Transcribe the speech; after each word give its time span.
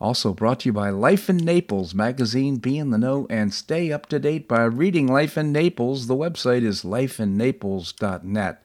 Also 0.00 0.32
brought 0.32 0.60
to 0.60 0.70
you 0.70 0.72
by 0.72 0.88
Life 0.88 1.28
in 1.28 1.36
Naples 1.36 1.94
magazine. 1.94 2.56
Be 2.56 2.78
in 2.78 2.88
the 2.88 2.96
know 2.96 3.26
and 3.28 3.52
stay 3.52 3.92
up 3.92 4.06
to 4.06 4.18
date 4.18 4.48
by 4.48 4.64
reading 4.64 5.06
Life 5.06 5.36
in 5.36 5.52
Naples. 5.52 6.06
The 6.06 6.16
website 6.16 6.62
is 6.62 6.84
lifeinnaples.net. 6.84 8.62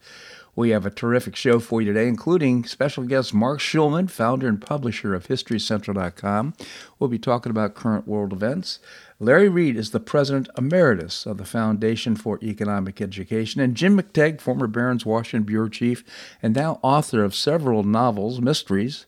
We 0.55 0.69
have 0.69 0.85
a 0.85 0.89
terrific 0.89 1.35
show 1.35 1.59
for 1.59 1.81
you 1.81 1.91
today, 1.91 2.07
including 2.07 2.63
special 2.63 3.03
guest 3.03 3.33
Marc 3.33 3.59
Schulman, 3.59 4.09
founder 4.09 4.47
and 4.47 4.61
publisher 4.61 5.13
of 5.13 5.27
HistoryCentral.com. 5.27 6.53
We'll 6.97 7.09
be 7.09 7.19
talking 7.19 7.49
about 7.49 7.75
current 7.75 8.07
world 8.07 8.31
events. 8.31 8.79
Larry 9.19 9.49
Reed 9.49 9.75
is 9.75 9.91
the 9.91 9.99
president 9.99 10.47
emeritus 10.57 11.25
of 11.25 11.37
the 11.37 11.43
Foundation 11.43 12.15
for 12.15 12.39
Economic 12.41 13.01
Education, 13.01 13.59
and 13.59 13.75
Jim 13.75 14.01
McTague, 14.01 14.39
former 14.39 14.67
Barron's 14.67 15.05
Washington 15.05 15.43
bureau 15.43 15.67
chief 15.67 16.05
and 16.41 16.55
now 16.55 16.79
author 16.81 17.25
of 17.25 17.35
several 17.35 17.83
novels, 17.83 18.39
mysteries, 18.39 19.05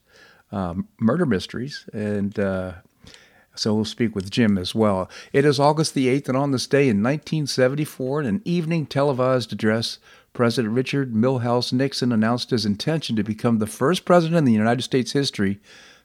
uh, 0.52 0.76
murder 1.00 1.26
mysteries, 1.26 1.86
and 1.94 2.38
uh, 2.40 2.74
so 3.56 3.74
we'll 3.74 3.86
speak 3.86 4.16
with 4.16 4.30
Jim 4.30 4.58
as 4.58 4.76
well. 4.76 5.10
It 5.34 5.46
is 5.46 5.60
August 5.60 5.94
the 5.94 6.08
8th, 6.08 6.30
and 6.30 6.38
on 6.38 6.52
this 6.52 6.68
day 6.68 6.84
in 6.84 7.04
1974, 7.04 8.22
in 8.22 8.26
an 8.28 8.42
evening 8.46 8.86
televised 8.86 9.52
address, 9.52 10.00
President 10.34 10.74
Richard 10.74 11.14
Milhous 11.14 11.74
Nixon 11.74 12.12
announced 12.12 12.52
his 12.52 12.66
intention 12.66 13.16
to 13.16 13.24
become 13.24 13.58
the 13.58 13.66
first 13.66 14.06
president 14.06 14.38
in 14.38 14.46
the 14.46 14.52
United 14.52 14.84
States 14.84 15.14
history 15.14 15.60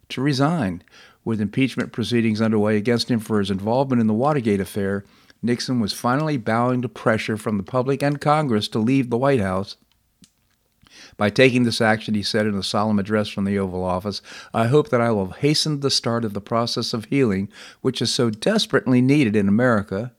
to 0.08 0.22
resign. 0.22 0.82
With 1.24 1.40
impeachment 1.40 1.92
proceedings 1.92 2.40
underway 2.40 2.76
against 2.76 3.10
him 3.10 3.20
for 3.20 3.38
his 3.38 3.50
involvement 3.50 4.00
in 4.00 4.06
the 4.06 4.14
Watergate 4.14 4.60
affair, 4.60 5.04
Nixon 5.42 5.80
was 5.80 5.92
finally 5.92 6.36
bowing 6.36 6.82
to 6.82 6.88
pressure 6.88 7.36
from 7.36 7.58
the 7.58 7.62
public 7.62 8.02
and 8.02 8.20
Congress 8.20 8.68
to 8.68 8.78
leave 8.78 9.10
the 9.10 9.18
White 9.18 9.40
House. 9.40 9.76
By 11.16 11.30
taking 11.30 11.64
this 11.64 11.80
action, 11.80 12.14
he 12.14 12.22
said 12.22 12.46
in 12.46 12.54
a 12.54 12.62
solemn 12.62 12.98
address 12.98 13.28
from 13.28 13.44
the 13.44 13.58
Oval 13.58 13.84
Office, 13.84 14.22
I 14.52 14.66
hope 14.66 14.88
that 14.90 15.00
I 15.00 15.10
will 15.10 15.26
have 15.26 15.38
hastened 15.38 15.82
the 15.82 15.90
start 15.90 16.24
of 16.24 16.34
the 16.34 16.40
process 16.40 16.92
of 16.92 17.06
healing, 17.06 17.48
which 17.80 18.02
is 18.02 18.12
so 18.12 18.30
desperately 18.30 19.00
needed 19.00 19.36
in 19.36 19.48
America. 19.48 20.12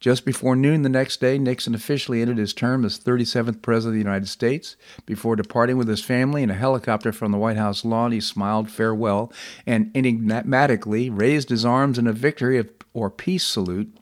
Just 0.00 0.24
before 0.24 0.56
noon 0.56 0.82
the 0.82 0.88
next 0.88 1.20
day, 1.20 1.38
Nixon 1.38 1.76
officially 1.76 2.20
ended 2.20 2.36
his 2.36 2.52
term 2.52 2.84
as 2.84 2.98
37th 2.98 3.62
President 3.62 3.90
of 3.90 3.92
the 3.92 4.10
United 4.10 4.28
States. 4.28 4.74
Before 5.06 5.36
departing 5.36 5.76
with 5.76 5.86
his 5.86 6.02
family 6.02 6.42
in 6.42 6.50
a 6.50 6.54
helicopter 6.54 7.12
from 7.12 7.30
the 7.30 7.38
White 7.38 7.56
House 7.56 7.84
lawn, 7.84 8.10
he 8.10 8.20
smiled 8.20 8.68
farewell 8.68 9.32
and 9.64 9.92
enigmatically 9.94 11.08
raised 11.08 11.50
his 11.50 11.64
arms 11.64 11.98
in 12.00 12.08
a 12.08 12.12
victory 12.12 12.64
or 12.92 13.10
peace 13.10 13.44
salute. 13.44 13.96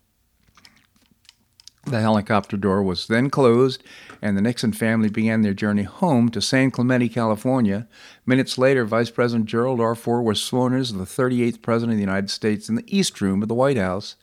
The 1.85 2.01
helicopter 2.01 2.59
door 2.59 2.83
was 2.83 3.07
then 3.07 3.31
closed, 3.31 3.83
and 4.21 4.37
the 4.37 4.43
Nixon 4.43 4.73
family 4.73 5.09
began 5.09 5.41
their 5.41 5.55
journey 5.55 5.85
home 5.85 6.29
to 6.29 6.43
San 6.43 6.71
Clemente, 6.71 7.09
California. 7.09 7.89
Minutes 8.27 8.59
later, 8.59 8.85
Vice 8.85 9.11
President 9.11 9.49
Gerald 9.49 9.81
R. 9.81 9.95
Ford 9.95 10.25
was 10.25 10.43
sworn 10.43 10.75
as 10.75 10.93
the 10.93 11.05
38th 11.05 11.63
President 11.63 11.93
of 11.93 11.97
the 11.97 12.03
United 12.03 12.29
States 12.29 12.69
in 12.69 12.75
the 12.75 12.85
East 12.87 13.21
Room 13.23 13.41
of 13.41 13.49
the 13.49 13.55
White 13.55 13.79
House. 13.79 14.17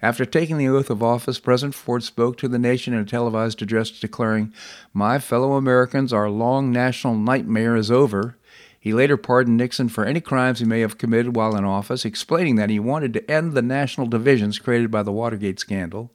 After 0.00 0.24
taking 0.24 0.56
the 0.56 0.68
oath 0.68 0.88
of 0.88 1.02
office, 1.02 1.38
President 1.38 1.74
Ford 1.74 2.02
spoke 2.02 2.38
to 2.38 2.48
the 2.48 2.58
nation 2.58 2.94
in 2.94 3.00
a 3.00 3.04
televised 3.04 3.60
address 3.60 3.90
declaring, 3.90 4.52
My 4.94 5.18
fellow 5.18 5.52
Americans, 5.52 6.14
our 6.14 6.30
long 6.30 6.72
national 6.72 7.16
nightmare 7.16 7.76
is 7.76 7.90
over. 7.90 8.36
He 8.80 8.92
later 8.92 9.16
pardoned 9.16 9.58
Nixon 9.58 9.88
for 9.90 10.04
any 10.04 10.20
crimes 10.20 10.58
he 10.58 10.64
may 10.64 10.80
have 10.80 10.98
committed 10.98 11.36
while 11.36 11.54
in 11.54 11.64
office, 11.64 12.04
explaining 12.04 12.56
that 12.56 12.70
he 12.70 12.80
wanted 12.80 13.12
to 13.12 13.30
end 13.30 13.52
the 13.52 13.62
national 13.62 14.08
divisions 14.08 14.58
created 14.58 14.90
by 14.90 15.04
the 15.04 15.12
Watergate 15.12 15.60
scandal. 15.60 16.10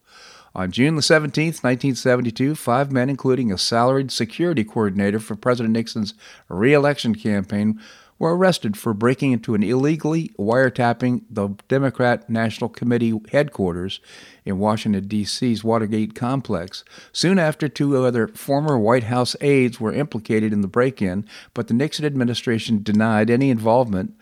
On 0.57 0.72
June 0.72 1.00
17, 1.00 1.50
1972, 1.62 2.56
five 2.56 2.91
men, 2.91 3.12
including 3.12 3.51
a 3.51 3.59
salaried 3.59 4.09
security 4.09 4.63
coordinator 4.63 5.19
for 5.19 5.35
President 5.35 5.73
Nixon's 5.73 6.16
reelection 6.50 7.13
campaign, 7.13 7.79
were 8.18 8.35
arrested 8.35 8.75
for 8.75 8.95
breaking 8.95 9.34
into 9.34 9.53
and 9.53 9.63
illegally 9.63 10.29
wiretapping 10.40 11.22
the 11.29 11.50
Democrat 11.68 12.28
National 12.28 12.72
Committee 12.72 13.13
headquarters 13.31 14.00
in 14.45 14.57
Washington, 14.57 15.07
D.C.'s 15.07 15.63
Watergate 15.63 16.16
complex. 16.16 16.84
Soon 17.12 17.38
after, 17.38 17.69
two 17.69 17.95
other 17.95 18.28
former 18.29 18.79
White 18.79 19.03
House 19.03 19.35
aides 19.41 19.79
were 19.79 19.94
implicated 19.94 20.53
in 20.53 20.62
the 20.62 20.68
break 20.68 21.03
in, 21.03 21.24
but 21.53 21.68
the 21.68 21.75
Nixon 21.75 22.03
administration 22.03 22.81
denied 22.81 23.29
any 23.29 23.51
involvement. 23.51 24.16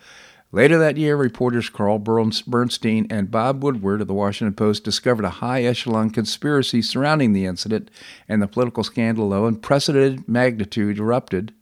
Later 0.56 0.78
that 0.78 0.96
year, 0.96 1.18
reporters 1.18 1.68
Carl 1.68 1.98
Bernstein 1.98 3.06
and 3.10 3.30
Bob 3.30 3.62
Woodward 3.62 4.00
of 4.00 4.06
the 4.06 4.14
Washington 4.14 4.54
Post 4.54 4.84
discovered 4.84 5.26
a 5.26 5.44
high 5.44 5.64
echelon 5.64 6.08
conspiracy 6.08 6.80
surrounding 6.80 7.34
the 7.34 7.44
incident, 7.44 7.90
and 8.26 8.40
the 8.40 8.48
political 8.48 8.82
scandal 8.82 9.34
of 9.34 9.44
unprecedented 9.44 10.26
magnitude 10.26 10.98
erupted. 10.98 11.52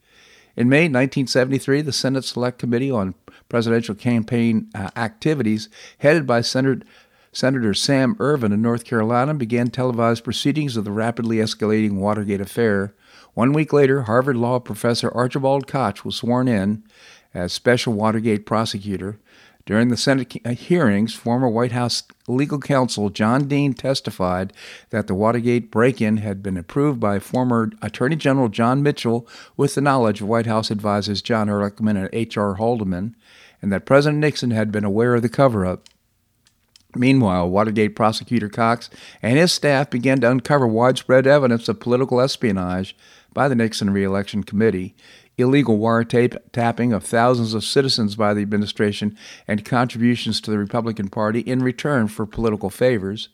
In 0.57 0.69
May 0.69 0.83
1973, 0.83 1.83
the 1.83 1.93
Senate 1.93 2.23
Select 2.23 2.61
Committee 2.61 2.93
on 2.93 3.17
Presidential 3.49 3.97
Campaign 3.97 4.71
uh, 4.77 4.91
Activities, 4.95 5.69
headed 5.99 6.25
by 6.25 6.41
Senator, 6.41 6.87
Senator 7.33 7.75
Sam 7.75 8.15
Ervin 8.21 8.53
of 8.53 8.61
North 8.61 8.85
Carolina, 8.85 9.35
began 9.35 9.71
televised 9.71 10.23
proceedings 10.23 10.77
of 10.77 10.85
the 10.85 10.93
rapidly 10.93 11.39
escalating 11.39 11.95
Watergate 11.95 12.41
affair. 12.41 12.95
One 13.33 13.53
week 13.53 13.73
later, 13.73 14.03
Harvard 14.03 14.37
Law 14.37 14.61
professor 14.61 15.11
Archibald 15.13 15.67
Cox 15.67 16.05
was 16.05 16.15
sworn 16.15 16.47
in 16.47 16.85
as 17.35 17.53
special 17.53 17.93
Watergate 17.93 18.47
prosecutor. 18.47 19.19
During 19.67 19.89
the 19.89 19.97
Senate 19.97 20.37
uh, 20.45 20.51
hearings, 20.51 21.15
former 21.15 21.49
White 21.49 21.73
House 21.73 22.03
legal 22.29 22.59
counsel 22.59 23.09
John 23.09 23.49
Dean 23.49 23.73
testified 23.73 24.53
that 24.91 25.07
the 25.07 25.15
Watergate 25.15 25.71
break 25.71 26.03
in 26.03 26.19
had 26.19 26.43
been 26.43 26.59
approved 26.59 27.01
by 27.01 27.19
former 27.19 27.71
Attorney 27.81 28.17
General 28.17 28.49
John 28.49 28.83
Mitchell 28.83 29.27
with 29.57 29.75
the 29.75 29.81
knowledge 29.81 30.21
of 30.21 30.29
White 30.29 30.47
House 30.47 30.71
advisors 30.71 31.23
John 31.23 31.49
Ehrlichman 31.49 31.97
and 31.97 32.11
H.R. 32.13 32.57
Haldeman, 32.57 33.15
and 33.63 33.73
that 33.73 33.87
President 33.87 34.21
Nixon 34.21 34.51
had 34.51 34.71
been 34.71 34.85
aware 34.85 35.15
of 35.15 35.23
the 35.23 35.31
cover 35.31 35.65
up. 35.65 35.89
Meanwhile, 36.97 37.51
Watergate 37.51 37.97
prosecutor 37.97 38.49
Cox 38.49 38.91
and 39.23 39.39
his 39.39 39.53
staff 39.53 39.91
began 39.91 40.21
to 40.21 40.31
uncover 40.31 40.67
widespread 40.67 41.27
evidence 41.27 41.69
of 41.69 41.81
political 41.81 42.21
espionage 42.21 42.97
by 43.33 43.49
the 43.49 43.55
Nixon 43.55 43.91
Reelection 43.91 44.45
Committee, 44.45 44.95
illegal 45.37 45.79
wiretapping 45.79 46.95
of 46.95 47.05
thousands 47.05 47.55
of 47.55 47.65
citizens 47.65 48.15
by 48.15 48.33
the 48.33 48.43
administration, 48.43 49.17
and 49.49 49.65
contributions 49.65 50.41
to 50.41 50.51
the 50.51 50.59
Republican 50.59 51.09
Party 51.09 51.41
in 51.41 51.63
return 51.63 52.07
for 52.09 52.27
political 52.27 52.71
favors. 52.71 53.29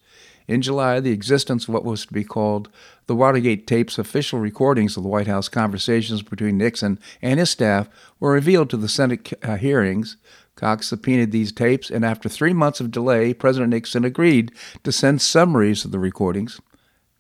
In 0.49 0.63
July, 0.63 0.99
the 0.99 1.13
existence 1.13 1.69
of 1.69 1.75
what 1.75 1.85
was 1.85 2.07
to 2.07 2.13
be 2.13 2.25
called 2.25 2.71
the 3.07 3.15
Watergate 3.15 3.69
tapes, 3.69 3.99
official 3.99 4.41
recordings 4.41 4.97
of 4.97 5.05
the 5.05 5.09
White 5.09 5.29
House 5.29 5.49
conversations 5.49 6.23
between 6.23 6.59
Nixon 6.59 6.99
and 7.23 7.39
his 7.39 7.51
staff, 7.51 7.89
were 8.19 8.33
revealed 8.33 8.69
to 8.71 8.77
the 8.77 8.89
Senate 8.89 9.33
uh, 9.45 9.57
hearings. 9.57 10.17
Cox 10.61 10.89
subpoenaed 10.89 11.33
these 11.33 11.53
tapes, 11.53 11.89
and 11.91 12.05
after 12.05 12.29
three 12.29 12.53
months 12.53 12.81
of 12.81 12.91
delay, 12.91 13.33
President 13.33 13.71
Nixon 13.71 14.05
agreed 14.05 14.53
to 14.85 14.93
send 14.93 15.23
summaries 15.23 15.87
of 15.87 15.91
the 15.91 15.99
recordings. 15.99 16.61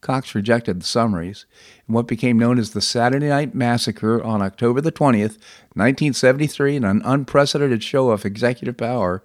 Cox 0.02 0.34
rejected 0.34 0.80
the 0.80 0.86
summaries. 0.86 1.46
In 1.88 1.94
what 1.94 2.06
became 2.06 2.38
known 2.38 2.58
as 2.58 2.72
the 2.72 2.82
Saturday 2.82 3.30
Night 3.30 3.54
Massacre 3.54 4.22
on 4.22 4.42
October 4.42 4.82
the 4.82 4.92
20th, 4.92 5.38
1973, 5.72 6.76
in 6.76 6.84
an 6.84 7.00
unprecedented 7.02 7.82
show 7.82 8.10
of 8.10 8.26
executive 8.26 8.76
power, 8.76 9.24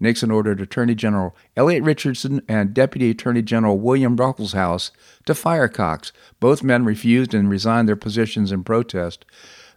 Nixon 0.00 0.32
ordered 0.32 0.60
Attorney 0.60 0.96
General 0.96 1.36
Elliot 1.56 1.84
Richardson 1.84 2.42
and 2.48 2.74
Deputy 2.74 3.10
Attorney 3.10 3.42
General 3.42 3.78
William 3.78 4.16
Ruckelshaus 4.16 4.90
to 5.24 5.36
fire 5.36 5.68
Cox. 5.68 6.12
Both 6.40 6.64
men 6.64 6.84
refused 6.84 7.32
and 7.32 7.48
resigned 7.48 7.88
their 7.88 7.94
positions 7.94 8.50
in 8.50 8.64
protest. 8.64 9.24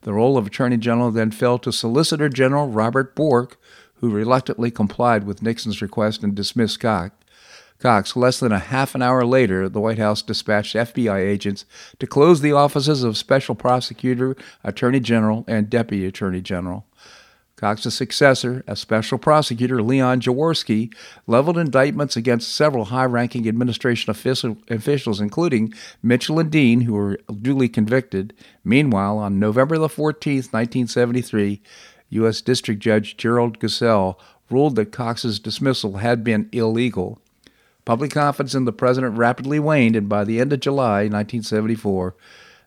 The 0.01 0.13
role 0.13 0.37
of 0.37 0.47
Attorney 0.47 0.77
General 0.77 1.11
then 1.11 1.29
fell 1.31 1.59
to 1.59 1.71
Solicitor 1.71 2.29
General 2.29 2.67
Robert 2.67 3.15
Bork, 3.15 3.59
who 3.95 4.09
reluctantly 4.09 4.71
complied 4.71 5.25
with 5.25 5.41
Nixon's 5.41 5.81
request 5.81 6.23
and 6.23 6.35
dismissed 6.35 6.79
Cox. 6.79 7.15
Cox, 7.79 8.15
less 8.15 8.39
than 8.39 8.53
a 8.53 8.59
half 8.59 8.95
an 8.95 9.01
hour 9.01 9.25
later, 9.25 9.67
the 9.67 9.81
White 9.81 9.97
House 9.97 10.21
dispatched 10.21 10.75
FBI 10.75 11.19
agents 11.19 11.65
to 11.99 12.07
close 12.07 12.39
the 12.39 12.53
offices 12.53 13.03
of 13.03 13.17
Special 13.17 13.53
Prosecutor, 13.53 14.35
Attorney 14.63 15.01
General, 15.01 15.43
and 15.47 15.69
Deputy 15.69 16.05
Attorney 16.05 16.41
General. 16.41 16.85
Cox's 17.57 17.93
successor, 17.93 18.63
a 18.67 18.75
special 18.75 19.17
prosecutor, 19.17 19.81
Leon 19.81 20.19
Jaworski, 20.19 20.93
leveled 21.25 21.57
indictments 21.57 22.17
against 22.17 22.53
several 22.53 22.85
high 22.85 23.05
ranking 23.05 23.47
administration 23.47 24.11
official, 24.11 24.57
officials, 24.69 25.21
including 25.21 25.73
Mitchell 26.03 26.39
and 26.39 26.51
Dean, 26.51 26.81
who 26.81 26.93
were 26.93 27.17
duly 27.41 27.69
convicted. 27.69 28.33
Meanwhile, 28.65 29.17
on 29.17 29.39
November 29.39 29.77
the 29.77 29.87
14th, 29.87 30.51
1973, 30.51 31.61
U.S. 32.09 32.41
District 32.41 32.81
Judge 32.81 33.17
Gerald 33.17 33.59
Gesell 33.59 34.17
ruled 34.49 34.75
that 34.75 34.91
Cox's 34.91 35.39
dismissal 35.39 35.97
had 35.97 36.23
been 36.23 36.49
illegal. 36.51 37.19
Public 37.83 38.11
confidence 38.11 38.55
in 38.55 38.65
the 38.65 38.73
president 38.73 39.17
rapidly 39.17 39.59
waned, 39.59 39.95
and 39.95 40.09
by 40.09 40.23
the 40.23 40.39
end 40.39 40.51
of 40.53 40.59
July 40.59 41.03
1974, 41.03 42.15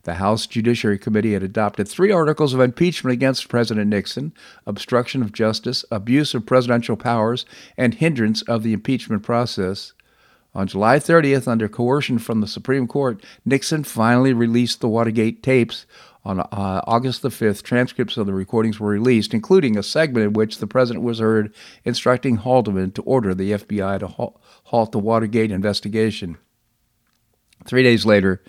the 0.04 0.14
House 0.14 0.46
Judiciary 0.46 0.98
Committee 0.98 1.34
had 1.34 1.42
adopted 1.42 1.88
three 1.88 2.10
articles 2.10 2.54
of 2.54 2.60
impeachment 2.60 3.12
against 3.12 3.48
President 3.48 3.88
Nixon 3.88 4.32
obstruction 4.64 5.22
of 5.22 5.32
justice, 5.32 5.84
abuse 5.90 6.34
of 6.34 6.46
presidential 6.46 6.96
powers, 6.96 7.44
and 7.76 7.94
hindrance 7.94 8.42
of 8.42 8.62
the 8.62 8.72
impeachment 8.72 9.22
process. 9.22 9.92
On 10.54 10.66
July 10.66 10.98
30th, 10.98 11.46
under 11.46 11.68
coercion 11.68 12.18
from 12.18 12.40
the 12.40 12.46
Supreme 12.46 12.86
Court, 12.86 13.22
Nixon 13.44 13.84
finally 13.84 14.32
released 14.32 14.80
the 14.80 14.88
Watergate 14.88 15.42
tapes. 15.42 15.84
On 16.28 16.40
uh, 16.40 16.82
August 16.86 17.22
the 17.22 17.30
5th, 17.30 17.62
transcripts 17.62 18.18
of 18.18 18.26
the 18.26 18.34
recordings 18.34 18.78
were 18.78 18.90
released, 18.90 19.32
including 19.32 19.78
a 19.78 19.82
segment 19.82 20.26
in 20.26 20.32
which 20.34 20.58
the 20.58 20.66
president 20.66 21.02
was 21.02 21.20
heard 21.20 21.54
instructing 21.86 22.36
Haldeman 22.36 22.92
to 22.92 23.02
order 23.04 23.34
the 23.34 23.52
FBI 23.52 24.00
to 24.00 24.08
halt 24.08 24.92
the 24.92 24.98
Watergate 24.98 25.50
investigation. 25.50 26.36
Three 27.64 27.82
days 27.82 28.04
later, 28.04 28.42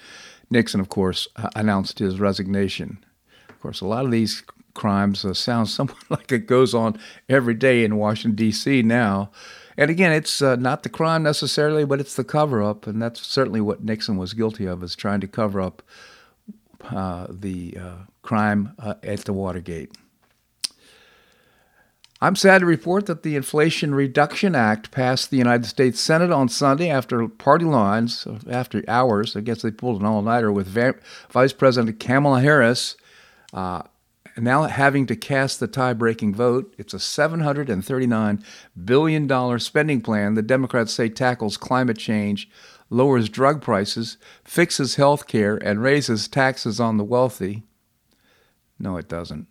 Nixon, 0.49 0.81
of 0.81 0.89
course, 0.89 1.29
uh, 1.37 1.51
announced 1.55 1.99
his 1.99 2.19
resignation. 2.19 3.01
Of 3.47 3.61
course, 3.61 3.79
a 3.79 3.87
lot 3.87 4.03
of 4.03 4.11
these 4.11 4.43
crimes 4.73 5.23
uh, 5.23 5.33
sound 5.33 5.69
somewhat 5.69 6.03
like 6.09 6.33
it 6.33 6.47
goes 6.47 6.73
on 6.73 6.99
every 7.29 7.53
day 7.53 7.85
in 7.85 7.95
Washington, 7.95 8.35
D.C. 8.35 8.81
now. 8.81 9.31
And 9.77 9.89
again, 9.89 10.11
it's 10.11 10.41
uh, 10.41 10.57
not 10.57 10.83
the 10.83 10.89
crime 10.89 11.23
necessarily, 11.23 11.85
but 11.85 12.01
it's 12.01 12.17
the 12.17 12.25
cover 12.25 12.61
up. 12.61 12.87
And 12.87 13.01
that's 13.01 13.25
certainly 13.25 13.61
what 13.61 13.85
Nixon 13.85 14.17
was 14.17 14.33
guilty 14.33 14.65
of, 14.65 14.83
is 14.83 14.97
trying 14.97 15.21
to 15.21 15.29
cover 15.29 15.61
up 15.61 15.81
uh, 16.83 17.27
the 17.29 17.77
uh, 17.79 17.95
crime 18.21 18.73
uh, 18.79 18.95
at 19.03 19.25
the 19.25 19.33
Watergate. 19.33 19.91
I'm 22.21 22.35
sad 22.35 22.59
to 22.59 22.65
report 22.65 23.05
that 23.05 23.23
the 23.23 23.37
Inflation 23.37 23.95
Reduction 23.95 24.53
Act 24.53 24.91
passed 24.91 25.29
the 25.29 25.37
United 25.37 25.65
States 25.65 26.01
Senate 26.01 26.31
on 26.31 26.49
Sunday 26.49 26.89
after 26.89 27.25
party 27.29 27.63
lines, 27.63 28.27
after 28.49 28.83
hours. 28.89 29.37
I 29.37 29.39
guess 29.39 29.61
they 29.61 29.71
pulled 29.71 30.01
an 30.01 30.05
all 30.05 30.21
nighter 30.21 30.51
with 30.51 30.67
Vice 31.29 31.53
President 31.53 31.97
Kamala 31.97 32.41
Harris 32.41 32.97
uh, 33.53 33.83
now 34.37 34.63
having 34.63 35.05
to 35.07 35.15
cast 35.15 35.59
the 35.59 35.67
tie 35.67 35.93
breaking 35.93 36.35
vote. 36.35 36.73
It's 36.77 36.93
a 36.93 36.97
$739 36.97 38.43
billion 38.85 39.59
spending 39.59 40.01
plan 40.01 40.33
the 40.33 40.41
Democrats 40.41 40.93
say 40.93 41.09
tackles 41.09 41.57
climate 41.57 41.97
change, 41.97 42.49
lowers 42.89 43.29
drug 43.29 43.61
prices, 43.61 44.17
fixes 44.43 44.95
health 44.95 45.27
care, 45.27 45.55
and 45.57 45.81
raises 45.81 46.27
taxes 46.27 46.79
on 46.79 46.97
the 46.97 47.03
wealthy. 47.03 47.63
No, 48.79 48.97
it 48.97 49.07
doesn't. 49.07 49.47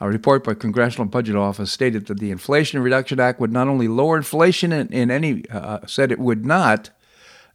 A 0.00 0.08
report 0.08 0.42
by 0.42 0.54
Congressional 0.54 1.06
Budget 1.06 1.36
Office 1.36 1.70
stated 1.70 2.06
that 2.06 2.18
the 2.18 2.32
Inflation 2.32 2.82
Reduction 2.82 3.20
Act 3.20 3.38
would 3.38 3.52
not 3.52 3.68
only 3.68 3.86
lower 3.86 4.16
inflation 4.16 4.72
in, 4.72 4.88
in 4.88 5.10
any, 5.10 5.44
uh, 5.48 5.86
said 5.86 6.10
it 6.10 6.18
would 6.18 6.44
not 6.44 6.90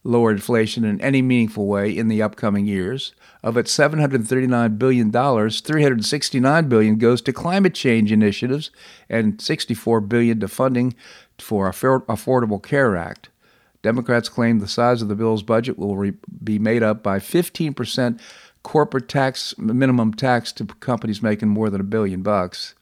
lower 0.04 0.32
inflation 0.32 0.86
in 0.86 1.02
any 1.02 1.22
meaningful 1.22 1.68
way 1.68 1.96
in 1.96 2.08
the 2.08 2.22
upcoming 2.22 2.66
years. 2.66 3.14
Of 3.44 3.58
its 3.58 3.76
$739 3.76 4.80
billion, 4.80 5.12
369 5.12 6.70
billion 6.70 6.98
goes 6.98 7.22
to 7.24 7.34
climate 7.34 7.74
change 7.74 8.12
initiatives 8.12 8.72
and 9.10 9.42
64 9.42 10.02
billion 10.02 10.40
to 10.40 10.48
funding 10.48 10.96
for 11.38 11.70
Affordable 11.70 12.64
Care 12.64 12.96
Act. 12.96 13.30
Democrats 13.88 14.28
claim 14.28 14.60
the 14.60 14.68
size 14.68 15.02
of 15.02 15.08
the 15.08 15.16
bill's 15.16 15.44
budget 15.44 15.80
will 15.80 15.96
re- 15.96 16.12
be 16.44 16.60
made 16.60 16.84
up 16.84 17.02
by 17.02 17.20
15% 17.20 18.20
corporate 18.62 19.08
tax 19.08 19.58
minimum 19.58 20.14
tax 20.14 20.52
to 20.52 20.66
companies 20.66 21.24
making 21.24 21.48
more 21.48 21.70
than 21.70 21.80
a 21.80 21.86
billion 21.86 22.22
bucks. 22.22 22.76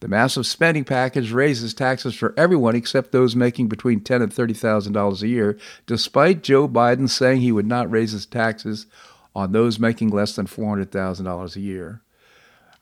The 0.00 0.08
massive 0.08 0.44
spending 0.44 0.82
package 0.82 1.30
raises 1.30 1.72
taxes 1.74 2.16
for 2.16 2.34
everyone 2.36 2.74
except 2.74 3.12
those 3.12 3.36
making 3.36 3.68
between 3.68 4.00
ten 4.00 4.20
and 4.20 4.34
thirty 4.34 4.52
thousand 4.52 4.94
dollars 4.94 5.22
a 5.22 5.28
year, 5.28 5.56
despite 5.86 6.42
Joe 6.42 6.66
Biden 6.66 7.08
saying 7.08 7.40
he 7.40 7.52
would 7.52 7.68
not 7.68 7.88
raise 7.88 8.10
his 8.10 8.26
taxes 8.26 8.86
on 9.32 9.52
those 9.52 9.78
making 9.78 10.08
less 10.08 10.34
than 10.34 10.48
four 10.48 10.70
hundred 10.70 10.90
thousand 10.90 11.26
dollars 11.26 11.54
a 11.54 11.60
year. 11.60 12.02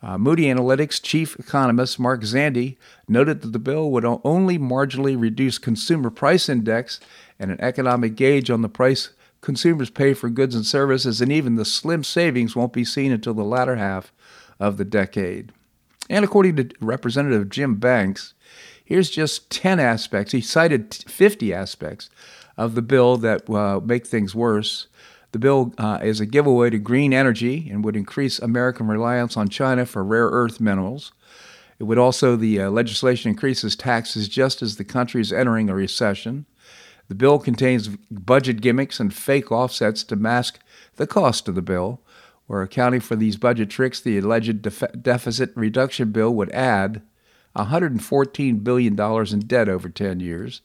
Uh, 0.03 0.17
Moody 0.17 0.45
Analytics 0.45 1.03
chief 1.03 1.39
economist 1.39 2.01
Mark 2.01 2.23
Zandi 2.23 2.79
noted 3.06 3.43
that 3.43 3.53
the 3.53 3.59
bill 3.59 3.91
would 3.91 4.06
only 4.25 4.59
marginally 4.59 5.21
reduce 5.21 5.59
consumer 5.59 6.09
price 6.09 6.49
index 6.49 7.01
and 7.41 7.51
an 7.51 7.61
economic 7.61 8.15
gauge 8.15 8.51
on 8.51 8.63
the 8.63 8.69
price 8.69 9.11
consumers 9.41 9.91
pay 9.91 10.13
for 10.13 10.29
goods 10.29 10.55
and 10.55 10.67
services, 10.67 11.21
and 11.21 11.33
even 11.33 11.57
the 11.57 11.65
slim 11.65 12.05
savings 12.05 12.55
won't 12.55 12.75
be 12.75 12.85
seen 12.85 13.11
until 13.11 13.35
the 13.35 13.43
latter 13.43 13.77
half 13.77 14.13
of 14.61 14.77
the 14.77 14.85
decade. 14.85 15.51
And 16.11 16.25
according 16.25 16.57
to 16.57 16.71
Representative 16.81 17.49
Jim 17.49 17.77
Banks, 17.77 18.35
here's 18.85 19.11
just 19.11 19.51
10 19.51 19.81
aspects. 19.81 20.33
He 20.33 20.43
cited 20.43 20.95
50 20.95 21.55
aspects 21.55 22.11
of 22.59 22.75
the 22.75 22.83
bill 22.83 23.17
that 23.19 23.49
uh, 23.49 23.81
make 23.81 24.07
things 24.07 24.35
worse. 24.35 24.89
The 25.33 25.39
bill 25.39 25.73
uh, 25.79 26.01
is 26.03 26.21
a 26.21 26.27
giveaway 26.27 26.71
to 26.71 26.79
green 26.79 27.15
energy 27.15 27.71
and 27.71 27.85
would 27.85 27.97
increase 27.97 28.39
American 28.39 28.89
reliance 28.89 29.37
on 29.37 29.49
China 29.49 29.87
for 29.87 30.05
rare 30.05 30.27
earth 30.27 30.61
minerals. 30.61 31.13
It 31.79 31.85
would 31.85 31.99
also, 31.99 32.37
the 32.37 32.61
uh, 32.61 32.71
legislation 32.71 33.31
increases 33.31 33.75
taxes 33.75 34.29
just 34.29 34.61
as 34.61 34.77
the 34.77 34.85
country 34.85 35.23
is 35.23 35.33
entering 35.33 35.71
a 35.71 35.75
recession. 35.75 36.45
The 37.11 37.17
bill 37.17 37.41
contains 37.41 37.89
budget 37.89 38.61
gimmicks 38.61 39.01
and 39.01 39.12
fake 39.12 39.51
offsets 39.51 40.05
to 40.05 40.15
mask 40.15 40.61
the 40.95 41.09
cost 41.09 41.49
of 41.49 41.57
the 41.57 41.61
bill. 41.61 42.01
Where 42.47 42.62
accounting 42.62 43.01
for 43.01 43.17
these 43.17 43.37
budget 43.37 43.69
tricks, 43.69 44.01
the 44.01 44.19
alleged 44.19 44.62
def- 44.62 45.03
deficit 45.03 45.51
reduction 45.57 46.12
bill 46.12 46.33
would 46.37 46.53
add 46.53 47.03
$114 47.57 48.62
billion 48.62 49.01
in 49.33 49.41
debt 49.41 49.69
over 49.69 49.89
10 49.89 50.21
years. 50.21 50.62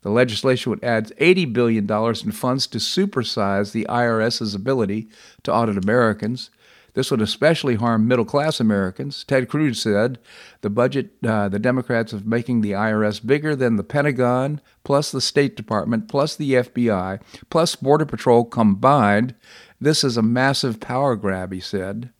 The 0.00 0.08
legislation 0.08 0.70
would 0.70 0.82
add 0.82 1.12
$80 1.20 1.52
billion 1.52 1.84
in 1.84 2.32
funds 2.32 2.66
to 2.68 2.78
supersize 2.78 3.72
the 3.72 3.84
IRS's 3.90 4.54
ability 4.54 5.10
to 5.42 5.52
audit 5.52 5.76
Americans. 5.76 6.48
This 6.94 7.10
would 7.10 7.22
especially 7.22 7.76
harm 7.76 8.06
middle 8.06 8.24
class 8.24 8.60
Americans. 8.60 9.24
Ted 9.24 9.48
Cruz 9.48 9.80
said 9.80 10.18
the 10.60 10.68
budget, 10.68 11.12
uh, 11.26 11.48
the 11.48 11.58
Democrats, 11.58 12.12
of 12.12 12.26
making 12.26 12.60
the 12.60 12.72
IRS 12.72 13.24
bigger 13.24 13.56
than 13.56 13.76
the 13.76 13.84
Pentagon, 13.84 14.60
plus 14.84 15.10
the 15.10 15.20
State 15.20 15.56
Department, 15.56 16.08
plus 16.08 16.36
the 16.36 16.52
FBI, 16.52 17.20
plus 17.48 17.76
Border 17.76 18.04
Patrol 18.04 18.44
combined. 18.44 19.34
This 19.80 20.04
is 20.04 20.16
a 20.16 20.22
massive 20.22 20.80
power 20.80 21.16
grab, 21.16 21.52
he 21.52 21.60
said. 21.60 22.10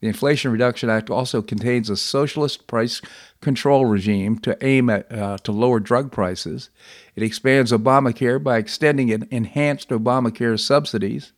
The 0.00 0.08
Inflation 0.08 0.52
Reduction 0.52 0.88
Act 0.88 1.10
also 1.10 1.42
contains 1.42 1.90
a 1.90 1.96
socialist 1.96 2.66
price 2.68 3.02
control 3.40 3.86
regime 3.86 4.38
to 4.40 4.56
aim 4.64 4.88
at 4.90 5.10
uh, 5.12 5.38
to 5.38 5.52
lower 5.52 5.80
drug 5.80 6.12
prices. 6.12 6.70
It 7.16 7.24
expands 7.24 7.72
Obamacare 7.72 8.42
by 8.42 8.58
extending 8.58 9.08
enhanced 9.08 9.88
Obamacare 9.88 10.58
subsidies. 10.58 11.32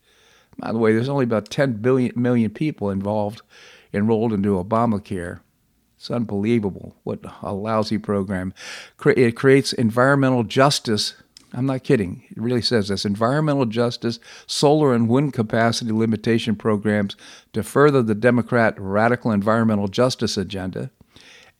By 0.59 0.73
the 0.73 0.79
way, 0.79 0.93
there's 0.93 1.09
only 1.09 1.25
about 1.25 1.51
10 1.51 1.75
billion, 1.75 2.13
million 2.15 2.51
people 2.51 2.91
involved, 2.91 3.43
enrolled 3.93 4.33
into 4.33 4.63
Obamacare. 4.63 5.41
It's 5.97 6.11
unbelievable. 6.11 6.97
What 7.05 7.21
a 7.43 7.53
lousy 7.53 7.99
program. 7.99 8.55
It 9.05 9.37
creates 9.37 9.73
environmental 9.73 10.45
justice. 10.45 11.15
I'm 11.53 11.67
not 11.67 11.85
kidding. 11.85 12.23
It 12.31 12.39
really 12.41 12.63
says 12.63 12.89
this 12.89 13.05
environmental 13.05 13.67
justice, 13.67 14.19
solar 14.47 14.95
and 14.95 15.09
wind 15.09 15.35
capacity 15.35 15.93
limitation 15.93 16.57
programs 16.57 17.17
to 17.53 17.63
further 17.63 18.03
the 18.03 18.15
Democrat 18.15 18.75
radical 18.79 19.31
environmental 19.31 19.89
justice 19.89 20.37
agenda. 20.37 20.91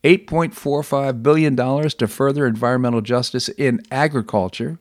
$8.45 0.03 1.21
billion 1.21 1.55
to 1.55 2.07
further 2.07 2.47
environmental 2.47 3.01
justice 3.01 3.47
in 3.49 3.81
agriculture. 3.91 4.79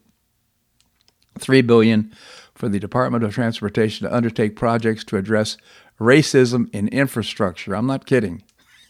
$3 1.38 1.66
billion 1.66 2.12
for 2.60 2.68
the 2.68 2.78
Department 2.78 3.24
of 3.24 3.32
Transportation 3.32 4.06
to 4.06 4.14
undertake 4.14 4.54
projects 4.54 5.02
to 5.04 5.16
address 5.16 5.56
racism 5.98 6.68
in 6.74 6.88
infrastructure. 6.88 7.74
I'm 7.74 7.86
not 7.86 8.04
kidding. 8.04 8.42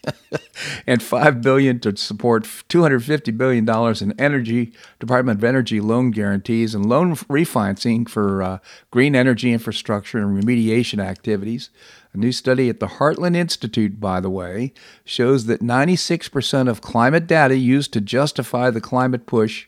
and 0.87 1.01
five 1.01 1.41
billion 1.41 1.79
to 1.79 1.95
support 1.95 2.47
250 2.67 3.31
billion 3.31 3.63
dollars 3.63 4.01
in 4.01 4.19
energy 4.19 4.73
Department 4.99 5.39
of 5.39 5.43
Energy 5.43 5.79
loan 5.79 6.11
guarantees 6.11 6.73
and 6.73 6.87
loan 6.87 7.15
refinancing 7.15 8.09
for 8.09 8.41
uh, 8.41 8.57
green 8.89 9.15
energy 9.15 9.53
infrastructure 9.53 10.17
and 10.17 10.43
remediation 10.43 10.99
activities. 10.99 11.69
A 12.13 12.17
new 12.17 12.31
study 12.31 12.67
at 12.67 12.79
the 12.79 12.87
Heartland 12.87 13.37
Institute, 13.37 13.99
by 13.99 14.19
the 14.19 14.29
way, 14.29 14.73
shows 15.05 15.45
that 15.45 15.61
96% 15.61 16.67
of 16.67 16.81
climate 16.81 17.25
data 17.27 17.55
used 17.55 17.93
to 17.93 18.01
justify 18.01 18.69
the 18.69 18.81
climate 18.81 19.25
push 19.25 19.67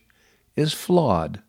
is 0.55 0.74
flawed. 0.74 1.42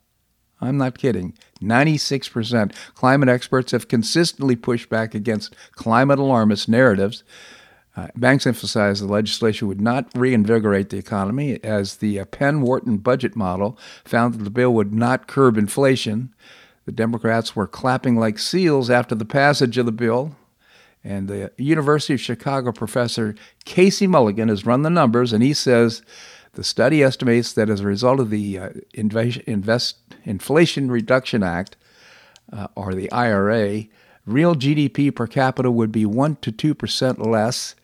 I'm 0.64 0.76
not 0.76 0.99
kidding. 0.99 1.35
96%. 1.61 2.73
Climate 2.94 3.28
experts 3.28 3.73
have 3.73 3.88
consistently 3.88 4.56
pushed 4.56 4.88
back 4.88 5.14
against 5.14 5.54
climate 5.73 6.18
alarmist 6.18 6.68
narratives. 6.68 7.23
Uh, 7.97 8.09
Banks 8.16 8.47
emphasized 8.47 9.02
the 9.02 9.12
legislation 9.12 9.68
would 9.68 9.80
not 9.80 10.09
reinvigorate 10.16 10.90
the 10.90 10.99
economy, 10.99 11.61
as 11.62 11.97
the 11.97 12.18
uh, 12.18 12.25
Penn 12.25 12.61
Wharton 12.61 12.99
budget 12.99 13.37
model 13.37 13.78
found 14.04 14.35
that 14.35 14.42
the 14.42 14.50
bill 14.50 14.75
would 14.75 14.92
not 14.92 15.28
curb 15.28 15.56
inflation. 15.56 16.35
The 16.87 16.92
Democrats 16.92 17.54
were 17.54 17.68
clapping 17.68 18.16
like 18.16 18.38
seals 18.38 18.90
after 18.90 19.14
the 19.14 19.25
passage 19.25 19.78
of 19.78 19.87
the 19.87 19.92
bill. 19.92 20.35
And 21.04 21.28
the 21.28 21.52
University 21.59 22.14
of 22.14 22.21
Chicago 22.21 22.73
professor 22.73 23.35
Casey 23.64 24.06
Mulligan 24.06 24.49
has 24.49 24.66
run 24.66 24.83
the 24.83 24.90
numbers, 24.90 25.33
and 25.33 25.42
he 25.42 25.52
says 25.52 26.02
The 26.54 26.64
study 26.64 27.02
estimates 27.02 27.52
that 27.54 27.68
as 27.68 27.80
a 27.80 27.87
result 27.87 28.20
of 28.20 28.30
the 28.30 28.58
uh, 28.58 28.68
Invest, 28.94 29.96
Inflation 30.25 30.90
Reduction 30.90 31.42
Act, 31.42 31.76
uh, 32.52 32.68
or 32.76 32.94
the 32.94 33.11
IRA, 33.11 33.84
real 34.26 34.54
GDP 34.54 35.14
per 35.14 35.26
capita 35.26 35.70
would 35.70 35.90
be 35.90 36.06
1 36.06 36.37
to 36.37 36.52
2% 36.52 37.26
less. 37.26 37.75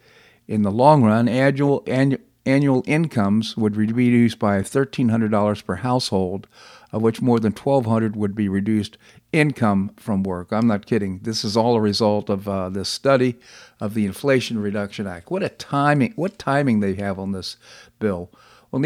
In 0.46 0.62
the 0.62 0.70
long 0.70 1.02
run, 1.02 1.28
annual, 1.28 1.82
annual, 1.86 2.20
annual 2.46 2.82
incomes 2.86 3.56
would 3.56 3.76
be 3.76 3.92
reduced 3.92 4.38
by 4.38 4.60
$1,300 4.60 5.64
per 5.64 5.76
household, 5.76 6.46
of 6.92 7.02
which 7.02 7.22
more 7.22 7.38
than 7.38 7.52
1200 7.52 8.16
would 8.16 8.34
be 8.34 8.48
reduced 8.48 8.98
income 9.32 9.92
from 9.96 10.22
work. 10.22 10.52
I'm 10.52 10.66
not 10.66 10.86
kidding. 10.86 11.20
This 11.22 11.44
is 11.44 11.56
all 11.56 11.76
a 11.76 11.80
result 11.80 12.28
of 12.28 12.48
uh, 12.48 12.68
this 12.68 12.88
study 12.88 13.36
of 13.78 13.94
the 13.94 14.06
Inflation 14.06 14.58
Reduction 14.58 15.06
Act. 15.06 15.30
What 15.30 15.42
a 15.42 15.48
timing! 15.48 16.12
What 16.16 16.38
timing 16.38 16.80
they 16.80 16.94
have 16.94 17.18
on 17.18 17.32
this 17.32 17.56
bill. 17.98 18.30
Well, 18.70 18.80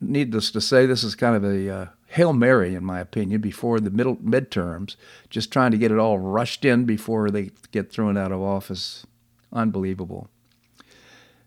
needless 0.00 0.50
to 0.52 0.60
say, 0.60 0.86
this 0.86 1.02
is 1.02 1.14
kind 1.14 1.34
of 1.34 1.44
a 1.44 1.68
uh, 1.68 1.86
hail 2.06 2.32
mary, 2.32 2.74
in 2.74 2.84
my 2.84 3.00
opinion, 3.00 3.40
before 3.40 3.80
the 3.80 3.90
middle 3.90 4.16
midterms. 4.16 4.96
Just 5.28 5.50
trying 5.50 5.72
to 5.72 5.78
get 5.78 5.90
it 5.90 5.98
all 5.98 6.18
rushed 6.18 6.64
in 6.64 6.84
before 6.84 7.30
they 7.30 7.50
get 7.72 7.90
thrown 7.90 8.16
out 8.16 8.30
of 8.30 8.40
office. 8.40 9.04
Unbelievable. 9.52 10.28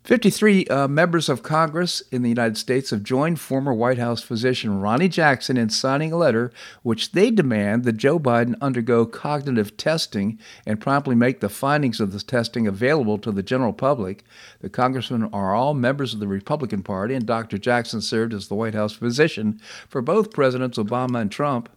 53 0.05 0.67
uh, 0.67 0.87
members 0.87 1.29
of 1.29 1.41
Congress 1.41 2.03
in 2.11 2.21
the 2.21 2.29
United 2.29 2.57
States 2.57 2.91
have 2.91 3.01
joined 3.01 3.39
former 3.39 3.73
White 3.73 3.97
House 3.97 4.21
physician 4.21 4.79
Ronny 4.79 5.09
Jackson 5.09 5.57
in 5.57 5.71
signing 5.71 6.11
a 6.11 6.17
letter 6.17 6.51
which 6.83 7.13
they 7.13 7.31
demand 7.31 7.85
that 7.85 7.97
Joe 7.97 8.19
Biden 8.19 8.53
undergo 8.61 9.07
cognitive 9.07 9.77
testing 9.77 10.37
and 10.63 10.79
promptly 10.79 11.15
make 11.15 11.39
the 11.39 11.49
findings 11.49 11.99
of 11.99 12.13
this 12.13 12.21
testing 12.21 12.67
available 12.67 13.17
to 13.17 13.31
the 13.31 13.41
general 13.41 13.73
public. 13.73 14.23
The 14.61 14.69
congressmen 14.69 15.23
are 15.33 15.55
all 15.55 15.73
members 15.73 16.13
of 16.13 16.19
the 16.19 16.27
Republican 16.27 16.83
Party, 16.83 17.15
and 17.15 17.25
Dr. 17.25 17.57
Jackson 17.57 17.99
served 17.99 18.35
as 18.35 18.47
the 18.47 18.53
White 18.53 18.75
House 18.75 18.93
physician 18.93 19.59
for 19.89 20.03
both 20.03 20.33
Presidents 20.33 20.77
Obama 20.77 21.19
and 21.19 21.31
Trump. 21.31 21.67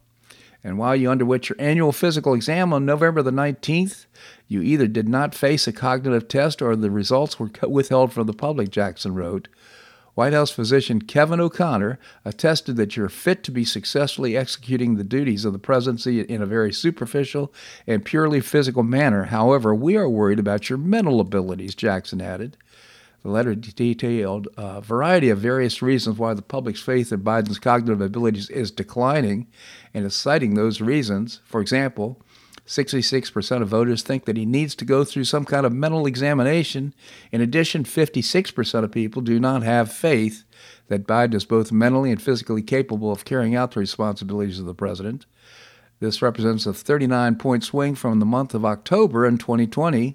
And 0.65 0.77
while 0.77 0.97
you 0.97 1.11
underwent 1.11 1.49
your 1.49 1.57
annual 1.61 1.93
physical 1.93 2.35
exam 2.35 2.73
on 2.73 2.85
November 2.85 3.23
the 3.23 3.31
19th, 3.31 4.07
you 4.49 4.61
either 4.61 4.89
did 4.89 5.09
not 5.09 5.35
face 5.35 5.67
a 5.67 5.73
cognitive 5.73 6.27
test 6.27 6.61
or 6.61 6.75
the 6.75 6.91
results 6.91 7.39
were 7.39 7.51
withheld 7.69 8.13
from 8.13 8.27
the 8.27 8.33
public, 8.33 8.71
Jackson 8.71 9.15
wrote. 9.15 9.49
White 10.19 10.33
House 10.33 10.51
physician 10.51 11.01
Kevin 11.03 11.39
O'Connor 11.39 11.97
attested 12.25 12.75
that 12.75 12.97
you're 12.97 13.09
fit 13.09 13.45
to 13.45 13.53
be 13.53 13.65
successfully 13.65 14.37
executing 14.37 14.97
the 14.97 15.05
duties 15.05 15.45
of 15.45 15.53
the 15.53 15.61
presidency 15.61 16.23
in 16.23 16.43
a 16.43 16.47
very 16.47 16.73
superficial 16.73 17.53
and 17.87 18.05
purely 18.05 18.41
physical 18.41 18.83
manner. 18.83 19.27
However, 19.27 19.73
we 19.73 19.97
are 19.97 20.09
worried 20.09 20.41
about 20.41 20.69
your 20.69 20.77
mental 20.77 21.21
abilities, 21.21 21.77
Jackson 21.77 22.21
added. 22.21 22.57
The 23.23 23.31
letter 23.31 23.55
detailed 23.55 24.49
a 24.57 24.81
variety 24.81 25.29
of 25.29 25.39
various 25.39 25.83
reasons 25.83 26.19
why 26.19 26.35
the 26.35 26.43
public's 26.43 26.81
faith 26.81 27.13
in 27.13 27.21
Biden's 27.21 27.59
cognitive 27.59 28.01
abilities 28.01 28.49
is 28.49 28.71
declining 28.71 29.49
and 29.93 30.07
is 30.07 30.15
citing 30.15 30.55
those 30.55 30.81
reasons. 30.81 31.41
For 31.45 31.61
example, 31.61 32.23
66% 32.69 33.63
of 33.63 33.69
voters 33.69 34.03
think 34.03 34.27
that 34.27 34.37
he 34.37 34.45
needs 34.45 34.75
to 34.77 34.85
go 34.85 35.03
through 35.03 35.25
some 35.25 35.47
kind 35.47 35.65
of 35.65 35.73
mental 35.73 36.07
examination. 36.07 36.95
In 37.33 37.41
addition, 37.41 37.85
56% 37.85 38.85
of 38.85 38.93
people 38.93 39.23
do 39.23 39.41
not 39.41 39.63
have 39.63 39.91
faith 39.91 40.45
that 40.89 41.07
Biden 41.07 41.35
is 41.35 41.47
both 41.47 41.73
mentally 41.73 42.11
and 42.11 42.21
physically 42.21 42.63
capable 42.63 43.11
of 43.11 43.25
carrying 43.25 43.57
out 43.57 43.73
the 43.73 43.81
responsibilities 43.81 44.61
of 44.61 44.67
the 44.67 44.75
president. 44.75 45.25
This 46.01 46.23
represents 46.23 46.67
a 46.67 46.75
39 46.75 47.37
point 47.37 47.65
swing 47.65 47.95
from 47.95 48.21
the 48.21 48.27
month 48.27 48.55
of 48.55 48.65
October 48.65 49.27
in 49.27 49.39
2020. 49.39 50.15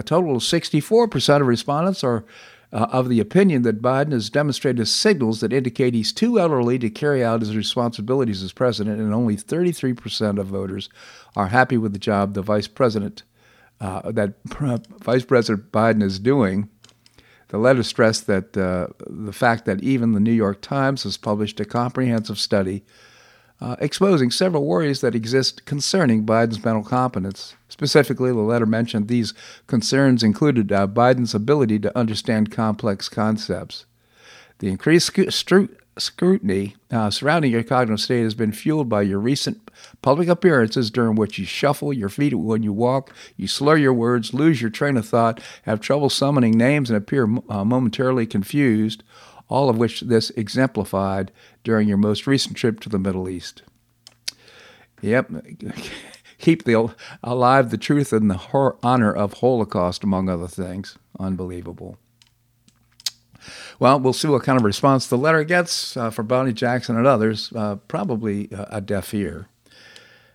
A 0.00 0.02
total 0.02 0.36
of 0.36 0.42
64% 0.42 1.42
of 1.42 1.46
respondents 1.46 2.02
are 2.02 2.24
uh, 2.72 2.86
of 2.90 3.10
the 3.10 3.20
opinion 3.20 3.60
that 3.62 3.82
Biden 3.82 4.12
has 4.12 4.30
demonstrated 4.30 4.88
signals 4.88 5.40
that 5.40 5.52
indicate 5.52 5.92
he's 5.92 6.10
too 6.10 6.40
elderly 6.40 6.78
to 6.78 6.88
carry 6.88 7.22
out 7.22 7.42
his 7.42 7.54
responsibilities 7.54 8.42
as 8.42 8.50
president, 8.50 8.98
and 8.98 9.12
only 9.12 9.36
33% 9.36 10.38
of 10.38 10.46
voters 10.46 10.88
are 11.36 11.48
happy 11.48 11.76
with 11.76 11.92
the 11.92 11.98
job 11.98 12.32
the 12.32 12.40
vice 12.40 12.66
president 12.66 13.24
uh, 13.78 14.10
that 14.10 14.36
Vice 15.02 15.26
President 15.26 15.70
Biden 15.70 16.02
is 16.02 16.18
doing. 16.18 16.70
The 17.48 17.58
letter 17.58 17.82
stressed 17.82 18.26
that 18.26 18.56
uh, 18.56 18.86
the 19.06 19.34
fact 19.34 19.66
that 19.66 19.82
even 19.82 20.12
the 20.12 20.20
New 20.20 20.32
York 20.32 20.62
Times 20.62 21.02
has 21.02 21.18
published 21.18 21.60
a 21.60 21.66
comprehensive 21.66 22.38
study 22.38 22.84
uh, 23.60 23.76
exposing 23.78 24.30
several 24.30 24.64
worries 24.64 25.00
that 25.00 25.14
exist 25.14 25.64
concerning 25.66 26.24
Biden's 26.24 26.64
mental 26.64 26.84
competence. 26.84 27.54
Specifically, 27.68 28.30
the 28.30 28.38
letter 28.38 28.66
mentioned 28.66 29.08
these 29.08 29.34
concerns 29.66 30.22
included 30.22 30.72
uh, 30.72 30.86
Biden's 30.86 31.34
ability 31.34 31.78
to 31.80 31.98
understand 31.98 32.50
complex 32.50 33.08
concepts. 33.08 33.84
The 34.58 34.68
increased 34.68 35.12
stru- 35.14 35.74
scrutiny 35.98 36.76
uh, 36.90 37.10
surrounding 37.10 37.52
your 37.52 37.62
cognitive 37.62 38.00
state 38.00 38.22
has 38.22 38.34
been 38.34 38.52
fueled 38.52 38.88
by 38.88 39.02
your 39.02 39.18
recent 39.18 39.70
public 40.02 40.28
appearances 40.28 40.90
during 40.90 41.14
which 41.14 41.38
you 41.38 41.44
shuffle 41.44 41.92
your 41.92 42.08
feet 42.08 42.34
when 42.34 42.62
you 42.62 42.72
walk, 42.72 43.12
you 43.36 43.46
slur 43.46 43.76
your 43.76 43.92
words, 43.92 44.34
lose 44.34 44.60
your 44.60 44.70
train 44.70 44.96
of 44.96 45.06
thought, 45.06 45.40
have 45.62 45.80
trouble 45.80 46.10
summoning 46.10 46.56
names, 46.56 46.90
and 46.90 46.96
appear 46.96 47.28
uh, 47.48 47.64
momentarily 47.64 48.26
confused 48.26 49.02
all 49.50 49.68
of 49.68 49.76
which 49.76 50.00
this 50.00 50.30
exemplified 50.30 51.30
during 51.62 51.86
your 51.86 51.98
most 51.98 52.26
recent 52.26 52.56
trip 52.56 52.80
to 52.80 52.88
the 52.88 52.98
Middle 52.98 53.28
East. 53.28 53.62
Yep, 55.02 55.30
keep 56.38 56.64
the, 56.64 56.94
alive 57.22 57.70
the 57.70 57.76
truth 57.76 58.12
and 58.14 58.30
the 58.30 58.76
honor 58.82 59.12
of 59.12 59.34
Holocaust, 59.34 60.04
among 60.04 60.30
other 60.30 60.48
things. 60.48 60.96
Unbelievable. 61.18 61.98
Well, 63.78 63.98
we'll 63.98 64.12
see 64.12 64.28
what 64.28 64.42
kind 64.42 64.58
of 64.58 64.64
response 64.64 65.06
the 65.06 65.18
letter 65.18 65.44
gets 65.44 65.96
uh, 65.96 66.10
for 66.10 66.22
Ronny 66.22 66.52
Jackson 66.52 66.96
and 66.96 67.06
others. 67.06 67.52
Uh, 67.54 67.76
probably 67.76 68.48
a 68.52 68.80
deaf 68.80 69.12
ear. 69.12 69.48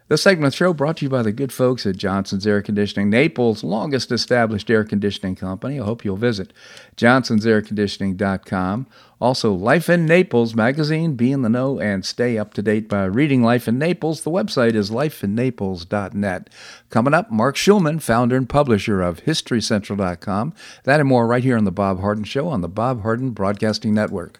This 0.07 0.21
segment 0.21 0.53
the 0.53 0.57
show 0.57 0.71
brought 0.71 0.97
to 0.97 1.05
you 1.05 1.09
by 1.09 1.23
the 1.23 1.31
good 1.31 1.51
folks 1.51 1.83
at 1.87 1.97
Johnson's 1.97 2.45
Air 2.45 2.61
Conditioning, 2.61 3.09
Naples' 3.09 3.63
longest 3.63 4.11
established 4.11 4.69
air 4.69 4.83
conditioning 4.83 5.35
company. 5.35 5.79
I 5.79 5.83
hope 5.83 6.05
you'll 6.05 6.15
visit 6.15 6.53
johnsonsairconditioning.com. 6.95 8.85
Also, 9.19 9.51
Life 9.51 9.89
in 9.89 10.05
Naples 10.05 10.53
magazine, 10.53 11.15
be 11.15 11.31
in 11.31 11.41
the 11.41 11.49
know 11.49 11.79
and 11.79 12.05
stay 12.05 12.37
up 12.37 12.53
to 12.53 12.61
date 12.61 12.87
by 12.87 13.05
reading 13.05 13.41
Life 13.41 13.67
in 13.67 13.79
Naples. 13.79 14.21
The 14.21 14.29
website 14.29 14.75
is 14.75 14.91
lifeinnaples.net. 14.91 16.49
Coming 16.91 17.13
up, 17.15 17.31
Marc 17.31 17.55
Schulman, 17.55 17.99
founder 17.99 18.37
and 18.37 18.47
publisher 18.47 19.01
of 19.01 19.23
HistoryCentral.com. 19.23 20.53
That 20.83 20.99
and 20.99 21.09
more 21.09 21.25
right 21.25 21.43
here 21.43 21.57
on 21.57 21.63
The 21.63 21.71
Bob 21.71 22.01
Harden 22.01 22.25
Show 22.25 22.47
on 22.47 22.61
the 22.61 22.69
Bob 22.69 23.01
Harden 23.01 23.31
Broadcasting 23.31 23.95
Network. 23.95 24.39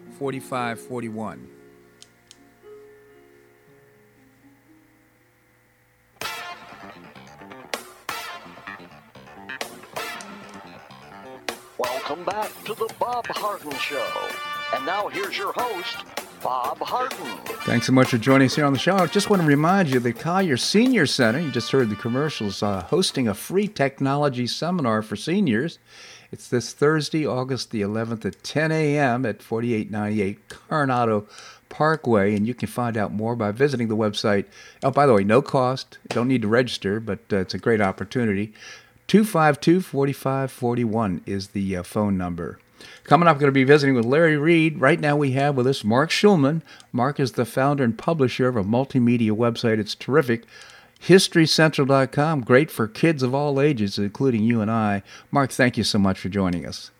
4541. 0.11 1.47
Welcome 11.77 12.25
back 12.25 12.51
to 12.65 12.73
the 12.75 12.93
Bob 12.99 13.25
Harden 13.27 13.71
Show. 13.77 14.07
And 14.75 14.85
now 14.85 15.07
here's 15.07 15.37
your 15.37 15.53
host, 15.53 15.97
Bob 16.43 16.77
Harden. 16.79 17.37
Thanks 17.65 17.87
so 17.87 17.93
much 17.93 18.09
for 18.09 18.17
joining 18.17 18.47
us 18.47 18.55
here 18.55 18.65
on 18.65 18.73
the 18.73 18.79
show. 18.79 18.95
I 18.97 19.05
just 19.07 19.29
want 19.29 19.41
to 19.41 19.47
remind 19.47 19.89
you 19.89 19.99
the 19.99 20.13
Collier 20.13 20.57
Senior 20.57 21.05
Center, 21.05 21.39
you 21.39 21.51
just 21.51 21.71
heard 21.71 21.89
the 21.89 21.95
commercials, 21.95 22.61
uh, 22.61 22.83
hosting 22.83 23.27
a 23.27 23.33
free 23.33 23.67
technology 23.67 24.45
seminar 24.45 25.01
for 25.01 25.15
seniors. 25.15 25.79
It's 26.31 26.47
this 26.47 26.71
Thursday, 26.71 27.27
August 27.27 27.71
the 27.71 27.81
11th 27.81 28.23
at 28.25 28.41
10 28.41 28.71
a.m. 28.71 29.25
at 29.25 29.43
4898 29.43 30.47
Coronado 30.47 31.27
Parkway, 31.67 32.33
and 32.35 32.47
you 32.47 32.53
can 32.53 32.69
find 32.69 32.95
out 32.95 33.11
more 33.11 33.35
by 33.35 33.51
visiting 33.51 33.89
the 33.89 33.97
website. 33.97 34.45
Oh, 34.81 34.91
by 34.91 35.05
the 35.05 35.13
way, 35.13 35.25
no 35.25 35.41
cost. 35.41 35.97
Don't 36.07 36.29
need 36.29 36.41
to 36.43 36.47
register, 36.47 37.01
but 37.01 37.19
uh, 37.33 37.37
it's 37.37 37.53
a 37.53 37.59
great 37.59 37.81
opportunity. 37.81 38.53
252 39.07 39.81
4541 39.81 41.21
is 41.25 41.49
the 41.49 41.75
uh, 41.75 41.83
phone 41.83 42.17
number. 42.17 42.59
Coming 43.03 43.27
up, 43.27 43.37
going 43.37 43.49
to 43.49 43.51
be 43.51 43.65
visiting 43.65 43.93
with 43.93 44.05
Larry 44.05 44.37
Reed. 44.37 44.79
Right 44.79 45.01
now, 45.01 45.17
we 45.17 45.31
have 45.31 45.57
with 45.57 45.67
us 45.67 45.83
Marc 45.83 46.11
Schulman. 46.11 46.61
Marc 46.93 47.19
is 47.19 47.33
the 47.33 47.45
founder 47.45 47.83
and 47.83 47.97
publisher 47.97 48.47
of 48.47 48.55
a 48.55 48.63
multimedia 48.63 49.31
website. 49.31 49.79
It's 49.79 49.95
terrific. 49.95 50.45
HistoryCentral.com, 51.01 52.41
great 52.41 52.69
for 52.69 52.87
kids 52.87 53.23
of 53.23 53.33
all 53.33 53.59
ages, 53.59 53.97
including 53.97 54.43
you 54.43 54.61
and 54.61 54.69
I. 54.69 55.01
Marc, 55.31 55.51
thank 55.51 55.77
you 55.77 55.83
so 55.83 55.97
much 55.97 56.19
for 56.19 56.29
joining 56.29 56.65
us. 56.65 56.91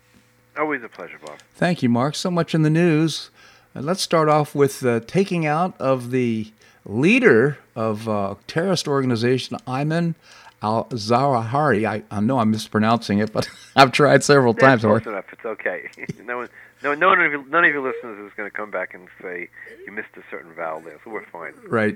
Always 0.58 0.84
a 0.84 0.89
pleasure, 0.89 1.17
Bob. 1.25 1.38
Thank 1.55 1.84
you, 1.84 1.89
Marc. 1.89 2.15
So 2.15 2.31
much 2.31 2.53
in 2.55 2.63
the 2.63 2.70
news. 2.70 3.29
Uh, 3.75 3.81
let's 3.81 4.01
start 4.01 4.27
off 4.27 4.53
with 4.53 4.79
the 4.79 5.00
taking 5.01 5.46
out 5.46 5.79
of 5.79 6.12
the 6.12 6.51
leader 6.86 7.58
of 7.75 8.10
uh, 8.10 8.36
terrorist 8.48 8.88
organization 8.88 9.58
Ayman 9.67 10.15
al 10.62 10.86
Zawahiri. 10.86 11.85
I, 11.85 12.03
I 12.11 12.20
know 12.20 12.40
I'm 12.40 12.51
mispronouncing 12.51 13.20
it, 13.20 13.31
but 13.31 13.50
I've 13.75 13.92
tried 13.92 14.24
several 14.24 14.53
That's 14.53 14.81
times. 14.81 14.81
close 14.81 15.05
enough. 15.05 15.25
It's 15.31 15.46
okay. 15.46 15.90
no 16.25 16.37
one, 16.37 16.50
no, 16.83 16.94
no 16.96 17.07
one 17.07 17.22
of 17.22 17.31
you, 17.31 17.46
none 17.50 17.64
of 17.64 17.72
your 17.72 17.81
listeners 17.81 18.20
is 18.25 18.35
going 18.35 18.50
to 18.50 18.55
come 18.55 18.72
back 18.72 18.94
and 18.94 19.07
say 19.22 19.48
you 19.85 19.92
missed 19.92 20.18
a 20.18 20.24
certain 20.29 20.53
vowel 20.53 20.81
there, 20.81 21.00
so 21.03 21.11
we're 21.11 21.25
fine. 21.25 21.53
Right. 21.68 21.96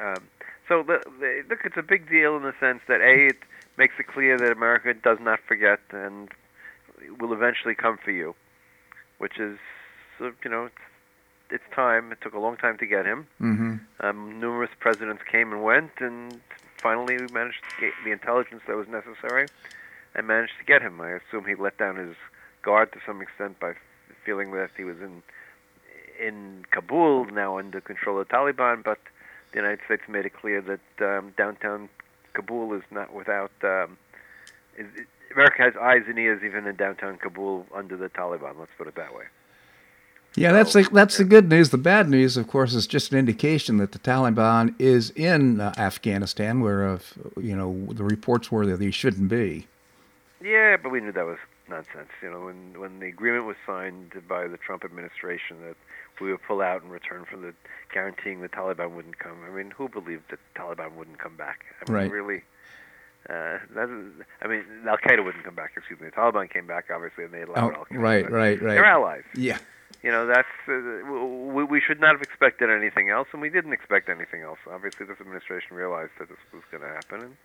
Um, 0.00 0.28
so 0.68 0.82
the, 0.82 1.00
the, 1.20 1.42
look, 1.48 1.60
it's 1.64 1.76
a 1.76 1.82
big 1.82 2.08
deal 2.08 2.36
in 2.36 2.42
the 2.42 2.54
sense 2.58 2.80
that 2.88 3.00
a 3.00 3.28
it 3.28 3.38
makes 3.76 3.94
it 3.98 4.06
clear 4.06 4.38
that 4.38 4.52
America 4.52 4.94
does 4.94 5.18
not 5.20 5.40
forget 5.46 5.80
and 5.90 6.28
will 7.20 7.32
eventually 7.32 7.74
come 7.74 7.98
for 8.02 8.10
you, 8.10 8.34
which 9.18 9.38
is 9.38 9.58
you 10.20 10.50
know 10.50 10.66
it's, 10.66 10.74
it's 11.50 11.74
time. 11.74 12.12
It 12.12 12.18
took 12.20 12.34
a 12.34 12.38
long 12.38 12.56
time 12.56 12.78
to 12.78 12.86
get 12.86 13.04
him. 13.04 13.26
Mm-hmm. 13.40 13.74
Um, 14.00 14.40
numerous 14.40 14.70
presidents 14.78 15.22
came 15.30 15.52
and 15.52 15.62
went, 15.62 15.92
and 15.98 16.40
finally 16.78 17.16
we 17.16 17.26
managed 17.32 17.62
to 17.70 17.80
get 17.80 17.92
the 18.04 18.12
intelligence 18.12 18.62
that 18.66 18.76
was 18.76 18.88
necessary 18.88 19.48
and 20.14 20.26
managed 20.26 20.54
to 20.58 20.64
get 20.64 20.82
him. 20.82 21.00
I 21.00 21.10
assume 21.12 21.44
he 21.46 21.54
let 21.54 21.76
down 21.78 21.96
his 21.96 22.16
guard 22.62 22.92
to 22.92 22.98
some 23.06 23.20
extent 23.20 23.60
by 23.60 23.74
feeling 24.24 24.52
that 24.52 24.70
he 24.76 24.84
was 24.84 24.96
in 25.00 25.22
in 26.18 26.64
Kabul 26.70 27.26
now 27.26 27.58
under 27.58 27.80
control 27.80 28.20
of 28.20 28.28
the 28.28 28.34
Taliban, 28.34 28.84
but 28.84 28.98
the 29.54 29.60
United 29.60 29.80
States 29.86 30.02
made 30.08 30.26
it 30.26 30.32
clear 30.34 30.60
that 30.60 31.06
um, 31.06 31.32
downtown 31.36 31.88
Kabul 32.34 32.74
is 32.74 32.82
not 32.90 33.14
without. 33.14 33.52
Um, 33.62 33.96
is, 34.76 34.86
America 35.32 35.62
has 35.62 35.74
eyes 35.80 36.02
and 36.06 36.18
ears 36.18 36.42
even 36.44 36.66
in 36.66 36.76
downtown 36.76 37.16
Kabul 37.16 37.66
under 37.74 37.96
the 37.96 38.08
Taliban. 38.08 38.58
Let's 38.58 38.70
put 38.76 38.86
it 38.86 38.94
that 38.96 39.14
way. 39.14 39.24
Yeah, 40.36 40.52
that's 40.52 40.72
the, 40.72 40.88
that's 40.92 41.16
the 41.16 41.24
good 41.24 41.48
news. 41.48 41.70
The 41.70 41.78
bad 41.78 42.08
news, 42.08 42.36
of 42.36 42.48
course, 42.48 42.74
is 42.74 42.88
just 42.88 43.12
an 43.12 43.18
indication 43.18 43.76
that 43.76 43.92
the 43.92 44.00
Taliban 44.00 44.74
is 44.80 45.10
in 45.10 45.60
uh, 45.60 45.72
Afghanistan, 45.78 46.60
where 46.60 46.88
uh, 46.88 46.98
you 47.36 47.54
know 47.54 47.86
the 47.92 48.02
reports 48.02 48.50
were 48.50 48.66
that 48.66 48.78
they 48.78 48.90
shouldn't 48.90 49.28
be. 49.28 49.68
Yeah, 50.42 50.76
but 50.76 50.90
we 50.90 51.00
knew 51.00 51.12
that 51.12 51.24
was 51.24 51.38
nonsense. 51.68 52.10
You 52.20 52.32
know, 52.32 52.46
when 52.46 52.80
when 52.80 52.98
the 52.98 53.06
agreement 53.06 53.46
was 53.46 53.56
signed 53.64 54.12
by 54.28 54.48
the 54.48 54.56
Trump 54.56 54.84
administration 54.84 55.58
that 55.62 55.76
we 56.20 56.30
would 56.30 56.42
pull 56.42 56.60
out 56.60 56.82
in 56.82 56.88
return 56.90 57.24
for 57.30 57.36
the 57.36 57.54
guaranteeing 57.92 58.40
the 58.40 58.48
Taliban 58.48 58.90
wouldn't 58.92 59.18
come. 59.18 59.38
I 59.46 59.50
mean, 59.54 59.70
who 59.70 59.88
believed 59.88 60.24
that 60.30 60.38
the 60.54 60.60
Taliban 60.60 60.94
wouldn't 60.94 61.18
come 61.18 61.36
back? 61.36 61.64
I 61.86 61.90
mean, 61.90 61.96
Right. 62.02 62.10
really. 62.10 62.42
Uh, 63.28 63.58
that 63.74 63.88
is, 63.88 64.12
I 64.42 64.48
mean, 64.48 64.64
Al 64.86 64.98
Qaeda 64.98 65.24
wouldn't 65.24 65.44
come 65.44 65.54
back. 65.54 65.72
Excuse 65.76 65.98
me. 65.98 66.06
The 66.08 66.12
Taliban 66.12 66.50
came 66.50 66.66
back, 66.66 66.86
obviously, 66.94 67.24
and 67.24 67.32
they 67.32 67.42
allowed 67.42 67.72
Oh, 67.72 67.76
Al 67.78 67.84
Qaeda. 67.86 67.98
right, 67.98 68.30
right, 68.30 68.60
right. 68.62 68.74
They're 68.74 68.84
allies. 68.84 69.22
Yeah. 69.34 69.58
You 70.02 70.10
know, 70.10 70.26
that's 70.26 70.46
uh, 70.68 71.10
we, 71.10 71.64
we 71.64 71.80
should 71.80 72.00
not 72.00 72.12
have 72.12 72.20
expected 72.20 72.68
anything 72.68 73.08
else, 73.08 73.28
and 73.32 73.40
we 73.40 73.48
didn't 73.48 73.72
expect 73.72 74.10
anything 74.10 74.42
else. 74.42 74.58
Obviously, 74.70 75.06
this 75.06 75.18
administration 75.20 75.74
realized 75.76 76.10
that 76.18 76.28
this 76.28 76.36
was 76.52 76.62
going 76.70 76.82
to 76.82 76.88
happen, 76.88 77.20
and, 77.22 77.36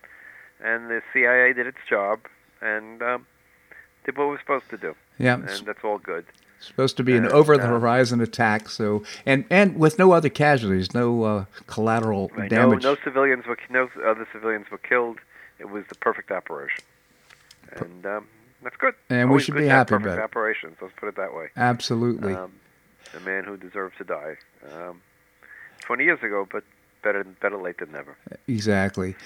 and 0.60 0.90
the 0.90 1.02
CIA 1.14 1.54
did 1.54 1.66
its 1.66 1.78
job 1.88 2.20
and 2.60 3.00
um, 3.02 3.26
did 4.04 4.18
what 4.18 4.24
it 4.24 4.30
was 4.32 4.40
supposed 4.40 4.68
to 4.70 4.76
do, 4.76 4.94
Yeah. 5.16 5.34
and 5.36 5.48
that's 5.66 5.82
all 5.82 5.96
good. 5.98 6.26
Supposed 6.60 6.96
to 6.98 7.02
be 7.02 7.16
an 7.16 7.26
over 7.26 7.56
the 7.56 7.66
horizon 7.66 8.20
attack. 8.20 8.68
So 8.68 9.02
and 9.26 9.44
and 9.50 9.76
with 9.78 9.98
no 9.98 10.12
other 10.12 10.28
casualties, 10.28 10.94
no 10.94 11.24
uh, 11.24 11.44
collateral 11.66 12.30
Right. 12.36 12.50
No, 12.50 12.56
damage. 12.70 12.84
no 12.84 12.96
civilians 13.02 13.46
were 13.46 13.58
no 13.70 13.88
other 14.06 14.26
civilians 14.32 14.70
were 14.70 14.78
killed. 14.78 15.18
It 15.58 15.68
was 15.70 15.84
the 15.88 15.94
perfect 15.96 16.30
operation, 16.30 16.84
and 17.72 18.06
um, 18.06 18.26
that's 18.62 18.76
good. 18.76 18.94
And 19.10 19.30
we 19.30 19.40
should 19.40 19.54
be 19.56 19.66
happy 19.66 19.94
about 19.94 20.18
it. 20.18 20.22
operations. 20.22 20.76
Let's 20.80 20.94
put 20.96 21.08
it 21.08 21.16
that 21.16 21.34
way. 21.34 21.48
Absolutely. 21.56 22.34
Um, 22.34 22.52
a 23.16 23.20
man 23.20 23.44
who 23.44 23.56
deserves 23.56 23.96
to 23.98 24.04
die. 24.04 24.36
Um, 24.72 25.00
Twenty 25.80 26.04
years 26.04 26.22
ago, 26.22 26.46
but 26.50 26.62
better 27.02 27.24
better 27.24 27.56
late 27.56 27.78
than 27.78 27.90
never. 27.92 28.16
Exactly. 28.46 29.16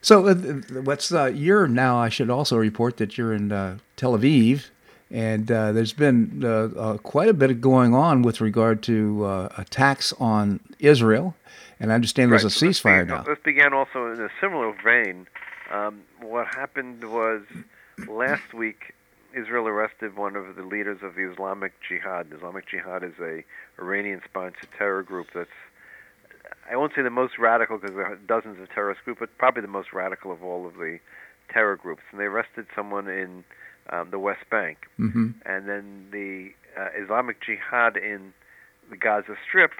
So, 0.00 0.26
uh, 0.28 0.34
what's 0.82 1.12
uh, 1.12 1.26
you're 1.34 1.68
now? 1.68 1.98
I 1.98 2.08
should 2.08 2.30
also 2.30 2.56
report 2.56 2.96
that 2.96 3.16
you're 3.18 3.32
in 3.32 3.52
uh, 3.52 3.78
Tel 3.96 4.16
Aviv, 4.18 4.70
and 5.10 5.50
uh, 5.50 5.72
there's 5.72 5.92
been 5.92 6.42
uh, 6.44 6.48
uh, 6.48 6.96
quite 6.98 7.28
a 7.28 7.34
bit 7.34 7.50
of 7.50 7.60
going 7.60 7.94
on 7.94 8.22
with 8.22 8.40
regard 8.40 8.82
to 8.84 9.24
uh, 9.24 9.48
attacks 9.56 10.12
on 10.18 10.60
Israel, 10.78 11.34
and 11.80 11.90
I 11.90 11.94
understand 11.94 12.30
there's 12.30 12.44
a 12.44 12.48
ceasefire 12.48 13.06
now. 13.06 13.22
This 13.22 13.38
began 13.44 13.72
also 13.72 14.12
in 14.12 14.20
a 14.20 14.28
similar 14.40 14.74
vein. 14.84 15.26
Um, 15.72 16.02
what 16.20 16.46
happened 16.46 17.04
was 17.10 17.42
last 18.06 18.54
week, 18.54 18.94
Israel 19.34 19.68
arrested 19.68 20.16
one 20.16 20.36
of 20.36 20.56
the 20.56 20.62
leaders 20.62 20.98
of 21.02 21.14
the 21.14 21.30
Islamic 21.30 21.72
Jihad. 21.86 22.28
Islamic 22.34 22.68
Jihad 22.68 23.02
is 23.02 23.14
a 23.20 23.44
Iranian-sponsored 23.78 24.68
terror 24.76 25.02
group 25.02 25.28
that's 25.34 25.50
I 26.70 26.76
won't 26.76 26.92
say 26.94 27.02
the 27.02 27.10
most 27.10 27.38
radical 27.38 27.78
because 27.78 27.94
there 27.94 28.06
are 28.06 28.16
dozens 28.16 28.60
of 28.60 28.68
terrorist 28.70 29.02
groups, 29.04 29.20
but 29.20 29.36
probably 29.38 29.62
the 29.62 29.68
most 29.68 29.92
radical 29.92 30.32
of 30.32 30.42
all 30.42 30.66
of 30.66 30.74
the 30.74 30.98
terror 31.50 31.76
groups. 31.76 32.02
And 32.10 32.20
they 32.20 32.24
arrested 32.24 32.66
someone 32.74 33.08
in 33.08 33.44
um, 33.90 34.10
the 34.10 34.18
West 34.18 34.44
Bank, 34.50 34.78
hmm 34.96 35.28
and 35.46 35.68
then 35.68 36.06
the 36.12 36.50
uh, 36.80 36.88
Islamic 37.02 37.40
Jihad 37.44 37.96
in 37.96 38.32
the 38.90 38.96
Gaza 38.96 39.36
Strip 39.46 39.72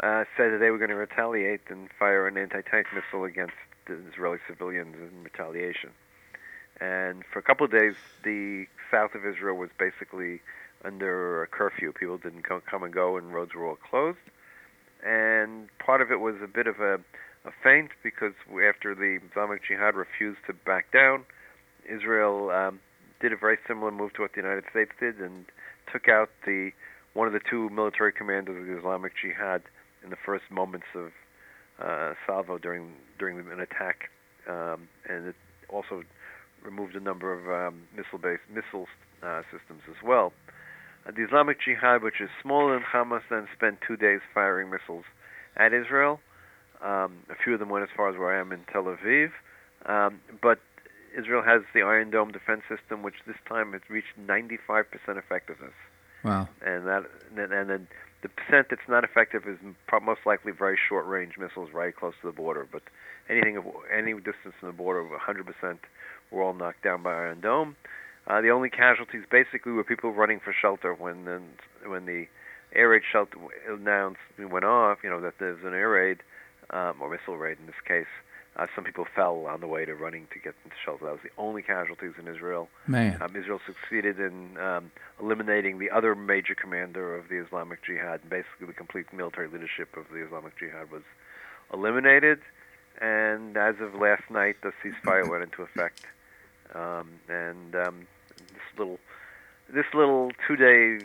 uh, 0.00 0.24
said 0.36 0.52
that 0.52 0.58
they 0.60 0.70
were 0.70 0.78
going 0.78 0.90
to 0.90 0.96
retaliate 0.96 1.60
and 1.68 1.88
fire 1.98 2.26
an 2.26 2.36
anti-tank 2.36 2.86
missile 2.94 3.24
against 3.24 3.54
the 3.86 3.94
Israeli 4.10 4.38
civilians 4.48 4.96
in 4.96 5.22
retaliation. 5.22 5.90
And 6.80 7.22
for 7.32 7.38
a 7.38 7.42
couple 7.42 7.64
of 7.64 7.72
days, 7.72 7.94
the 8.24 8.66
south 8.90 9.14
of 9.14 9.24
Israel 9.24 9.56
was 9.56 9.70
basically 9.78 10.40
under 10.84 11.42
a 11.42 11.46
curfew. 11.46 11.92
People 11.92 12.18
didn't 12.18 12.42
co- 12.42 12.62
come 12.68 12.82
and 12.82 12.92
go, 12.92 13.16
and 13.16 13.32
roads 13.32 13.54
were 13.54 13.64
all 13.66 13.76
closed. 13.90 14.18
and 15.04 15.68
part 15.78 16.00
of 16.00 16.10
it 16.10 16.20
was 16.20 16.36
a 16.42 16.46
bit 16.48 16.66
of 16.66 16.80
a, 16.80 16.94
a 17.44 17.52
feint 17.62 17.90
because 18.02 18.32
after 18.68 18.94
the 18.94 19.18
Islamic 19.30 19.62
Jihad 19.66 19.94
refused 19.94 20.40
to 20.46 20.52
back 20.52 20.90
down, 20.92 21.24
Israel 21.88 22.50
um, 22.50 22.80
did 23.24 23.32
a 23.32 23.36
very 23.38 23.56
similar 23.66 23.90
move 23.90 24.12
to 24.12 24.20
what 24.20 24.32
the 24.34 24.42
United 24.42 24.64
States 24.70 24.90
did 25.00 25.18
and 25.18 25.46
took 25.90 26.10
out 26.10 26.28
the 26.44 26.72
one 27.14 27.26
of 27.26 27.32
the 27.32 27.40
two 27.48 27.70
military 27.70 28.12
commanders 28.12 28.60
of 28.60 28.66
the 28.66 28.78
Islamic 28.78 29.12
Jihad 29.16 29.62
in 30.02 30.10
the 30.10 30.16
first 30.26 30.44
moments 30.50 30.84
of 30.94 31.10
uh, 31.82 32.12
salvo 32.26 32.58
during 32.58 32.92
during 33.18 33.38
an 33.38 33.60
attack, 33.60 34.10
um, 34.46 34.88
and 35.08 35.28
it 35.28 35.34
also 35.70 36.02
removed 36.62 36.94
a 36.96 37.00
number 37.00 37.32
of 37.32 37.48
um, 37.48 37.84
missile-based 37.96 38.42
missile 38.52 38.86
uh, 39.22 39.40
systems 39.50 39.80
as 39.88 39.96
well. 40.04 40.34
Uh, 41.06 41.12
the 41.16 41.24
Islamic 41.24 41.56
Jihad, 41.64 42.02
which 42.02 42.20
is 42.20 42.28
smaller 42.42 42.74
than 42.74 42.82
Hamas, 42.82 43.22
then 43.30 43.48
spent 43.56 43.78
two 43.88 43.96
days 43.96 44.20
firing 44.34 44.68
missiles 44.68 45.04
at 45.56 45.72
Israel. 45.72 46.20
Um, 46.82 47.24
a 47.30 47.42
few 47.42 47.54
of 47.54 47.60
them 47.60 47.70
went 47.70 47.84
as 47.84 47.90
far 47.96 48.10
as 48.10 48.18
where 48.18 48.36
I 48.36 48.38
am 48.38 48.52
in 48.52 48.60
Tel 48.70 48.84
Aviv, 48.84 49.30
um, 49.86 50.20
but 50.42 50.58
Israel 51.16 51.42
has 51.42 51.62
the 51.74 51.82
Iron 51.82 52.10
Dome 52.10 52.32
defense 52.32 52.62
system, 52.68 53.02
which 53.02 53.14
this 53.26 53.36
time 53.48 53.72
has 53.72 53.82
reached 53.88 54.18
95% 54.26 54.84
effectiveness. 55.08 55.74
Wow! 56.24 56.48
And 56.64 56.86
that, 56.86 57.04
and 57.36 57.70
then 57.70 57.88
the 58.22 58.28
percent 58.28 58.68
that's 58.70 58.88
not 58.88 59.04
effective 59.04 59.42
is 59.46 59.58
most 60.02 60.20
likely 60.24 60.52
very 60.52 60.78
short-range 60.88 61.34
missiles 61.38 61.70
right 61.74 61.94
close 61.94 62.14
to 62.22 62.26
the 62.26 62.32
border. 62.32 62.66
But 62.70 62.82
anything 63.28 63.56
of 63.56 63.64
any 63.94 64.14
distance 64.14 64.54
from 64.58 64.68
the 64.68 64.72
border 64.72 65.00
of 65.00 65.08
100% 65.10 65.78
were 66.30 66.42
all 66.42 66.54
knocked 66.54 66.82
down 66.82 67.02
by 67.02 67.12
Iron 67.12 67.40
Dome. 67.40 67.76
Uh, 68.26 68.40
the 68.40 68.48
only 68.48 68.70
casualties 68.70 69.24
basically 69.30 69.72
were 69.72 69.84
people 69.84 70.10
running 70.12 70.40
for 70.40 70.54
shelter 70.58 70.94
when 70.94 71.26
the, 71.26 71.42
when 71.86 72.06
the 72.06 72.26
air 72.74 72.88
raid 72.88 73.02
shelter 73.10 73.36
announced 73.68 74.20
went 74.38 74.64
off. 74.64 74.98
You 75.04 75.10
know 75.10 75.20
that 75.20 75.34
there's 75.38 75.62
an 75.62 75.74
air 75.74 75.90
raid 75.90 76.18
um, 76.70 76.94
or 77.00 77.10
missile 77.10 77.36
raid 77.36 77.58
in 77.60 77.66
this 77.66 77.74
case. 77.86 78.06
Uh, 78.56 78.66
some 78.74 78.84
people 78.84 79.04
fell 79.16 79.46
on 79.46 79.60
the 79.60 79.66
way 79.66 79.84
to 79.84 79.94
running 79.94 80.28
to 80.32 80.38
get 80.38 80.54
into 80.64 80.76
shelter. 80.84 81.06
That 81.06 81.12
was 81.12 81.20
the 81.24 81.42
only 81.42 81.60
casualties 81.60 82.12
in 82.18 82.28
Israel. 82.28 82.68
Man. 82.86 83.20
Um, 83.20 83.34
Israel 83.34 83.60
succeeded 83.66 84.20
in 84.20 84.56
um, 84.58 84.92
eliminating 85.20 85.80
the 85.80 85.90
other 85.90 86.14
major 86.14 86.54
commander 86.54 87.16
of 87.16 87.28
the 87.28 87.36
Islamic 87.44 87.84
Jihad. 87.84 88.20
Basically, 88.28 88.68
the 88.68 88.72
complete 88.72 89.12
military 89.12 89.48
leadership 89.48 89.96
of 89.96 90.04
the 90.12 90.24
Islamic 90.24 90.56
Jihad 90.56 90.90
was 90.92 91.02
eliminated. 91.72 92.38
And 93.00 93.56
as 93.56 93.74
of 93.80 93.94
last 93.96 94.30
night, 94.30 94.56
the 94.62 94.72
ceasefire 94.82 95.28
went 95.28 95.42
into 95.42 95.62
effect. 95.62 96.06
Um, 96.74 97.10
and 97.28 97.74
um, 97.74 98.06
this 98.36 98.78
little 98.78 98.98
this 99.72 99.86
little 99.94 100.30
two 100.46 100.56
day 100.56 101.04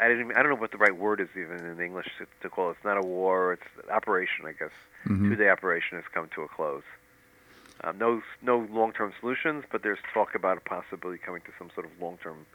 I 0.00 0.08
didn't 0.08 0.36
I 0.36 0.42
don't 0.42 0.50
know 0.50 0.60
what 0.60 0.70
the 0.70 0.78
right 0.78 0.96
word 0.96 1.20
is 1.20 1.28
even 1.32 1.58
in 1.66 1.80
English 1.80 2.06
to, 2.18 2.26
to 2.42 2.48
call 2.48 2.70
it. 2.70 2.76
It's 2.76 2.84
not 2.84 2.96
a 2.96 3.06
war. 3.06 3.52
It's 3.52 3.84
an 3.84 3.90
operation, 3.90 4.46
I 4.46 4.52
guess. 4.52 4.70
Mhm. 5.06 5.36
Day 5.38 5.50
operation 5.50 5.96
has 5.96 6.04
come 6.12 6.28
to 6.34 6.42
a 6.42 6.48
close. 6.48 6.82
Um, 7.84 7.98
no 7.98 8.22
no 8.42 8.66
long 8.70 8.92
term 8.92 9.12
solutions, 9.20 9.64
but 9.70 9.82
there's 9.82 9.98
talk 10.12 10.34
about 10.34 10.56
a 10.56 10.60
possibility 10.60 11.20
coming 11.24 11.42
to 11.42 11.52
some 11.58 11.70
sort 11.74 11.86
of 11.86 11.92
long 12.00 12.18
term 12.22 12.46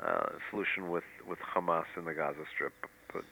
uh, 0.00 0.30
solution 0.50 0.90
with 0.90 1.04
with 1.26 1.38
Hamas 1.38 1.86
in 1.96 2.04
the 2.04 2.14
Gaza 2.14 2.44
Strip. 2.52 2.72
But 3.12 3.24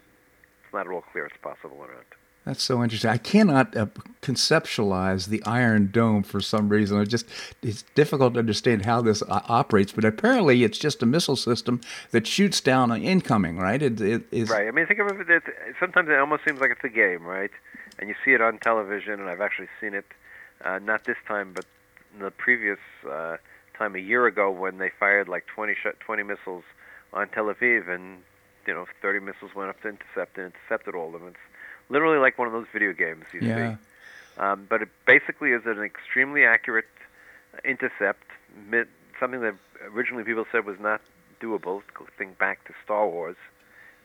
it's 0.64 0.72
not 0.72 0.87
at 0.87 0.92
all 0.92 1.03
clear 1.03 1.27
it's 1.27 1.37
possible 1.42 1.77
or 1.79 1.88
not. 1.88 2.05
That's 2.44 2.62
so 2.62 2.83
interesting. 2.83 3.11
I 3.11 3.16
cannot 3.16 3.74
uh, 3.74 3.87
conceptualize 4.20 5.29
the 5.29 5.42
Iron 5.44 5.88
Dome 5.90 6.22
for 6.22 6.40
some 6.42 6.68
reason. 6.68 7.00
It 7.00 7.07
just 7.07 7.27
it's 7.62 7.83
difficult 7.94 8.35
to 8.35 8.38
understand 8.38 8.85
how 8.85 9.00
this 9.00 9.22
uh, 9.22 9.40
operates. 9.48 9.92
But 9.92 10.05
apparently, 10.05 10.62
it's 10.62 10.79
just 10.79 11.03
a 11.03 11.07
missile 11.07 11.37
system 11.37 11.81
that 12.11 12.27
shoots 12.27 12.61
down 12.61 12.90
on 12.90 13.03
incoming. 13.03 13.57
Right? 13.57 13.83
It, 13.83 14.00
it 14.00 14.24
is 14.31 14.50
Right. 14.50 14.68
I 14.68 14.70
mean, 14.72 14.87
think 14.87 15.00
of 15.00 15.09
it. 15.09 15.42
Sometimes 15.81 16.09
it 16.11 16.18
almost 16.18 16.44
seems 16.44 16.61
like 16.61 16.70
it's 16.70 16.85
a 16.85 16.88
game, 16.88 17.24
right? 17.24 17.50
And 17.98 18.09
you 18.09 18.14
see 18.24 18.33
it 18.33 18.40
on 18.40 18.59
television, 18.59 19.14
and 19.20 19.28
I've 19.28 19.40
actually 19.40 19.68
seen 19.80 19.94
it, 19.94 20.04
uh, 20.64 20.78
not 20.78 21.04
this 21.07 21.16
time, 21.26 21.52
but 21.54 21.64
in 22.14 22.24
the 22.24 22.30
previous 22.30 22.78
uh, 23.09 23.37
time 23.76 23.94
a 23.94 23.98
year 24.00 24.26
ago 24.26 24.50
when 24.50 24.78
they 24.78 24.90
fired 24.98 25.28
like 25.28 25.46
20 25.46 25.74
sh- 25.74 25.96
20 26.00 26.22
missiles 26.22 26.64
on 27.12 27.28
Tel 27.28 27.46
Aviv, 27.46 27.88
and 27.88 28.18
you 28.66 28.74
know 28.74 28.87
30 29.02 29.20
missiles 29.20 29.54
went 29.54 29.70
up 29.70 29.80
to 29.83 29.88
intercept 29.88 30.37
and 30.38 30.52
intercepted 30.52 30.94
all 30.94 31.14
of 31.14 31.20
them. 31.20 31.28
It's 31.28 31.37
literally 31.88 32.18
like 32.18 32.38
one 32.38 32.46
of 32.48 32.52
those 32.52 32.66
video 32.72 32.92
games 32.92 33.24
you 33.33 33.40
Yeah. 33.42 33.76
see. 33.76 33.78
Um, 34.37 34.66
but 34.68 34.83
it 34.83 34.88
basically 35.07 35.52
is 35.52 35.62
an 35.64 35.80
extremely 35.83 36.44
accurate 36.44 36.87
intercept, 37.64 38.24
mi- 38.68 38.83
something 39.20 39.40
that 39.42 39.54
originally 39.94 40.24
people 40.24 40.44
said 40.50 40.66
was 40.66 40.80
not 40.80 41.00
doable. 41.40 41.83
Think 42.18 42.37
back 42.38 42.64
to 42.64 42.72
Star 42.85 43.07
Wars 43.09 43.37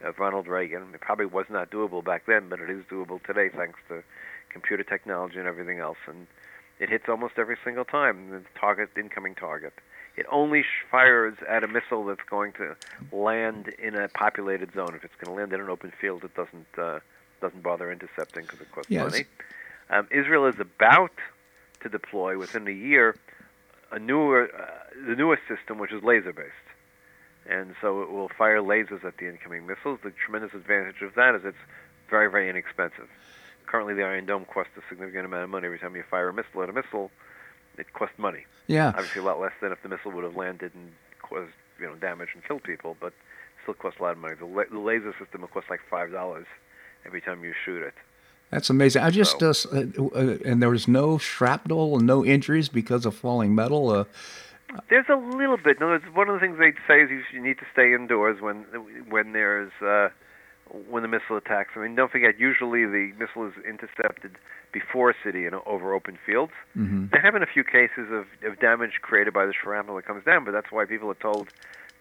of 0.01 0.19
Ronald 0.19 0.47
Reagan. 0.47 0.87
It 0.93 1.01
probably 1.01 1.25
was 1.25 1.45
not 1.49 1.69
doable 1.71 2.03
back 2.03 2.25
then, 2.25 2.49
but 2.49 2.59
it 2.59 2.69
is 2.69 2.83
doable 2.91 3.21
today 3.23 3.49
thanks 3.49 3.79
to 3.89 4.03
computer 4.49 4.83
technology 4.83 5.37
and 5.37 5.47
everything 5.47 5.79
else. 5.79 5.97
And 6.07 6.27
it 6.79 6.89
hits 6.89 7.05
almost 7.07 7.33
every 7.37 7.57
single 7.63 7.85
time 7.85 8.29
the 8.31 8.41
target, 8.59 8.89
incoming 8.97 9.35
target. 9.35 9.73
It 10.15 10.25
only 10.31 10.63
fires 10.91 11.35
at 11.47 11.63
a 11.63 11.67
missile 11.67 12.03
that's 12.05 12.27
going 12.29 12.53
to 12.53 12.75
land 13.15 13.69
in 13.81 13.95
a 13.95 14.07
populated 14.09 14.73
zone. 14.73 14.93
If 14.95 15.03
it's 15.03 15.13
going 15.21 15.33
to 15.35 15.39
land 15.41 15.53
in 15.53 15.61
an 15.61 15.69
open 15.69 15.91
field, 15.99 16.23
it 16.23 16.35
doesn't 16.35 16.67
uh, 16.77 16.99
doesn't 17.41 17.63
bother 17.63 17.91
intercepting 17.91 18.43
because 18.43 18.59
it 18.59 18.71
costs 18.73 18.91
Yes. 18.91 19.11
money. 19.11 19.25
Um, 19.89 20.07
Israel 20.11 20.45
is 20.47 20.59
about 20.59 21.11
to 21.81 21.89
deploy 21.89 22.37
within 22.37 22.67
a 22.67 22.71
year 22.71 23.15
a 23.91 23.99
newer 23.99 24.49
uh, 24.53 25.07
the 25.07 25.15
newest 25.15 25.41
system, 25.47 25.77
which 25.79 25.91
is 25.91 26.03
laser 26.03 26.33
based, 26.33 26.49
and 27.49 27.75
so 27.81 28.01
it 28.03 28.11
will 28.11 28.29
fire 28.37 28.61
lasers 28.61 29.03
at 29.03 29.17
the 29.17 29.27
incoming 29.27 29.65
missiles. 29.65 29.99
The 30.03 30.11
tremendous 30.11 30.53
advantage 30.53 31.01
of 31.01 31.15
that 31.15 31.35
is 31.35 31.41
it's 31.45 31.57
very 32.09 32.29
very 32.29 32.49
inexpensive. 32.49 33.09
Currently, 33.65 33.93
the 33.93 34.03
Iron 34.03 34.25
Dome 34.25 34.45
costs 34.45 34.71
a 34.77 34.81
significant 34.89 35.25
amount 35.25 35.43
of 35.43 35.49
money 35.49 35.65
every 35.65 35.79
time 35.79 35.95
you 35.95 36.03
fire 36.09 36.29
a 36.29 36.33
missile 36.33 36.63
at 36.63 36.69
a 36.69 36.73
missile. 36.73 37.11
It 37.77 37.93
costs 37.93 38.17
money. 38.17 38.45
yeah. 38.67 38.89
Obviously, 38.89 39.21
a 39.21 39.25
lot 39.25 39.39
less 39.39 39.53
than 39.61 39.71
if 39.71 39.81
the 39.83 39.89
missile 39.89 40.11
would 40.11 40.23
have 40.23 40.35
landed 40.35 40.71
and 40.73 40.91
caused 41.21 41.51
you 41.79 41.85
know 41.87 41.95
damage 41.95 42.29
and 42.33 42.43
killed 42.43 42.63
people, 42.63 42.97
but 42.99 43.07
it 43.07 43.13
still 43.63 43.73
costs 43.75 43.99
a 43.99 44.03
lot 44.03 44.11
of 44.13 44.17
money. 44.17 44.35
The, 44.35 44.45
la- 44.45 44.63
the 44.71 44.79
laser 44.79 45.13
system 45.19 45.41
will 45.41 45.47
cost 45.49 45.69
like 45.69 45.81
five 45.89 46.11
dollars 46.11 46.47
every 47.05 47.21
time 47.21 47.43
you 47.43 47.53
shoot 47.65 47.81
it. 47.83 47.93
That's 48.49 48.69
amazing. 48.71 49.03
I 49.03 49.11
just 49.11 49.41
uh, 49.43 49.49
s- 49.49 49.67
uh, 49.67 49.85
uh, 50.15 50.37
and 50.43 50.61
there 50.61 50.71
was 50.71 50.87
no 50.87 51.17
shrapnel 51.19 51.97
and 51.97 52.07
no 52.07 52.25
injuries 52.25 52.67
because 52.67 53.05
of 53.05 53.13
falling 53.15 53.53
metal. 53.53 53.89
Uh, 53.91 54.05
There's 54.89 55.07
a 55.09 55.15
little 55.15 55.57
bit. 55.57 55.79
No, 55.79 55.93
it's 55.93 56.05
one 56.13 56.29
of 56.29 56.35
the 56.35 56.39
things 56.39 56.57
they 56.59 56.73
say 56.87 57.01
is 57.01 57.09
you, 57.33 57.41
need 57.41 57.57
to 57.59 57.65
stay 57.73 57.93
indoors 57.93 58.41
when 58.41 58.63
when 59.09 59.33
there's 59.33 59.71
uh, 59.81 60.09
when 60.89 61.01
the 61.03 61.09
missile 61.09 61.37
attacks. 61.37 61.71
I 61.75 61.79
mean, 61.79 61.95
don't 61.95 62.11
forget. 62.11 62.39
Usually, 62.39 62.85
the 62.85 63.11
missile 63.17 63.47
is 63.47 63.53
intercepted 63.67 64.37
before 64.71 65.09
a 65.09 65.15
city 65.23 65.45
and 65.45 65.55
over 65.65 65.93
open 65.93 66.17
fields. 66.25 66.53
mhm. 66.77 67.09
There 67.11 67.21
have 67.21 67.33
been 67.33 67.43
a 67.43 67.47
few 67.47 67.63
cases 67.63 68.11
of, 68.11 68.25
of 68.43 68.59
damage 68.59 68.99
created 69.01 69.33
by 69.33 69.45
the 69.47 69.53
shrapnel 69.53 69.95
that 69.95 70.05
comes 70.05 70.23
down, 70.23 70.45
but 70.45 70.51
that's 70.51 70.71
why 70.71 70.85
people 70.85 71.09
are 71.09 71.15
told, 71.15 71.49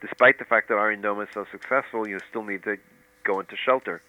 despite 0.02 0.38
the 0.38 0.44
fact 0.44 0.68
that 0.68 0.74
Iron 0.74 1.00
Dome 1.00 1.22
is 1.22 1.28
so 1.32 1.46
successful, 1.50 2.06
you 2.06 2.18
still 2.28 2.44
need 2.44 2.64
to 2.64 2.76
go 3.24 3.40
into 3.40 3.56
shelter 3.56 4.02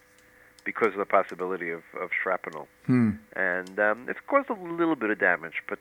because 0.64 0.88
of 0.88 0.98
the 0.98 1.06
possibility 1.06 1.70
of, 1.70 1.82
of 1.98 2.10
shrapnel. 2.22 2.68
Hmm. 2.86 3.12
And 3.34 3.78
um, 3.78 4.06
it's 4.08 4.20
caused 4.26 4.50
a 4.50 4.54
little 4.54 4.96
bit 4.96 5.08
of 5.08 5.18
damage, 5.18 5.62
but 5.66 5.78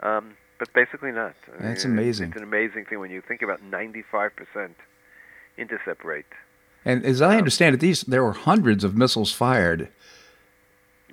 um, 0.00 0.34
but 0.58 0.72
basically 0.72 1.12
not. 1.12 1.34
I 1.58 1.62
That's 1.62 1.84
mean, 1.84 1.98
amazing. 1.98 2.28
It's 2.28 2.36
an 2.36 2.42
amazing 2.42 2.86
thing 2.86 3.00
when 3.00 3.10
you 3.10 3.20
think 3.20 3.42
about 3.42 3.60
95% 3.62 4.30
intercept 5.58 6.04
rate. 6.04 6.26
And 6.84 7.04
as 7.04 7.22
I 7.22 7.32
um, 7.32 7.38
understand 7.38 7.74
it, 7.74 7.80
these 7.80 8.02
there 8.02 8.24
were 8.24 8.32
hundreds 8.32 8.84
of 8.84 8.96
missiles 8.96 9.32
fired. 9.32 9.88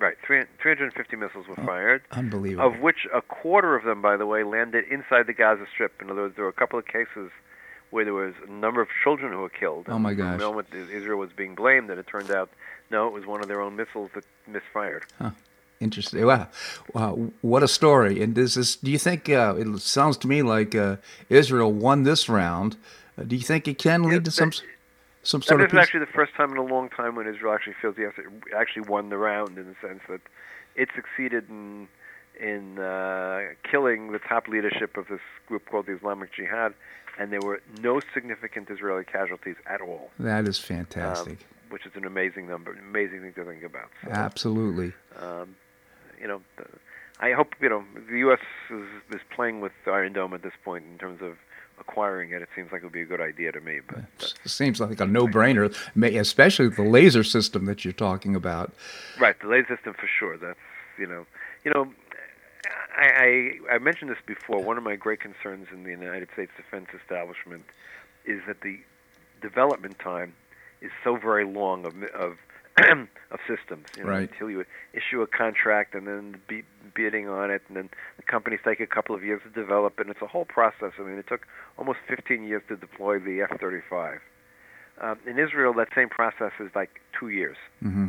Right, 0.00 0.16
350 0.26 1.16
missiles 1.16 1.46
were 1.46 1.56
oh, 1.58 1.66
fired. 1.66 2.02
Unbelievable. 2.10 2.66
of 2.66 2.80
which 2.80 3.06
a 3.14 3.20
quarter 3.20 3.76
of 3.76 3.84
them, 3.84 4.00
by 4.00 4.16
the 4.16 4.24
way, 4.24 4.44
landed 4.44 4.86
inside 4.90 5.26
the 5.26 5.34
Gaza 5.34 5.66
Strip. 5.70 6.00
In 6.00 6.10
other 6.10 6.22
words, 6.22 6.36
there 6.36 6.44
were 6.44 6.50
a 6.50 6.54
couple 6.54 6.78
of 6.78 6.86
cases 6.86 7.30
where 7.90 8.04
there 8.04 8.14
was 8.14 8.32
a 8.48 8.50
number 8.50 8.80
of 8.80 8.88
children 9.04 9.30
who 9.32 9.40
were 9.40 9.50
killed. 9.50 9.86
Oh, 9.88 9.98
my 9.98 10.14
gosh. 10.14 10.36
a 10.36 10.38
moment, 10.38 10.68
Israel 10.72 11.18
was 11.18 11.30
being 11.36 11.54
blamed, 11.54 11.90
and 11.90 12.00
it 12.00 12.06
turned 12.06 12.30
out 12.30 12.50
no, 12.90 13.06
it 13.06 13.12
was 13.12 13.26
one 13.26 13.40
of 13.40 13.48
their 13.48 13.60
own 13.60 13.76
missiles 13.76 14.10
that 14.14 14.24
misfired. 14.48 15.04
Interesting. 15.80 16.26
Wow. 16.26 16.48
wow. 16.92 17.30
What 17.40 17.62
a 17.62 17.68
story. 17.68 18.22
And 18.22 18.34
does 18.34 18.54
this, 18.54 18.76
do 18.76 18.90
you 18.90 18.98
think, 18.98 19.30
uh, 19.30 19.54
it 19.56 19.80
sounds 19.80 20.18
to 20.18 20.28
me 20.28 20.42
like 20.42 20.74
uh, 20.74 20.96
Israel 21.30 21.72
won 21.72 22.02
this 22.02 22.28
round. 22.28 22.76
Uh, 23.18 23.22
do 23.24 23.34
you 23.34 23.42
think 23.42 23.66
it 23.66 23.78
can 23.78 24.02
lead 24.02 24.24
to 24.26 24.30
some, 24.30 24.52
some 25.22 25.40
sort 25.40 25.60
this 25.60 25.64
of 25.64 25.68
is 25.68 25.72
peace? 25.72 25.80
actually 25.82 26.00
the 26.00 26.12
first 26.12 26.34
time 26.34 26.50
in 26.52 26.58
a 26.58 26.64
long 26.64 26.90
time 26.90 27.14
when 27.14 27.26
Israel 27.26 27.54
actually 27.54 27.76
feels 27.80 27.94
it 27.98 28.12
actually 28.54 28.82
won 28.82 29.08
the 29.08 29.16
round 29.16 29.56
in 29.56 29.66
the 29.66 29.76
sense 29.86 30.00
that 30.08 30.20
it 30.76 30.88
succeeded 30.94 31.48
in 31.48 31.88
in 32.38 32.78
uh, 32.78 33.40
killing 33.70 34.12
the 34.12 34.18
top 34.18 34.48
leadership 34.48 34.96
of 34.96 35.06
this 35.08 35.20
group 35.46 35.66
called 35.66 35.86
the 35.86 35.94
Islamic 35.94 36.32
Jihad, 36.32 36.72
and 37.18 37.30
there 37.32 37.40
were 37.42 37.60
no 37.80 38.00
significant 38.14 38.70
Israeli 38.70 39.04
casualties 39.04 39.56
at 39.66 39.82
all. 39.82 40.10
That 40.18 40.48
is 40.48 40.58
um, 40.58 40.64
fantastic. 40.76 41.38
which 41.68 41.84
is 41.84 41.92
an 41.96 42.06
amazing 42.06 42.48
number, 42.48 42.72
amazing 42.72 43.20
thing 43.20 43.34
to 43.34 43.44
think 43.44 43.62
about. 43.62 43.90
So, 44.04 44.10
Absolutely. 44.10 44.92
um, 45.18 45.54
you 46.20 46.28
know, 46.28 46.40
I 47.20 47.32
hope 47.32 47.54
you 47.60 47.68
know 47.68 47.84
the 48.10 48.18
U.S. 48.18 48.40
is, 48.70 48.86
is 49.10 49.20
playing 49.34 49.60
with 49.60 49.72
Iron 49.86 50.12
Dome 50.12 50.34
at 50.34 50.42
this 50.42 50.52
point 50.64 50.84
in 50.90 50.98
terms 50.98 51.22
of 51.22 51.36
acquiring 51.80 52.30
it, 52.32 52.42
it 52.42 52.48
seems 52.54 52.70
like 52.70 52.82
it 52.82 52.84
would 52.84 52.92
be 52.92 53.00
a 53.00 53.06
good 53.06 53.20
idea 53.20 53.50
to 53.50 53.60
me. 53.60 53.80
But 53.86 54.04
it 54.18 54.50
seems 54.50 54.80
like 54.80 55.00
a 55.00 55.06
no-brainer, 55.06 55.74
especially 56.16 56.68
the 56.68 56.82
laser 56.82 57.24
system 57.24 57.64
that 57.64 57.84
you're 57.84 57.92
talking 57.92 58.36
about. 58.36 58.72
Right, 59.18 59.38
the 59.40 59.48
laser 59.48 59.76
system 59.76 59.94
for 59.94 60.06
sure. 60.06 60.36
That's 60.36 60.58
you 60.98 61.06
know, 61.06 61.26
you 61.64 61.72
know, 61.72 61.92
I, 62.96 63.58
I 63.70 63.74
I 63.74 63.78
mentioned 63.78 64.10
this 64.10 64.18
before. 64.24 64.62
One 64.62 64.76
of 64.76 64.84
my 64.84 64.96
great 64.96 65.20
concerns 65.20 65.68
in 65.72 65.82
the 65.84 65.90
United 65.90 66.28
States 66.32 66.52
defense 66.56 66.88
establishment 66.94 67.64
is 68.24 68.42
that 68.46 68.60
the 68.60 68.78
development 69.40 69.98
time 69.98 70.34
is 70.82 70.90
so 71.02 71.16
very 71.16 71.46
long 71.46 71.86
of 71.86 71.94
of 72.14 72.36
of 73.30 73.40
systems. 73.46 73.86
You 73.96 74.04
know, 74.04 74.10
right. 74.10 74.30
Until 74.30 74.50
you 74.50 74.64
issue 74.92 75.22
a 75.22 75.26
contract 75.26 75.94
and 75.94 76.06
then 76.06 76.40
be 76.48 76.62
bidding 76.94 77.28
on 77.28 77.50
it, 77.50 77.62
and 77.68 77.76
then 77.76 77.90
the 78.16 78.22
companies 78.22 78.60
take 78.64 78.80
a 78.80 78.86
couple 78.86 79.14
of 79.14 79.24
years 79.24 79.40
to 79.42 79.50
develop 79.50 79.98
it. 79.98 80.06
And 80.06 80.10
it's 80.10 80.22
a 80.22 80.26
whole 80.26 80.44
process. 80.44 80.92
I 80.98 81.02
mean, 81.02 81.18
it 81.18 81.26
took 81.28 81.46
almost 81.78 81.98
15 82.08 82.44
years 82.44 82.62
to 82.68 82.76
deploy 82.76 83.18
the 83.18 83.42
F-35. 83.42 84.18
Um, 85.00 85.18
in 85.26 85.38
Israel, 85.38 85.72
that 85.74 85.88
same 85.94 86.08
process 86.08 86.52
is 86.60 86.70
like 86.74 87.00
two 87.18 87.28
years. 87.28 87.56
Mm-hmm. 87.82 88.08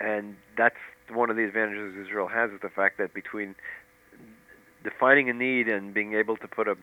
And 0.00 0.36
that's 0.56 0.76
one 1.10 1.30
of 1.30 1.36
the 1.36 1.44
advantages 1.44 1.94
Israel 1.96 2.28
has 2.28 2.50
is 2.50 2.60
the 2.60 2.68
fact 2.68 2.98
that 2.98 3.14
between 3.14 3.54
defining 4.82 5.30
a 5.30 5.32
need 5.32 5.68
and 5.68 5.94
being 5.94 6.14
able 6.14 6.36
to 6.36 6.48
put 6.48 6.68
a, 6.68 6.76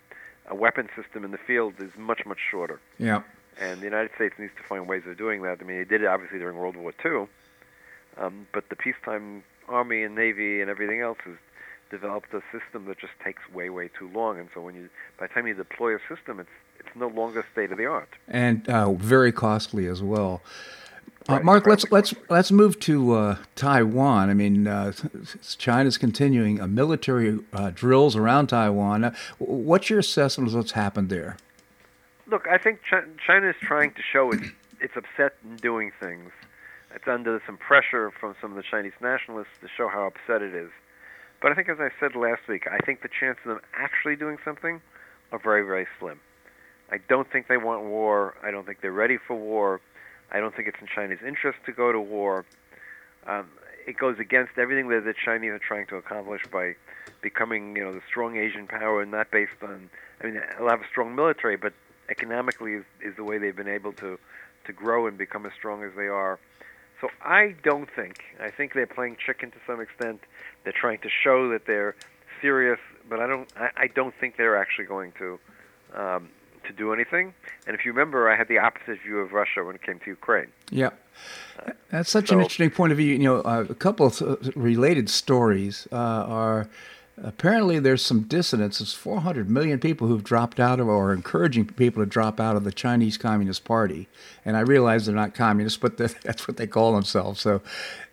a 0.49 0.55
weapon 0.55 0.89
system 0.95 1.23
in 1.23 1.31
the 1.31 1.37
field 1.37 1.75
is 1.79 1.91
much, 1.97 2.25
much 2.25 2.39
shorter. 2.49 2.79
Yeah. 2.97 3.21
And 3.59 3.79
the 3.79 3.85
United 3.85 4.11
States 4.15 4.35
needs 4.39 4.53
to 4.57 4.63
find 4.63 4.87
ways 4.87 5.03
of 5.07 5.17
doing 5.17 5.41
that. 5.43 5.59
I 5.61 5.63
mean, 5.63 5.77
they 5.77 5.85
did 5.85 6.01
it 6.01 6.07
obviously 6.07 6.39
during 6.39 6.57
World 6.57 6.75
War 6.75 6.93
II, 7.05 7.27
um, 8.17 8.47
but 8.53 8.69
the 8.69 8.75
peacetime 8.75 9.43
Army 9.67 10.03
and 10.03 10.15
Navy 10.15 10.61
and 10.61 10.69
everything 10.69 11.01
else 11.01 11.17
has 11.25 11.35
developed 11.89 12.33
a 12.33 12.41
system 12.51 12.85
that 12.85 12.97
just 12.97 13.13
takes 13.23 13.41
way, 13.53 13.69
way 13.69 13.89
too 13.89 14.09
long. 14.09 14.39
And 14.39 14.49
so 14.53 14.61
when 14.61 14.75
you, 14.75 14.89
by 15.19 15.27
the 15.27 15.33
time 15.33 15.47
you 15.47 15.53
deploy 15.53 15.95
a 15.95 15.99
system, 16.09 16.39
it's 16.39 16.49
it's 16.79 16.95
no 16.95 17.07
longer 17.07 17.45
state 17.51 17.71
of 17.71 17.77
the 17.77 17.85
art 17.85 18.09
and 18.27 18.67
uh, 18.67 18.91
very 18.93 19.31
costly 19.31 19.85
as 19.85 20.01
well. 20.01 20.41
Uh, 21.29 21.33
Right, 21.33 21.43
Marc, 21.43 21.67
let's 21.67 21.89
let's 21.91 22.15
let's 22.29 22.51
move 22.51 22.79
to 22.79 23.13
uh, 23.13 23.37
Taiwan. 23.55 24.31
I 24.31 24.33
mean, 24.33 24.65
uh, 24.65 24.91
China's 25.57 25.99
continuing 25.99 26.59
uh, 26.59 26.65
military 26.65 27.39
uh, 27.53 27.69
drills 27.69 28.15
around 28.15 28.47
Taiwan. 28.47 29.03
Uh, 29.03 29.13
what's 29.37 29.89
your 29.89 29.99
assessment 29.99 30.49
of 30.49 30.55
what's 30.55 30.71
happened 30.71 31.09
there? 31.09 31.37
Look, 32.31 32.47
I 32.47 32.57
think 32.57 32.79
Chi- 32.89 33.03
China 33.27 33.49
is 33.49 33.57
trying 33.61 33.91
to 33.91 34.01
show 34.01 34.31
it's, 34.31 34.47
it's 34.79 34.95
upset 34.95 35.33
in 35.43 35.57
doing 35.57 35.91
things. 35.99 36.31
It's 36.95 37.05
under 37.05 37.41
some 37.45 37.57
pressure 37.57 38.09
from 38.09 38.35
some 38.41 38.51
of 38.51 38.55
the 38.55 38.63
Chinese 38.63 38.93
nationalists 39.01 39.51
to 39.59 39.67
show 39.67 39.89
how 39.89 40.07
upset 40.07 40.41
it 40.41 40.55
is. 40.55 40.71
But 41.41 41.51
I 41.51 41.55
think, 41.55 41.67
as 41.67 41.81
I 41.81 41.89
said 41.99 42.15
last 42.15 42.47
week, 42.47 42.67
I 42.71 42.77
think 42.85 43.01
the 43.01 43.09
chances 43.09 43.41
of 43.43 43.55
them 43.55 43.61
actually 43.73 44.15
doing 44.15 44.37
something 44.45 44.79
are 45.33 45.39
very, 45.39 45.63
very 45.63 45.85
slim. 45.99 46.21
I 46.89 46.99
don't 47.09 47.29
think 47.29 47.49
they 47.49 47.57
want 47.57 47.83
war. 47.83 48.35
I 48.41 48.49
don't 48.49 48.65
think 48.65 48.79
they're 48.81 48.93
ready 48.93 49.17
for 49.17 49.35
war. 49.35 49.81
I 50.31 50.39
don't 50.39 50.55
think 50.55 50.69
it's 50.69 50.79
in 50.79 50.87
China's 50.87 51.19
interest 51.27 51.59
to 51.65 51.73
go 51.73 51.91
to 51.91 51.99
war. 51.99 52.45
Um, 53.27 53.49
it 53.85 53.97
goes 53.97 54.19
against 54.19 54.57
everything 54.57 54.87
that 54.87 55.03
the 55.03 55.13
Chinese 55.13 55.51
are 55.51 55.59
trying 55.59 55.87
to 55.87 55.97
accomplish 55.97 56.43
by 56.49 56.75
becoming, 57.21 57.75
you 57.75 57.83
know, 57.83 57.91
the 57.91 58.01
strong 58.07 58.37
Asian 58.37 58.67
power, 58.67 59.01
and 59.01 59.11
not 59.11 59.31
based 59.31 59.61
on. 59.61 59.89
I 60.21 60.27
mean, 60.27 60.41
they'll 60.57 60.69
have 60.69 60.81
a 60.81 60.87
strong 60.89 61.15
military, 61.15 61.57
but 61.57 61.73
economically 62.11 62.73
is, 62.73 62.85
is 63.03 63.15
the 63.15 63.23
way 63.23 63.37
they've 63.39 63.55
been 63.55 63.67
able 63.79 63.93
to 63.93 64.19
to 64.65 64.73
grow 64.73 65.07
and 65.07 65.17
become 65.17 65.43
as 65.47 65.53
strong 65.53 65.83
as 65.83 65.91
they 65.95 66.07
are. 66.07 66.37
So 66.99 67.09
I 67.23 67.55
don't 67.63 67.89
think. 67.95 68.17
I 68.39 68.51
think 68.51 68.73
they're 68.75 68.85
playing 68.85 69.17
chicken 69.25 69.49
to 69.49 69.57
some 69.65 69.81
extent. 69.81 70.21
They're 70.63 70.71
trying 70.85 70.99
to 70.99 71.09
show 71.09 71.49
that 71.49 71.65
they're 71.65 71.95
serious, 72.41 72.79
but 73.09 73.19
I 73.19 73.25
don't. 73.25 73.49
I, 73.57 73.69
I 73.77 73.87
don't 73.87 74.13
think 74.19 74.37
they're 74.37 74.57
actually 74.57 74.85
going 74.85 75.13
to 75.17 75.39
um, 75.95 76.29
to 76.67 76.73
do 76.73 76.93
anything. 76.93 77.33
And 77.65 77.75
if 77.75 77.85
you 77.85 77.91
remember, 77.91 78.29
I 78.29 78.35
had 78.35 78.47
the 78.47 78.59
opposite 78.59 78.99
view 79.01 79.17
of 79.19 79.31
Russia 79.33 79.63
when 79.63 79.75
it 79.75 79.81
came 79.81 79.99
to 79.99 80.09
Ukraine. 80.09 80.49
Yeah. 80.69 80.91
That's 81.89 82.09
such 82.09 82.31
an 82.31 82.39
interesting 82.39 82.71
point 82.71 82.91
of 82.91 82.97
view. 82.97 83.13
You 83.13 83.19
know, 83.19 83.41
uh, 83.41 83.65
a 83.69 83.75
couple 83.75 84.05
of 84.05 84.21
uh, 84.21 84.37
related 84.55 85.09
stories 85.09 85.87
uh, 85.91 85.95
are 85.95 86.69
apparently 87.17 87.79
there's 87.79 88.01
some 88.01 88.21
dissonance. 88.23 88.79
There's 88.79 88.93
400 88.93 89.49
million 89.49 89.79
people 89.79 90.07
who've 90.07 90.23
dropped 90.23 90.59
out 90.59 90.79
of 90.79 90.87
or 90.87 91.13
encouraging 91.13 91.67
people 91.67 92.01
to 92.03 92.09
drop 92.09 92.39
out 92.39 92.55
of 92.55 92.63
the 92.63 92.71
Chinese 92.71 93.17
Communist 93.17 93.63
Party. 93.63 94.07
And 94.45 94.57
I 94.57 94.61
realize 94.61 95.05
they're 95.05 95.15
not 95.15 95.33
communists, 95.33 95.77
but 95.77 95.97
that's 95.97 96.47
what 96.47 96.57
they 96.57 96.67
call 96.67 96.93
themselves. 96.93 97.41
So, 97.41 97.61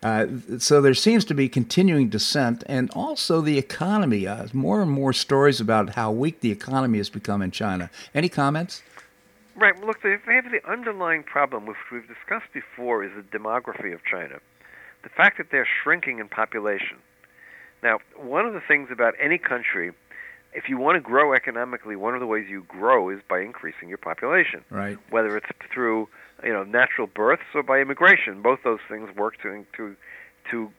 uh, 0.02 0.26
so 0.58 0.80
there 0.80 0.94
seems 0.94 1.24
to 1.26 1.34
be 1.34 1.48
continuing 1.48 2.08
dissent, 2.08 2.62
and 2.66 2.90
also 2.90 3.40
the 3.40 3.58
economy. 3.58 4.26
Uh, 4.26 4.46
more 4.52 4.82
and 4.82 4.90
more 4.90 5.12
stories 5.12 5.60
about 5.60 5.90
how 5.90 6.10
weak 6.10 6.40
the 6.40 6.50
economy 6.50 6.98
has 6.98 7.10
become 7.10 7.42
in 7.42 7.50
China. 7.50 7.90
Any 8.14 8.28
comments? 8.28 8.82
Right. 9.56 9.76
Well, 9.76 9.88
look, 9.88 10.02
they 10.02 10.10
have 10.10 10.50
the 10.52 10.60
underlying 10.70 11.24
problem, 11.24 11.66
which 11.66 11.76
we've 11.90 12.06
discussed 12.06 12.52
before, 12.52 13.02
is 13.02 13.10
the 13.16 13.38
demography 13.38 13.92
of 13.92 14.04
China. 14.04 14.38
The 15.02 15.08
fact 15.08 15.38
that 15.38 15.50
they're 15.50 15.66
shrinking 15.82 16.20
in 16.20 16.28
population. 16.28 16.98
Now, 17.82 17.98
one 18.16 18.46
of 18.46 18.54
the 18.54 18.60
things 18.60 18.88
about 18.90 19.14
any 19.20 19.38
country, 19.38 19.92
if 20.52 20.68
you 20.68 20.78
want 20.78 20.96
to 20.96 21.00
grow 21.00 21.32
economically, 21.34 21.96
one 21.96 22.14
of 22.14 22.20
the 22.20 22.26
ways 22.26 22.46
you 22.48 22.64
grow 22.68 23.08
is 23.10 23.20
by 23.28 23.40
increasing 23.40 23.88
your 23.88 23.98
population. 23.98 24.64
Right. 24.70 24.98
Whether 25.10 25.36
it's 25.36 25.46
through 25.72 26.08
you 26.42 26.52
know 26.52 26.64
natural 26.64 27.06
births 27.06 27.42
or 27.54 27.62
by 27.62 27.80
immigration, 27.80 28.42
both 28.42 28.60
those 28.64 28.80
things 28.88 29.14
work 29.16 29.40
to 29.42 29.64
to 29.76 29.96
to 30.50 30.70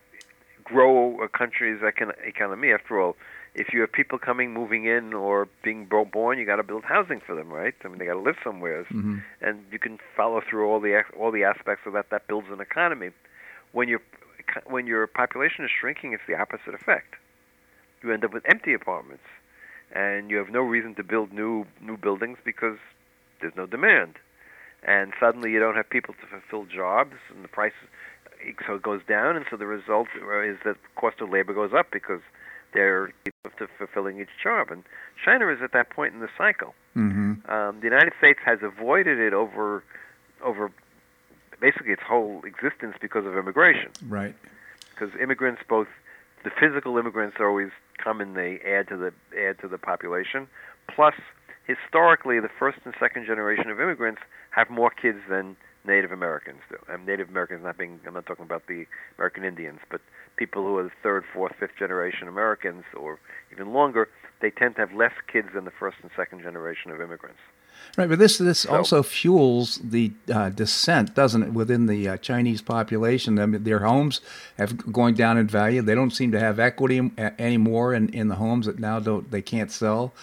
grow 0.64 1.22
a 1.22 1.28
country's 1.30 1.80
econ- 1.82 2.14
economy. 2.26 2.72
After 2.72 3.00
all, 3.00 3.16
if 3.56 3.74
you 3.74 3.82
have 3.82 3.92
people 3.92 4.20
coming, 4.20 4.54
moving 4.54 4.86
in, 4.86 5.14
or 5.14 5.48
being 5.64 5.86
bo- 5.86 6.06
born, 6.06 6.38
you 6.38 6.46
got 6.46 6.58
to 6.58 6.64
build 6.64 6.84
housing 6.84 7.20
for 7.20 7.36
them, 7.36 7.50
right? 7.52 7.74
I 7.84 7.88
mean, 7.88 7.98
they 7.98 8.06
got 8.06 8.14
to 8.14 8.20
live 8.20 8.38
somewhere, 8.44 8.86
Mhm. 8.92 9.24
and 9.42 9.66
you 9.72 9.80
can 9.80 10.00
follow 10.16 10.42
through 10.42 10.68
all 10.68 10.80
the 10.80 11.04
all 11.18 11.32
the 11.32 11.44
aspects 11.44 11.86
of 11.88 11.94
that. 11.94 12.10
That 12.10 12.28
builds 12.28 12.50
an 12.52 12.60
economy. 12.62 13.12
When 13.72 13.88
your 13.88 14.02
when 14.66 14.88
your 14.88 15.08
population 15.08 15.66
is 15.66 15.72
shrinking, 15.72 16.14
it's 16.14 16.24
the 16.28 16.36
opposite 16.36 16.74
effect. 16.74 17.16
You 18.04 18.12
end 18.12 18.24
up 18.24 18.34
with 18.34 18.44
empty 18.50 18.74
apartments, 18.74 19.24
and 19.94 20.30
you 20.30 20.38
have 20.38 20.50
no 20.50 20.62
reason 20.62 20.96
to 20.96 21.04
build 21.04 21.34
new 21.34 21.66
new 21.82 21.98
buildings 21.98 22.38
because 22.44 22.78
there's 23.42 23.56
no 23.56 23.66
demand, 23.66 24.16
and 24.84 25.14
suddenly 25.20 25.52
you 25.52 25.60
don't 25.60 25.76
have 25.76 25.90
people 25.90 26.14
to 26.16 26.28
fulfill 26.28 26.66
jobs, 26.66 27.16
and 27.34 27.44
the 27.44 27.50
price 27.50 27.74
so 28.66 28.76
it 28.76 28.82
goes 28.82 29.02
down, 29.08 29.36
and 29.36 29.46
so 29.50 29.58
the 29.58 29.68
result 29.68 30.08
is 30.16 30.58
that 30.64 30.76
the 30.76 31.00
cost 31.02 31.20
of 31.20 31.30
labor 31.30 31.54
goes 31.54 31.72
up 31.78 31.88
because 31.92 32.22
they're 32.74 33.12
to 33.58 33.68
fulfilling 33.78 34.20
each 34.20 34.30
job. 34.42 34.70
And 34.72 34.84
China 35.24 35.50
is 35.50 35.60
at 35.64 35.74
that 35.74 35.90
point 35.90 36.14
in 36.14 36.20
the 36.20 36.30
cycle. 36.38 36.74
Mm-hmm. 36.96 37.50
Um, 37.52 37.80
the 37.80 37.86
United 37.86 38.14
States 38.18 38.40
has 38.46 38.60
avoided 38.62 39.20
it 39.20 39.34
over 39.34 39.84
over 40.44 40.72
basically 41.60 41.92
its 41.92 42.02
whole 42.02 42.42
existence 42.46 42.96
because 43.02 43.26
of 43.26 43.38
immigration. 43.38 43.92
Right. 44.08 44.36
Because 44.92 45.10
immigrants, 45.22 45.62
both 45.68 45.88
the 46.44 46.52
physical 46.60 46.98
immigrants, 46.98 47.38
are 47.40 47.50
always 47.50 47.72
come 47.98 48.22
and 48.22 48.36
they 48.36 48.60
add 48.66 48.88
to 48.90 48.98
the 48.98 49.14
add 49.38 49.60
to 49.60 49.68
the 49.68 49.78
population. 49.78 50.48
Plus, 50.94 51.16
historically, 51.66 52.40
the 52.40 52.50
first 52.60 52.80
and 52.86 52.94
second 53.00 53.26
generation 53.26 53.70
of 53.70 53.80
immigrants 53.80 54.22
have 54.52 54.70
more 54.70 54.90
kids 54.90 55.20
than 55.30 55.56
Native 55.86 56.12
Americans 56.12 56.60
do. 56.70 56.78
And 56.88 57.06
Native 57.06 57.30
Americans, 57.30 57.64
not 57.64 57.78
being, 57.78 58.00
I'm 58.06 58.14
not 58.14 58.26
talking 58.26 58.46
about 58.46 58.68
the 58.68 58.86
American 59.18 59.44
Indians, 59.44 59.80
but 59.90 60.02
people 60.36 60.64
who 60.64 60.78
are 60.78 60.84
the 60.84 60.92
third, 61.02 61.24
fourth, 61.34 61.54
fifth 61.60 61.78
generation 61.78 62.28
Americans, 62.28 62.84
or 62.98 63.20
even 63.52 63.74
longer, 63.74 64.10
they 64.42 64.52
tend 64.52 64.76
to 64.76 64.82
have 64.82 64.94
less 64.94 65.14
kids 65.32 65.50
than 65.54 65.66
the 65.66 65.72
first 65.72 65.98
and 66.02 66.12
second 66.16 66.42
generation 66.42 66.92
of 66.92 67.02
immigrants. 67.02 67.40
Right, 67.98 68.08
but 68.08 68.20
this 68.20 68.38
this 68.38 68.60
So- 68.60 68.76
also 68.76 69.04
fuels 69.04 69.80
the 69.84 70.14
uh, 70.34 70.50
dissent, 70.50 71.16
doesn't 71.16 71.44
it, 71.44 71.54
within 71.54 71.88
the 71.88 72.08
uh, 72.08 72.18
Chinese 72.18 72.62
population? 72.62 73.40
I 73.40 73.46
mean, 73.46 73.64
their 73.64 73.80
homes 73.80 74.22
have 74.58 74.92
going 74.92 75.16
down 75.16 75.38
in 75.38 75.48
value. 75.48 75.82
They 75.82 75.96
don't 75.96 76.12
seem 76.12 76.32
to 76.32 76.40
have 76.40 76.60
equity 76.60 77.12
anymore 77.18 77.94
in, 77.94 78.10
in 78.10 78.28
the 78.28 78.36
homes 78.36 78.68
that 78.68 78.80
now 78.80 79.00
don't 79.00 79.30
they 79.32 79.42
can't 79.42 79.72
sell. 79.72 80.14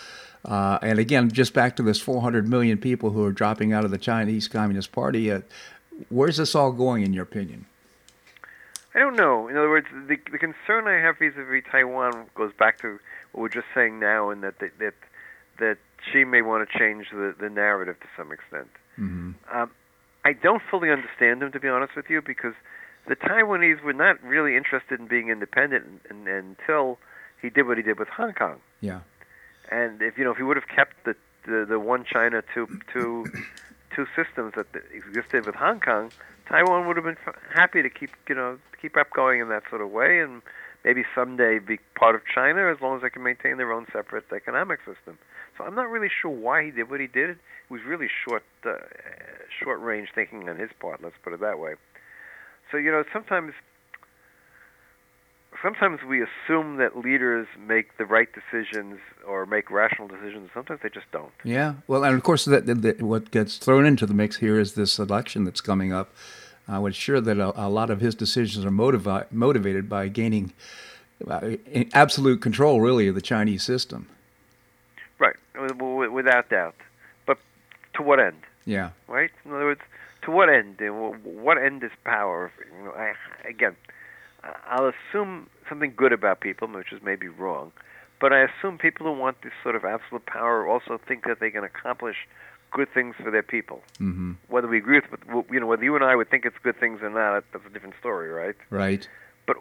Uh, 0.45 0.79
and 0.81 0.99
again, 0.99 1.29
just 1.31 1.53
back 1.53 1.75
to 1.77 1.83
this 1.83 2.01
400 2.01 2.49
million 2.49 2.79
people 2.79 3.11
who 3.11 3.25
are 3.25 3.33
dropping 3.33 3.73
out 3.73 3.85
of 3.85 3.91
the 3.91 3.99
Chinese 3.99 4.47
Communist 4.47 4.93
Party. 4.93 5.31
Uh, 5.31 5.41
where's 6.09 6.37
this 6.37 6.55
all 6.55 6.71
going, 6.73 7.03
in 7.03 7.13
your 7.13 7.25
opinion? 7.25 7.67
I 8.95 9.01
don't 9.01 9.17
know. 9.17 9.49
In 9.49 9.57
other 9.57 9.69
words, 9.69 9.89
the 10.09 10.17
the 10.31 10.39
concern 10.39 10.87
I 10.87 11.01
have 11.01 11.19
vis-a-vis 11.19 11.65
Taiwan 11.71 12.27
goes 12.35 12.53
back 12.59 12.79
to 12.81 12.99
what 13.33 13.43
we're 13.43 13.49
just 13.49 13.67
saying 13.75 13.99
now, 14.01 14.31
and 14.31 14.43
that 14.43 14.59
that 14.61 14.79
that, 14.79 14.95
that 15.59 15.79
Xi 16.13 16.25
may 16.25 16.43
want 16.43 16.69
to 16.69 16.79
change 16.79 17.07
the 17.11 17.35
the 17.39 17.51
narrative 17.51 17.99
to 18.01 18.07
some 18.17 18.33
extent. 18.33 18.69
Mm-hmm. 18.99 19.33
Um, 19.57 19.71
I 20.25 20.33
don't 20.33 20.63
fully 20.71 20.91
understand 20.91 21.43
him, 21.43 21.53
to 21.53 21.61
be 21.61 21.69
honest 21.69 21.95
with 21.95 22.11
you, 22.11 22.21
because 22.21 22.55
the 23.07 23.15
Taiwanese 23.15 23.83
were 23.83 23.93
not 23.93 24.21
really 24.23 24.57
interested 24.57 24.99
in 24.99 25.07
being 25.07 25.29
independent 25.29 26.03
in, 26.11 26.27
in, 26.27 26.57
until 26.59 26.99
he 27.41 27.49
did 27.49 27.67
what 27.67 27.77
he 27.77 27.83
did 27.83 27.99
with 27.99 28.09
Hong 28.09 28.33
Kong. 28.33 28.57
Yeah. 28.81 29.01
And 29.71 30.03
if 30.03 30.19
you 30.19 30.25
know, 30.25 30.33
if 30.33 30.37
he 30.37 30.43
would 30.43 30.57
have 30.57 30.69
kept 30.69 31.05
the 31.05 31.15
the, 31.47 31.65
the 31.69 31.79
one 31.79 32.05
China 32.05 32.43
two 32.53 32.67
two 32.93 33.27
two 33.95 34.07
systems 34.17 34.55
that 34.57 34.67
existed 34.93 35.47
with 35.47 35.55
Hong 35.55 35.81
Kong, 35.81 36.11
Taiwan 36.49 36.87
would 36.87 36.97
have 36.97 37.05
been 37.05 37.19
f- 37.27 37.37
happy 37.55 37.83
to 37.83 37.91
keep 37.91 38.11
you 38.29 38.35
know 38.35 38.59
keep 38.81 38.97
up 38.97 39.11
going 39.11 39.41
in 39.41 39.49
that 39.49 39.63
sort 39.71 39.81
of 39.81 39.91
way, 39.91 40.21
and 40.21 40.43
maybe 40.87 41.03
someday 41.17 41.59
be 41.59 41.79
part 41.97 42.15
of 42.15 42.23
China 42.33 42.71
as 42.71 42.81
long 42.81 42.95
as 42.97 43.03
they 43.03 43.11
can 43.11 43.25
maintain 43.25 43.57
their 43.59 43.73
own 43.73 43.87
separate 43.93 44.25
economic 44.35 44.79
system. 44.79 45.19
So 45.59 45.65
I'm 45.65 45.75
not 45.75 45.91
really 45.91 46.09
sure 46.23 46.31
why 46.31 46.65
he 46.65 46.71
did 46.71 46.89
what 46.89 47.01
he 47.01 47.09
did. 47.09 47.31
It 47.31 47.39
was 47.69 47.81
really 47.85 48.07
short, 48.25 48.45
uh, 48.65 48.75
short 49.61 49.81
range 49.81 50.11
thinking 50.15 50.49
on 50.49 50.57
his 50.57 50.71
part. 50.81 51.03
Let's 51.03 51.17
put 51.25 51.33
it 51.33 51.41
that 51.41 51.59
way. 51.59 51.75
So 52.71 52.77
you 52.77 52.93
know, 52.93 53.03
sometimes, 53.13 53.53
sometimes 55.61 56.01
we 56.09 56.23
assume 56.23 56.77
that 56.77 56.97
leaders 56.97 57.49
make 57.59 57.99
the 57.99 58.07
right 58.07 58.29
decisions 58.33 59.01
or 59.27 59.45
make 59.45 59.73
rational 59.73 60.07
decisions. 60.07 60.51
Sometimes 60.55 60.81
they 60.85 60.89
just 60.89 61.11
don't. 61.11 61.33
Yeah. 61.43 61.75
Well, 61.89 62.05
and 62.05 62.15
of 62.15 62.23
course, 62.23 62.45
that, 62.45 62.67
that, 62.67 62.83
that 62.83 63.03
what 63.03 63.33
gets 63.33 63.57
thrown 63.59 63.87
into 63.87 64.07
the 64.07 64.15
mix 64.15 64.37
here 64.37 64.61
is 64.61 64.75
this 64.75 65.01
election 65.01 65.45
that's 65.45 65.61
coming 65.61 65.93
up. 65.93 66.15
I 66.69 66.79
would 66.79 66.95
sure 66.95 67.21
that 67.21 67.39
a, 67.39 67.67
a 67.67 67.69
lot 67.69 67.91
of 67.91 68.01
his 68.01 68.15
decisions 68.15 68.65
are 68.65 68.71
motivi- 68.71 69.31
motivated 69.31 69.89
by 69.89 70.09
gaining 70.09 70.53
uh, 71.27 71.57
absolute 71.93 72.43
control, 72.43 72.81
really, 72.81 73.09
of 73.09 73.15
the 73.15 73.21
Chinese 73.21 73.63
system. 73.63 74.09
Right, 75.19 75.37
without 76.13 76.51
doubt. 76.51 76.75
But 77.27 77.39
to 77.95 78.03
what 78.03 78.21
end? 78.21 78.37
Yeah. 78.65 78.91
Right. 79.09 79.31
In 79.45 79.53
other 79.53 79.65
words, 79.65 79.81
to 80.23 80.31
what 80.31 80.49
end? 80.49 80.79
What 81.23 81.57
end 81.57 81.85
is 81.85 81.93
power? 82.05 82.53
You 82.77 82.85
know, 82.85 82.93
I, 82.93 83.15
again, 83.49 83.77
I'll 84.69 84.93
assume 84.93 85.49
something 85.69 85.95
good 85.97 86.13
about 86.13 86.41
people, 86.41 86.69
which 86.69 86.93
is 86.93 87.01
maybe 87.03 87.29
wrong, 87.29 87.73
but 88.21 88.33
I 88.33 88.41
assume 88.41 88.79
people 88.79 89.07
who 89.07 89.19
want 89.19 89.43
this 89.43 89.53
sort 89.63 89.77
of 89.77 89.85
absolute 89.85 90.27
power 90.27 90.67
also 90.67 90.99
think 91.07 91.25
that 91.25 91.41
they 91.41 91.51
can 91.51 91.65
accomplish 91.65 92.17
good 92.73 92.93
things 92.93 93.15
for 93.23 93.31
their 93.31 93.43
people. 93.43 93.83
Mm-hmm. 94.01 94.33
Whether 94.49 94.69
we 94.69 94.79
agree 94.79 95.01
with, 95.01 95.21
you 95.51 95.61
know, 95.61 95.67
whether 95.67 95.85
you 95.85 95.95
and 95.95 96.05
I 96.05 96.17
would 96.17 96.31
think 96.31 96.45
it's 96.45 96.57
good 96.63 96.79
things 96.79 97.01
or 97.03 97.11
not, 97.11 97.45
that's 97.53 97.65
a 97.67 97.71
different 97.71 97.95
story, 97.99 98.29
right? 98.29 98.57
Right. 98.71 99.09
But, 99.47 99.57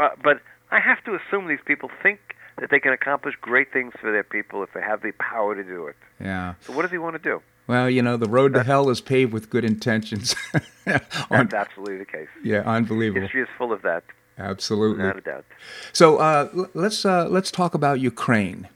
uh, 0.00 0.10
but 0.22 0.40
I 0.70 0.80
have 0.80 1.02
to 1.04 1.14
assume 1.14 1.48
these 1.48 1.64
people 1.64 1.90
think 2.02 2.18
that 2.58 2.70
they 2.70 2.80
can 2.80 2.92
accomplish 2.92 3.34
great 3.40 3.72
things 3.72 3.92
for 4.00 4.10
their 4.10 4.24
people 4.24 4.62
if 4.62 4.72
they 4.72 4.80
have 4.80 5.02
the 5.02 5.12
power 5.12 5.54
to 5.54 5.62
do 5.62 5.86
it. 5.86 5.96
Yeah. 6.20 6.54
So 6.60 6.72
what 6.72 6.82
does 6.82 6.90
he 6.90 6.98
want 6.98 7.14
to 7.14 7.22
do? 7.22 7.42
Well, 7.66 7.90
you 7.90 8.00
know, 8.00 8.16
the 8.16 8.28
road 8.28 8.54
to 8.54 8.62
hell 8.62 8.88
is 8.90 9.00
paved 9.00 9.32
with 9.32 9.50
good 9.50 9.64
intentions. 9.64 10.36
That's 10.84 11.54
absolutely 11.54 11.98
the 11.98 12.04
case. 12.04 12.28
Yeah, 12.44 12.60
unbelievable. 12.60 13.22
History 13.22 13.42
is 13.42 13.48
full 13.58 13.72
of 13.72 13.82
that. 13.82 14.04
Absolutely, 14.38 14.98
without 14.98 15.16
a 15.16 15.20
doubt. 15.20 15.44
So 15.92 16.18
uh, 16.18 16.66
let's 16.74 17.04
uh, 17.04 17.26
let's 17.28 17.50
talk 17.50 17.74
about 17.74 18.00
Ukraine. 18.00 18.68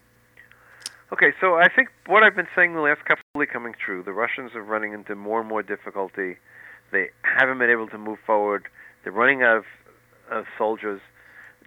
Okay, 1.12 1.32
so 1.40 1.54
I 1.56 1.66
think 1.74 1.88
what 2.06 2.22
I've 2.22 2.36
been 2.36 2.48
saying 2.54 2.74
the 2.74 2.80
last 2.80 3.04
couple 3.04 3.22
of 3.34 3.48
coming 3.48 3.74
true. 3.84 4.02
The 4.02 4.12
Russians 4.12 4.52
are 4.54 4.62
running 4.62 4.92
into 4.92 5.16
more 5.16 5.40
and 5.40 5.48
more 5.48 5.62
difficulty. 5.62 6.36
They 6.92 7.08
haven't 7.22 7.58
been 7.58 7.70
able 7.70 7.88
to 7.88 7.98
move 7.98 8.18
forward. 8.24 8.66
They're 9.02 9.12
running 9.12 9.42
out 9.42 9.58
of, 9.58 9.64
of 10.30 10.44
soldiers. 10.56 11.00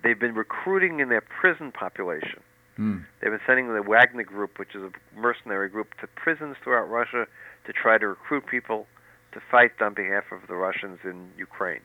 They've 0.01 0.19
been 0.19 0.35
recruiting 0.35 0.99
in 1.01 1.09
their 1.09 1.21
prison 1.21 1.71
population. 1.71 2.39
Hmm. 2.77 2.99
They've 3.21 3.31
been 3.31 3.41
sending 3.45 3.67
the 3.67 3.81
Wagner 3.81 4.23
Group, 4.23 4.59
which 4.59 4.75
is 4.75 4.81
a 4.81 5.19
mercenary 5.19 5.69
group, 5.69 5.93
to 6.01 6.07
prisons 6.07 6.55
throughout 6.63 6.89
Russia 6.89 7.27
to 7.65 7.73
try 7.73 7.97
to 7.97 8.07
recruit 8.07 8.45
people 8.47 8.87
to 9.33 9.41
fight 9.51 9.71
on 9.81 9.93
behalf 9.93 10.25
of 10.31 10.47
the 10.47 10.55
Russians 10.55 10.99
in 11.03 11.29
Ukraine. 11.37 11.81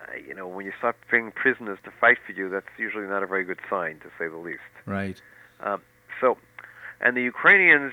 Uh, 0.00 0.16
you 0.26 0.34
know, 0.34 0.46
when 0.46 0.64
you 0.64 0.72
start 0.78 0.96
bringing 1.08 1.32
prisoners 1.32 1.78
to 1.84 1.90
fight 2.00 2.18
for 2.26 2.32
you, 2.32 2.48
that's 2.48 2.66
usually 2.78 3.06
not 3.06 3.22
a 3.22 3.26
very 3.26 3.44
good 3.44 3.60
sign, 3.68 3.98
to 4.00 4.08
say 4.18 4.28
the 4.28 4.36
least. 4.36 4.60
Right. 4.86 5.20
Um, 5.60 5.82
so, 6.20 6.36
and 7.00 7.16
the 7.16 7.22
Ukrainians 7.22 7.92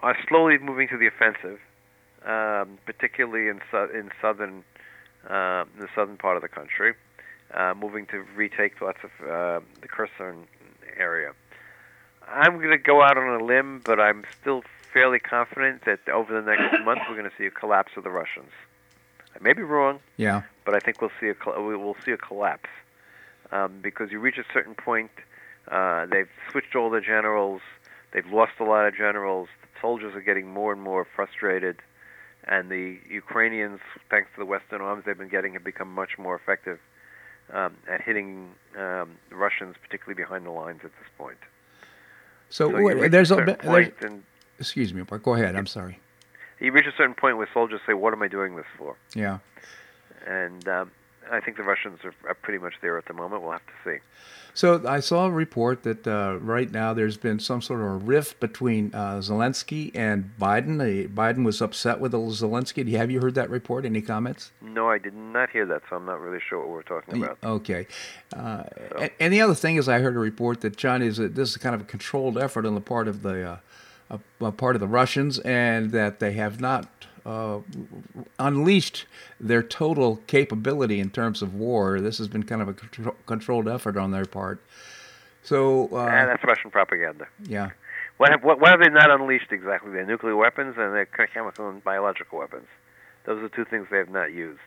are 0.00 0.16
slowly 0.28 0.58
moving 0.58 0.88
to 0.88 0.98
the 0.98 1.06
offensive, 1.06 1.60
um, 2.24 2.78
particularly 2.84 3.48
in 3.48 3.60
su- 3.70 3.90
in 3.98 4.10
southern 4.20 4.64
uh, 5.28 5.64
the 5.78 5.88
southern 5.94 6.16
part 6.16 6.36
of 6.36 6.42
the 6.42 6.48
country, 6.48 6.94
uh, 7.54 7.74
moving 7.76 8.06
to 8.06 8.24
retake 8.36 8.80
lots 8.80 8.98
of 9.02 9.10
uh, 9.26 9.60
the 9.80 9.88
Kherson 9.88 10.46
area. 10.96 11.32
I'm 12.28 12.58
going 12.58 12.70
to 12.70 12.78
go 12.78 13.02
out 13.02 13.18
on 13.18 13.40
a 13.40 13.44
limb, 13.44 13.82
but 13.84 14.00
I'm 14.00 14.24
still 14.40 14.62
fairly 14.92 15.18
confident 15.18 15.84
that 15.84 16.08
over 16.08 16.40
the 16.40 16.46
next 16.46 16.84
month 16.84 17.00
we're 17.08 17.16
going 17.16 17.30
to 17.30 17.36
see 17.36 17.46
a 17.46 17.50
collapse 17.50 17.92
of 17.96 18.04
the 18.04 18.10
Russians. 18.10 18.50
I 19.34 19.42
may 19.42 19.52
be 19.52 19.62
wrong. 19.62 20.00
Yeah. 20.16 20.42
But 20.64 20.74
I 20.74 20.78
think 20.78 21.00
we'll 21.00 21.10
see 21.20 21.28
a 21.28 21.34
we'll 21.46 21.96
see 22.04 22.12
a 22.12 22.16
collapse 22.16 22.70
um, 23.52 23.80
because 23.82 24.10
you 24.10 24.20
reach 24.20 24.38
a 24.38 24.44
certain 24.52 24.74
point. 24.74 25.10
Uh, 25.68 26.06
they've 26.06 26.28
switched 26.50 26.74
all 26.74 26.90
the 26.90 27.00
generals. 27.00 27.60
They've 28.12 28.26
lost 28.26 28.52
a 28.60 28.64
lot 28.64 28.86
of 28.86 28.94
generals. 28.94 29.48
The 29.62 29.80
soldiers 29.80 30.14
are 30.14 30.20
getting 30.20 30.48
more 30.48 30.72
and 30.72 30.80
more 30.80 31.06
frustrated, 31.16 31.76
and 32.46 32.70
the 32.70 32.98
Ukrainians, 33.08 33.80
thanks 34.10 34.28
to 34.34 34.40
the 34.40 34.46
Western 34.46 34.80
arms 34.80 35.04
they've 35.06 35.18
been 35.18 35.28
getting, 35.28 35.54
have 35.54 35.64
become 35.64 35.92
much 35.92 36.18
more 36.18 36.36
effective 36.36 36.78
um, 37.52 37.76
at 37.88 38.00
hitting 38.00 38.50
um, 38.76 39.16
the 39.30 39.36
Russians, 39.36 39.76
particularly 39.82 40.14
behind 40.14 40.46
the 40.46 40.50
lines 40.50 40.80
at 40.84 40.90
this 41.00 41.08
point. 41.18 41.38
So, 42.50 42.70
so 42.70 43.08
there's 43.08 43.30
a, 43.30 43.38
a 43.38 43.56
there's, 43.56 43.88
and, 44.00 44.22
excuse 44.58 44.94
me, 44.94 45.02
go 45.02 45.34
ahead. 45.34 45.56
I'm 45.56 45.66
sorry. 45.66 45.98
You 46.60 46.72
reach 46.72 46.86
a 46.86 46.96
certain 46.96 47.14
point 47.14 47.36
where 47.36 47.48
soldiers 47.52 47.80
say, 47.86 47.94
"What 47.94 48.12
am 48.12 48.22
I 48.22 48.28
doing 48.28 48.56
this 48.56 48.66
for?" 48.78 48.96
Yeah. 49.14 49.38
And 50.26 50.66
um, 50.68 50.90
I 51.30 51.40
think 51.40 51.56
the 51.56 51.62
Russians 51.62 52.00
are, 52.04 52.14
are, 52.28 52.34
pretty 52.34 52.58
much 52.58 52.74
there 52.80 52.98
at 52.98 53.06
the 53.06 53.14
moment. 53.14 53.42
We'll 53.42 53.52
have 53.52 53.66
to 53.66 53.72
see. 53.84 53.98
So 54.56 54.86
I 54.86 55.00
saw 55.00 55.26
a 55.26 55.30
report 55.30 55.82
that 55.82 56.06
uh, 56.06 56.38
right 56.40 56.70
now 56.70 56.94
there's 56.94 57.16
been 57.16 57.40
some 57.40 57.60
sort 57.60 57.80
of 57.80 57.86
a 57.86 57.96
rift 57.96 58.38
between 58.38 58.94
uh, 58.94 59.16
Zelensky 59.18 59.90
and 59.94 60.30
Biden. 60.40 60.80
Uh, 60.80 61.08
Biden 61.08 61.44
was 61.44 61.60
upset 61.60 61.98
with 61.98 62.12
Zelensky. 62.12 62.88
Have 62.92 63.10
you 63.10 63.20
heard 63.20 63.34
that 63.34 63.50
report? 63.50 63.84
Any 63.84 64.00
comments? 64.00 64.52
No, 64.60 64.88
I 64.88 64.98
did 64.98 65.14
not 65.14 65.50
hear 65.50 65.66
that, 65.66 65.82
so 65.90 65.96
I'm 65.96 66.06
not 66.06 66.20
really 66.20 66.38
sure 66.48 66.60
what 66.60 66.68
we're 66.68 66.82
talking 66.82 67.22
about. 67.22 67.38
Okay. 67.42 67.86
Uh, 68.34 68.62
so. 68.90 68.98
and, 69.00 69.10
and, 69.18 69.32
the 69.32 69.40
other 69.40 69.54
thing 69.54 69.76
is, 69.76 69.88
I 69.88 69.98
heard 69.98 70.14
a 70.14 70.20
report 70.20 70.60
that 70.60 70.76
China 70.76 71.04
is 71.04 71.18
a, 71.18 71.28
this 71.28 71.50
is 71.50 71.56
kind 71.56 71.74
of 71.74 71.80
a 71.80 71.84
controlled 71.84 72.38
effort 72.38 72.64
on 72.64 72.74
the 72.74 72.80
part 72.80 73.08
of 73.08 73.22
the 73.22 73.58
uh, 74.10 74.50
part 74.52 74.76
of 74.76 74.80
the 74.80 74.88
Russians, 74.88 75.40
and 75.40 75.90
that 75.90 76.20
they 76.20 76.32
have 76.34 76.60
not 76.60 76.88
uh, 77.26 77.60
unleashed 78.38 79.06
their 79.40 79.62
total 79.62 80.16
capability 80.26 81.00
in 81.00 81.10
terms 81.10 81.42
of 81.42 81.54
war. 81.54 82.00
This 82.00 82.18
has 82.18 82.28
been 82.28 82.42
kind 82.42 82.62
of 82.62 82.68
a 82.68 82.74
contro- 82.74 83.16
controlled 83.26 83.68
effort 83.68 83.96
on 83.96 84.10
their 84.10 84.24
part. 84.24 84.60
So 85.42 85.88
uh, 85.92 86.06
and 86.06 86.28
that's 86.28 86.44
Russian 86.44 86.70
propaganda. 86.70 87.26
Yeah. 87.42 87.70
What 88.16 88.30
have, 88.30 88.44
what, 88.44 88.60
what 88.60 88.70
have 88.70 88.80
they 88.80 88.90
not 88.90 89.10
unleashed 89.10 89.50
exactly? 89.50 89.90
Their 89.90 90.06
nuclear 90.06 90.36
weapons 90.36 90.76
and 90.78 90.94
their 90.94 91.06
chemical 91.06 91.68
and 91.68 91.82
biological 91.82 92.38
weapons. 92.38 92.66
Those 93.24 93.42
are 93.42 93.48
two 93.48 93.64
things 93.64 93.88
they 93.90 93.98
have 93.98 94.10
not 94.10 94.32
used. 94.32 94.60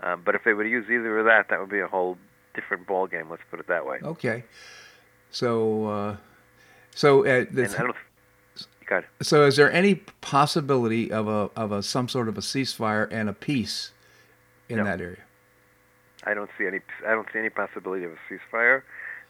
Um, 0.00 0.22
but 0.24 0.34
if 0.34 0.42
they 0.44 0.54
were 0.54 0.64
to 0.64 0.70
use 0.70 0.86
either 0.86 1.18
of 1.18 1.26
that, 1.26 1.48
that 1.50 1.60
would 1.60 1.70
be 1.70 1.80
a 1.80 1.86
whole 1.86 2.18
different 2.54 2.86
ball 2.86 3.06
game. 3.06 3.30
Let's 3.30 3.42
put 3.50 3.60
it 3.60 3.68
that 3.68 3.86
way. 3.86 4.00
Okay. 4.02 4.44
So, 5.30 5.86
uh, 5.86 6.16
so 6.94 7.24
uh, 7.24 7.44
so, 9.22 9.46
is 9.46 9.56
there 9.56 9.72
any 9.72 9.96
possibility 10.20 11.10
of 11.10 11.28
a 11.28 11.50
of 11.56 11.72
a 11.72 11.82
some 11.82 12.08
sort 12.08 12.28
of 12.28 12.36
a 12.38 12.40
ceasefire 12.40 13.08
and 13.10 13.28
a 13.28 13.32
peace 13.32 13.92
in 14.68 14.78
no. 14.78 14.84
that 14.84 15.00
area? 15.00 15.18
I 16.24 16.34
don't 16.34 16.50
see 16.58 16.66
any. 16.66 16.80
I 17.06 17.12
don't 17.12 17.28
see 17.32 17.38
any 17.38 17.50
possibility 17.50 18.04
of 18.04 18.12
a 18.12 18.18
ceasefire. 18.28 18.82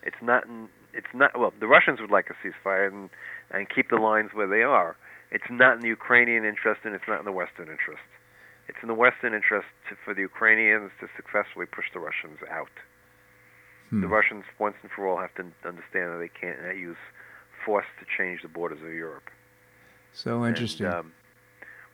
It's 0.02 0.20
not. 0.22 0.44
It's 0.92 1.12
not. 1.12 1.38
Well, 1.38 1.52
the 1.58 1.66
Russians 1.66 2.00
would 2.00 2.10
like 2.10 2.30
a 2.30 2.34
ceasefire 2.46 2.88
and 2.88 3.10
and 3.50 3.68
keep 3.68 3.90
the 3.90 3.96
lines 3.96 4.30
where 4.32 4.46
they 4.46 4.62
are. 4.62 4.96
It's 5.30 5.50
not 5.50 5.76
in 5.76 5.80
the 5.80 5.88
Ukrainian 5.88 6.44
interest, 6.44 6.82
and 6.84 6.94
it's 6.94 7.08
not 7.08 7.18
in 7.18 7.24
the 7.24 7.32
Western 7.32 7.68
interest. 7.68 8.06
It's 8.68 8.78
in 8.82 8.88
the 8.88 8.94
Western 8.94 9.34
interest 9.34 9.66
to, 9.88 9.96
for 10.04 10.14
the 10.14 10.22
Ukrainians 10.22 10.90
to 11.00 11.08
successfully 11.16 11.66
push 11.66 11.86
the 11.92 12.00
Russians 12.00 12.38
out. 12.50 12.72
Hmm. 13.90 14.00
The 14.00 14.08
Russians, 14.08 14.44
once 14.58 14.76
and 14.82 14.90
for 14.90 15.06
all, 15.06 15.18
have 15.18 15.34
to 15.34 15.44
understand 15.66 16.12
that 16.12 16.18
they 16.18 16.30
can't 16.32 16.58
use 16.78 16.96
force 17.64 17.86
to 18.00 18.06
change 18.06 18.42
the 18.42 18.48
borders 18.48 18.80
of 18.80 18.92
Europe. 18.92 19.28
So 20.14 20.46
interesting. 20.46 20.86
And, 20.86 20.94
um, 20.94 21.12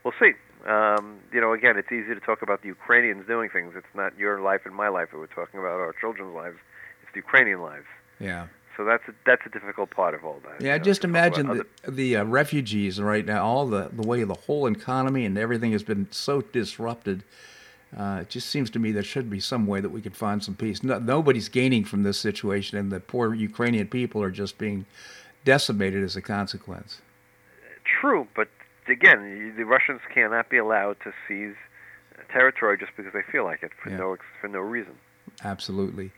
we'll 0.04 0.14
see. 0.20 0.32
Um, 0.66 1.20
you 1.32 1.40
know, 1.40 1.52
again, 1.54 1.76
it's 1.78 1.90
easy 1.90 2.14
to 2.14 2.20
talk 2.20 2.42
about 2.42 2.60
the 2.60 2.68
Ukrainians 2.68 3.26
doing 3.26 3.48
things. 3.48 3.72
It's 3.74 3.94
not 3.94 4.16
your 4.18 4.40
life 4.40 4.60
and 4.66 4.74
my 4.74 4.88
life 4.88 5.08
that 5.10 5.18
we're 5.18 5.26
talking 5.26 5.58
about, 5.58 5.80
our 5.80 5.94
children's 5.98 6.34
lives. 6.34 6.58
It's 7.02 7.12
the 7.12 7.18
Ukrainian 7.18 7.62
lives. 7.62 7.86
Yeah. 8.18 8.46
So 8.76 8.84
that's 8.84 9.02
a, 9.08 9.14
that's 9.26 9.42
a 9.46 9.48
difficult 9.48 9.90
part 9.90 10.14
of 10.14 10.24
all 10.24 10.40
that. 10.44 10.60
Yeah, 10.60 10.74
you 10.74 10.78
know, 10.78 10.84
just 10.84 11.04
imagine 11.04 11.46
the, 11.46 11.52
other... 11.52 11.66
the 11.88 12.16
uh, 12.16 12.24
refugees 12.24 13.00
right 13.00 13.24
now. 13.24 13.44
All 13.44 13.66
the 13.66 13.90
the 13.92 14.06
way 14.06 14.22
the 14.24 14.34
whole 14.34 14.66
economy 14.66 15.24
and 15.24 15.36
everything 15.36 15.72
has 15.72 15.82
been 15.82 16.06
so 16.10 16.40
disrupted. 16.40 17.24
Uh, 17.96 18.18
it 18.22 18.28
just 18.28 18.48
seems 18.48 18.70
to 18.70 18.78
me 18.78 18.92
there 18.92 19.02
should 19.02 19.28
be 19.28 19.40
some 19.40 19.66
way 19.66 19.80
that 19.80 19.88
we 19.88 20.00
could 20.00 20.16
find 20.16 20.44
some 20.44 20.54
peace. 20.54 20.82
No, 20.82 20.98
nobody's 20.98 21.48
gaining 21.48 21.84
from 21.84 22.04
this 22.04 22.18
situation, 22.18 22.78
and 22.78 22.92
the 22.92 23.00
poor 23.00 23.34
Ukrainian 23.34 23.88
people 23.88 24.22
are 24.22 24.30
just 24.30 24.58
being 24.58 24.86
decimated 25.44 26.04
as 26.04 26.16
a 26.16 26.22
consequence. 26.22 27.02
True, 28.00 28.26
but 28.34 28.48
again, 28.88 29.54
the 29.56 29.64
Russians 29.64 30.00
cannot 30.12 30.48
be 30.48 30.56
allowed 30.56 30.96
to 31.04 31.12
seize 31.28 31.56
territory 32.32 32.78
just 32.78 32.92
because 32.96 33.12
they 33.12 33.22
feel 33.30 33.44
like 33.44 33.62
it 33.62 33.72
for 33.82 33.90
Yeah. 33.90 33.98
no 33.98 34.16
for 34.40 34.48
no 34.48 34.60
reason. 34.60 34.94
Absolutely. 35.44 36.12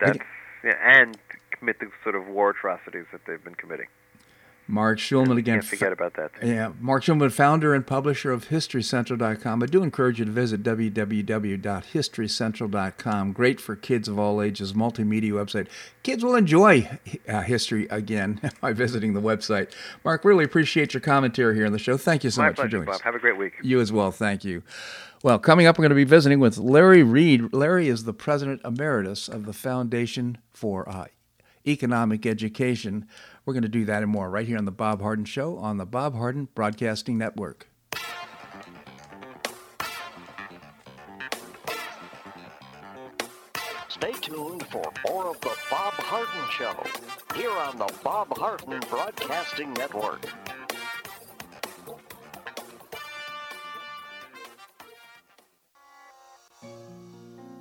That's 0.00 0.18
yeah, 0.62 0.76
and 0.80 1.16
commit 1.50 1.78
the 1.78 1.90
sort 2.02 2.14
of 2.14 2.26
war 2.26 2.50
atrocities 2.50 3.06
that 3.12 3.22
they've 3.26 3.42
been 3.42 3.54
committing. 3.54 3.86
Marc 4.66 4.98
Schulman 4.98 5.36
again. 5.36 5.56
Can't 5.56 5.66
forget 5.66 5.92
about 5.92 6.14
that. 6.14 6.30
Yeah, 6.42 6.72
Marc 6.80 7.04
Schulman, 7.04 7.30
founder 7.30 7.74
and 7.74 7.86
publisher 7.86 8.32
of 8.32 8.48
HistoryCentral.com. 8.48 9.62
I 9.62 9.66
do 9.66 9.82
encourage 9.82 10.18
you 10.18 10.24
to 10.24 10.30
visit 10.30 10.62
www.historycentral.com. 10.62 13.32
Great 13.32 13.60
for 13.60 13.76
kids 13.76 14.08
of 14.08 14.18
all 14.18 14.40
ages, 14.40 14.72
multimedia 14.72 15.32
website. 15.32 15.68
Kids 16.02 16.24
will 16.24 16.34
enjoy 16.34 16.88
uh, 17.28 17.42
history 17.42 17.86
again 17.90 18.40
by 18.60 18.72
visiting 18.72 19.12
the 19.14 19.20
website. 19.20 19.72
Marc, 20.04 20.24
really 20.24 20.44
appreciate 20.44 20.94
your 20.94 21.00
commentary 21.00 21.54
here 21.56 21.66
on 21.66 21.72
the 21.72 21.78
show. 21.78 21.96
Thank 21.96 22.24
you 22.24 22.30
so 22.30 22.42
My 22.42 22.48
much 22.48 22.56
pleasure, 22.56 22.80
for 22.80 22.86
Bob. 22.86 22.94
us. 22.96 23.00
Have 23.02 23.14
a 23.14 23.18
great 23.18 23.36
week. 23.36 23.54
You 23.62 23.80
as 23.80 23.92
well. 23.92 24.10
Thank 24.10 24.44
you. 24.44 24.62
Well, 25.22 25.38
coming 25.38 25.66
up, 25.66 25.78
we're 25.78 25.82
going 25.82 25.90
to 25.90 25.94
be 25.96 26.04
visiting 26.04 26.38
with 26.38 26.58
Larry 26.58 27.02
Reed. 27.02 27.52
Larry 27.54 27.88
is 27.88 28.04
the 28.04 28.12
president 28.12 28.60
emeritus 28.64 29.28
of 29.28 29.46
the 29.46 29.54
Foundation 29.54 30.38
for 30.52 30.86
uh, 30.88 31.06
Economic 31.66 32.26
Education. 32.26 33.08
We're 33.46 33.52
going 33.52 33.62
to 33.64 33.68
do 33.68 33.84
that 33.84 34.02
and 34.02 34.10
more 34.10 34.30
right 34.30 34.46
here 34.46 34.56
on 34.56 34.64
The 34.64 34.72
Bob 34.72 35.02
Harden 35.02 35.26
Show 35.26 35.58
on 35.58 35.76
the 35.76 35.84
Bob 35.84 36.14
Harden 36.14 36.48
Broadcasting 36.54 37.18
Network. 37.18 37.68
Stay 43.88 44.12
tuned 44.12 44.66
for 44.68 44.82
more 45.06 45.26
of 45.26 45.40
the 45.42 45.54
Bob 45.70 45.92
Harden 45.92 46.50
Show 46.50 46.74
here 47.36 47.50
on 47.50 47.76
the 47.76 47.92
Bob 48.02 48.34
Harden 48.38 48.80
Broadcasting 48.88 49.74
Network. 49.74 50.26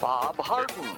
Bob 0.00 0.36
Harden. 0.38 0.96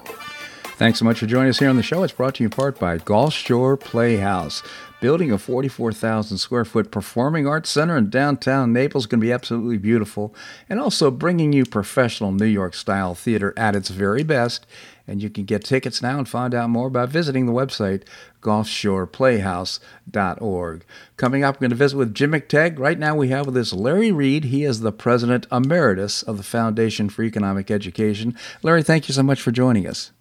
Thanks 0.76 0.99
so 0.99 1.07
much 1.07 1.18
for 1.18 1.26
joining 1.26 1.49
us 1.49 1.59
here 1.59 1.70
on 1.70 1.76
the 1.76 1.82
show. 1.82 2.03
It's 2.03 2.12
brought 2.12 2.34
to 2.34 2.42
you 2.42 2.49
in 2.49 2.51
part 2.51 2.78
by 2.78 2.99
Gulf 2.99 3.32
Shore 3.32 3.78
Playhouse. 3.78 4.62
Building 5.01 5.32
a 5.32 5.38
44,000 5.38 6.36
square 6.36 6.64
foot 6.66 6.90
performing 6.90 7.47
arts 7.47 7.70
center 7.70 7.97
in 7.97 8.11
downtown 8.11 8.72
Naples 8.72 9.07
going 9.07 9.20
to 9.20 9.26
be 9.26 9.32
absolutely 9.32 9.78
beautiful, 9.78 10.34
and 10.68 10.78
also 10.78 11.11
bringing 11.11 11.53
you 11.53 11.64
professional 11.64 12.32
New 12.32 12.47
York 12.47 12.74
style 12.74 13.14
theater 13.14 13.55
at 13.57 13.74
its 13.74 13.88
very 13.88 14.22
best. 14.22 14.66
And 15.09 15.22
you 15.22 15.30
can 15.30 15.44
get 15.44 15.62
tickets 15.64 16.02
now 16.02 16.18
and 16.18 16.28
find 16.28 16.52
out 16.54 16.70
more 16.70 16.90
by 16.90 17.07
visiting 17.07 17.46
the 17.46 17.52
website 17.52 18.02
gulfshoreplayhouse.org. 18.42 20.84
Coming 21.16 21.44
up, 21.44 21.57
we're 21.57 21.61
going 21.61 21.70
to 21.70 21.76
visit 21.76 21.96
with 21.96 22.14
Jim 22.14 22.32
McTague. 22.32 22.78
Right 22.78 22.98
now, 22.98 23.14
we 23.14 23.28
have 23.28 23.46
with 23.46 23.57
us 23.57 23.72
Larry 23.72 24.12
Reed. 24.12 24.44
He 24.44 24.64
is 24.64 24.80
the 24.80 24.92
president 24.92 25.46
emeritus 25.50 26.22
of 26.22 26.36
the 26.36 26.42
Foundation 26.42 27.09
for 27.09 27.22
Economic 27.22 27.70
Education. 27.70 28.36
Larry, 28.62 28.82
thank 28.82 29.09
you 29.09 29.14
so 29.14 29.22
much 29.22 29.40
for 29.40 29.52
joining 29.52 29.86
us. 29.86 30.12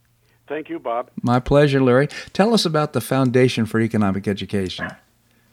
Thank 0.47 0.69
you, 0.69 0.79
Bob. 0.79 1.09
My 1.21 1.39
pleasure, 1.39 1.81
Larry. 1.81 2.07
Tell 2.33 2.53
us 2.53 2.65
about 2.65 2.93
the 2.93 3.01
Foundation 3.01 3.65
for 3.65 3.79
Economic 3.79 4.27
Education. 4.27 4.89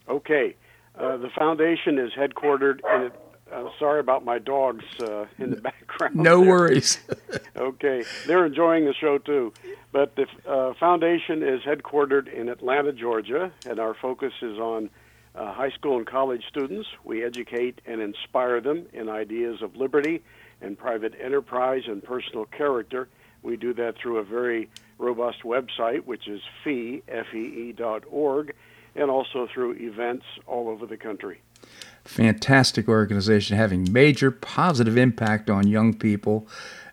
Okay. 0.08 0.54
Uh, 0.98 1.16
the 1.16 1.30
foundation 1.30 1.98
is 1.98 2.12
headquartered 2.12 2.80
in. 2.94 3.10
Uh, 3.52 3.68
sorry 3.78 4.00
about 4.00 4.24
my 4.24 4.38
dogs 4.38 4.84
uh, 5.00 5.26
in 5.38 5.50
the 5.50 5.56
background. 5.60 6.16
No 6.16 6.40
there. 6.40 6.48
worries. 6.48 6.98
okay, 7.56 8.04
they're 8.26 8.46
enjoying 8.46 8.86
the 8.86 8.94
show 8.94 9.18
too. 9.18 9.52
But 9.92 10.16
the 10.16 10.26
uh, 10.48 10.72
foundation 10.80 11.42
is 11.42 11.60
headquartered 11.62 12.32
in 12.32 12.48
Atlanta, 12.48 12.92
Georgia, 12.92 13.52
and 13.66 13.78
our 13.78 13.94
focus 13.94 14.32
is 14.40 14.58
on 14.58 14.88
uh, 15.34 15.52
high 15.52 15.70
school 15.70 15.98
and 15.98 16.06
college 16.06 16.44
students. 16.48 16.88
We 17.04 17.24
educate 17.24 17.80
and 17.86 18.00
inspire 18.00 18.60
them 18.60 18.86
in 18.92 19.08
ideas 19.08 19.60
of 19.60 19.76
liberty 19.76 20.22
and 20.62 20.78
private 20.78 21.14
enterprise 21.20 21.82
and 21.86 22.02
personal 22.02 22.46
character. 22.46 23.08
We 23.42 23.56
do 23.56 23.74
that 23.74 23.96
through 23.96 24.18
a 24.18 24.24
very 24.24 24.70
robust 24.98 25.42
website, 25.42 26.04
which 26.04 26.28
is 26.28 26.40
fee, 26.62 27.02
F-E-E 27.08 27.72
dot 27.72 28.04
org, 28.08 28.54
and 28.94 29.10
also 29.10 29.48
through 29.52 29.72
events 29.72 30.24
all 30.46 30.68
over 30.68 30.86
the 30.86 30.96
country. 30.96 31.40
Fantastic 32.04 32.88
organization 32.88 33.56
having 33.56 33.92
major 33.92 34.30
positive 34.30 34.96
impact 34.96 35.48
on 35.48 35.66
young 35.68 35.94
people. 35.94 36.46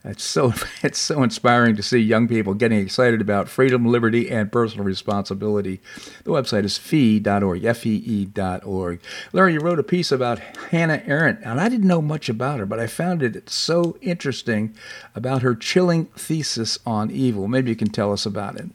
It's 0.03 0.24
so 0.24 0.53
it's 0.84 0.99
so 0.99 1.24
inspiring 1.24 1.76
to 1.76 1.84
see 1.84 1.97
young 1.97 2.28
people 2.28 2.53
getting 2.53 2.80
excited 2.80 3.22
about 3.22 3.49
freedom, 3.49 3.86
liberty, 3.86 4.30
and 4.30 4.51
personal 4.51 4.86
responsibility. 4.86 5.82
The 6.24 6.32
website 6.32 6.64
is 6.64 6.78
fee.org, 6.78 7.64
F-E-E 7.64 8.26
dot 8.26 8.66
org. 8.66 9.01
Larry, 9.34 9.53
you 9.53 9.60
wrote 9.60 9.80
a 9.80 9.84
piece 9.84 10.12
about 10.12 10.39
Hannah 10.70 11.03
Arendt, 11.05 11.39
and 11.43 11.60
I 11.60 11.70
didn't 11.70 11.88
know 11.88 12.01
much 12.01 12.30
about 12.30 12.60
her, 12.60 12.66
but 12.66 12.80
I 12.80 12.88
found 12.88 13.24
it 13.24 13.49
so 13.49 13.97
interesting 14.01 14.76
about 15.16 15.41
her 15.41 15.55
chilling 15.55 16.05
thesis 16.16 16.80
on 16.86 17.12
evil. 17.12 17.47
Maybe 17.47 17.70
you 17.70 17.76
can 17.76 17.89
tell 17.89 18.14
us 18.14 18.26
about 18.26 18.55
it. 18.57 18.70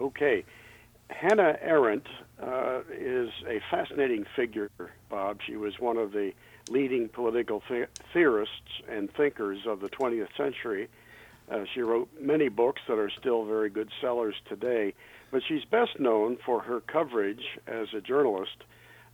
Okay. 0.00 0.44
Hannah 1.10 1.58
Arendt 1.60 2.06
uh, 2.42 2.80
is 2.90 3.30
a 3.46 3.60
fascinating 3.70 4.24
figure, 4.36 4.70
Bob. 5.08 5.40
She 5.44 5.56
was 5.56 5.78
one 5.78 5.96
of 5.96 6.12
the 6.12 6.32
leading 6.70 7.08
political 7.08 7.62
the- 7.68 7.88
theorists 8.12 8.82
and 8.88 9.12
thinkers 9.12 9.60
of 9.66 9.80
the 9.80 9.88
20th 9.88 10.34
century. 10.36 10.88
Uh, 11.50 11.64
she 11.74 11.80
wrote 11.80 12.08
many 12.20 12.48
books 12.48 12.82
that 12.88 12.98
are 12.98 13.10
still 13.10 13.44
very 13.44 13.70
good 13.70 13.88
sellers 14.00 14.34
today, 14.48 14.94
but 15.30 15.42
she's 15.46 15.64
best 15.64 15.98
known 15.98 16.36
for 16.44 16.60
her 16.60 16.80
coverage 16.80 17.58
as 17.66 17.88
a 17.94 18.00
journalist 18.00 18.64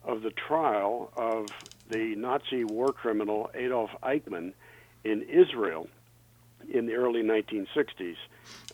of 0.05 0.22
the 0.22 0.31
trial 0.31 1.11
of 1.16 1.51
the 1.89 2.14
Nazi 2.16 2.64
war 2.64 2.93
criminal 2.93 3.51
Adolf 3.55 3.91
Eichmann 4.03 4.53
in 5.05 5.22
Israel 5.22 5.89
in 6.68 6.87
the 6.87 6.95
early 6.95 7.22
1960s. 7.22 8.16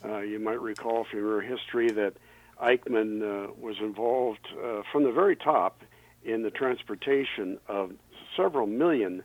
Uh, 0.03 0.19
you 0.19 0.39
might 0.39 0.59
recall 0.61 1.05
from 1.05 1.19
your 1.19 1.41
history 1.41 1.91
that 1.91 2.13
Eichmann 2.61 3.21
uh, 3.21 3.51
was 3.59 3.77
involved 3.79 4.47
uh, 4.53 4.81
from 4.91 5.03
the 5.03 5.11
very 5.11 5.35
top 5.35 5.81
in 6.23 6.43
the 6.43 6.51
transportation 6.51 7.57
of 7.67 7.91
several 8.37 8.67
million 8.67 9.23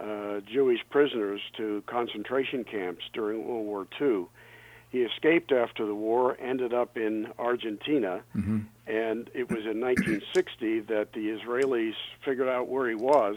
uh, 0.00 0.40
Jewish 0.50 0.80
prisoners 0.88 1.40
to 1.58 1.82
concentration 1.86 2.64
camps 2.64 3.04
during 3.12 3.46
World 3.46 3.66
War 3.66 3.86
II. 4.00 4.26
He 4.88 5.02
escaped 5.02 5.52
after 5.52 5.86
the 5.86 5.94
war, 5.94 6.36
ended 6.40 6.72
up 6.74 6.96
in 6.96 7.28
Argentina, 7.38 8.22
Mm-hmm. 8.36 8.60
and 8.86 9.30
it 9.34 9.48
was 9.50 9.64
in 9.66 9.80
1960 9.80 10.80
that 10.80 11.12
the 11.12 11.28
Israelis 11.28 11.94
figured 12.24 12.48
out 12.48 12.66
where 12.68 12.88
he 12.88 12.96
was 12.96 13.36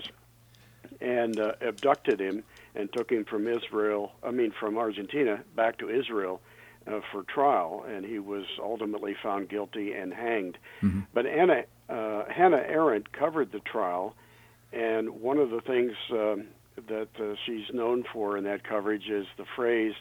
and 1.01 1.39
uh, 1.39 1.53
abducted 1.61 2.19
him 2.19 2.43
and 2.75 2.91
took 2.91 3.11
him 3.11 3.25
from 3.25 3.47
Israel, 3.47 4.13
I 4.23 4.31
mean, 4.31 4.51
from 4.57 4.77
Argentina 4.77 5.43
back 5.55 5.77
to 5.79 5.89
Israel 5.89 6.41
uh, 6.88 6.99
for 7.11 7.23
trial, 7.23 7.86
and 7.88 8.05
he 8.05 8.19
was 8.19 8.45
ultimately 8.61 9.15
found 9.21 9.49
guilty 9.49 9.93
and 9.93 10.13
hanged. 10.13 10.57
But 11.13 11.25
Anna, 11.25 11.63
uh, 11.89 12.25
Hannah 12.29 12.63
Arendt 12.67 13.11
covered 13.13 13.51
the 13.51 13.59
trial, 13.59 14.15
and 14.71 15.21
one 15.21 15.38
of 15.38 15.49
the 15.49 15.61
things 15.61 15.93
um, 16.11 16.47
that 16.88 17.09
uh, 17.19 17.36
she's 17.45 17.73
known 17.73 18.03
for 18.11 18.38
in 18.38 18.43
that 18.45 18.63
coverage 18.63 19.07
is 19.07 19.27
the 19.38 19.45
phrase, 19.55 19.93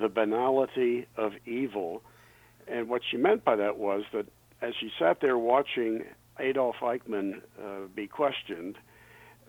the 0.00 0.08
banality 0.08 1.06
of 1.16 1.32
evil. 1.46 2.02
And 2.68 2.88
what 2.88 3.02
she 3.08 3.16
meant 3.16 3.44
by 3.44 3.56
that 3.56 3.78
was 3.78 4.02
that 4.12 4.26
as 4.60 4.74
she 4.80 4.90
sat 4.98 5.20
there 5.20 5.38
watching 5.38 6.04
Adolf 6.38 6.76
Eichmann 6.80 7.40
uh, 7.62 7.86
be 7.94 8.06
questioned, 8.06 8.76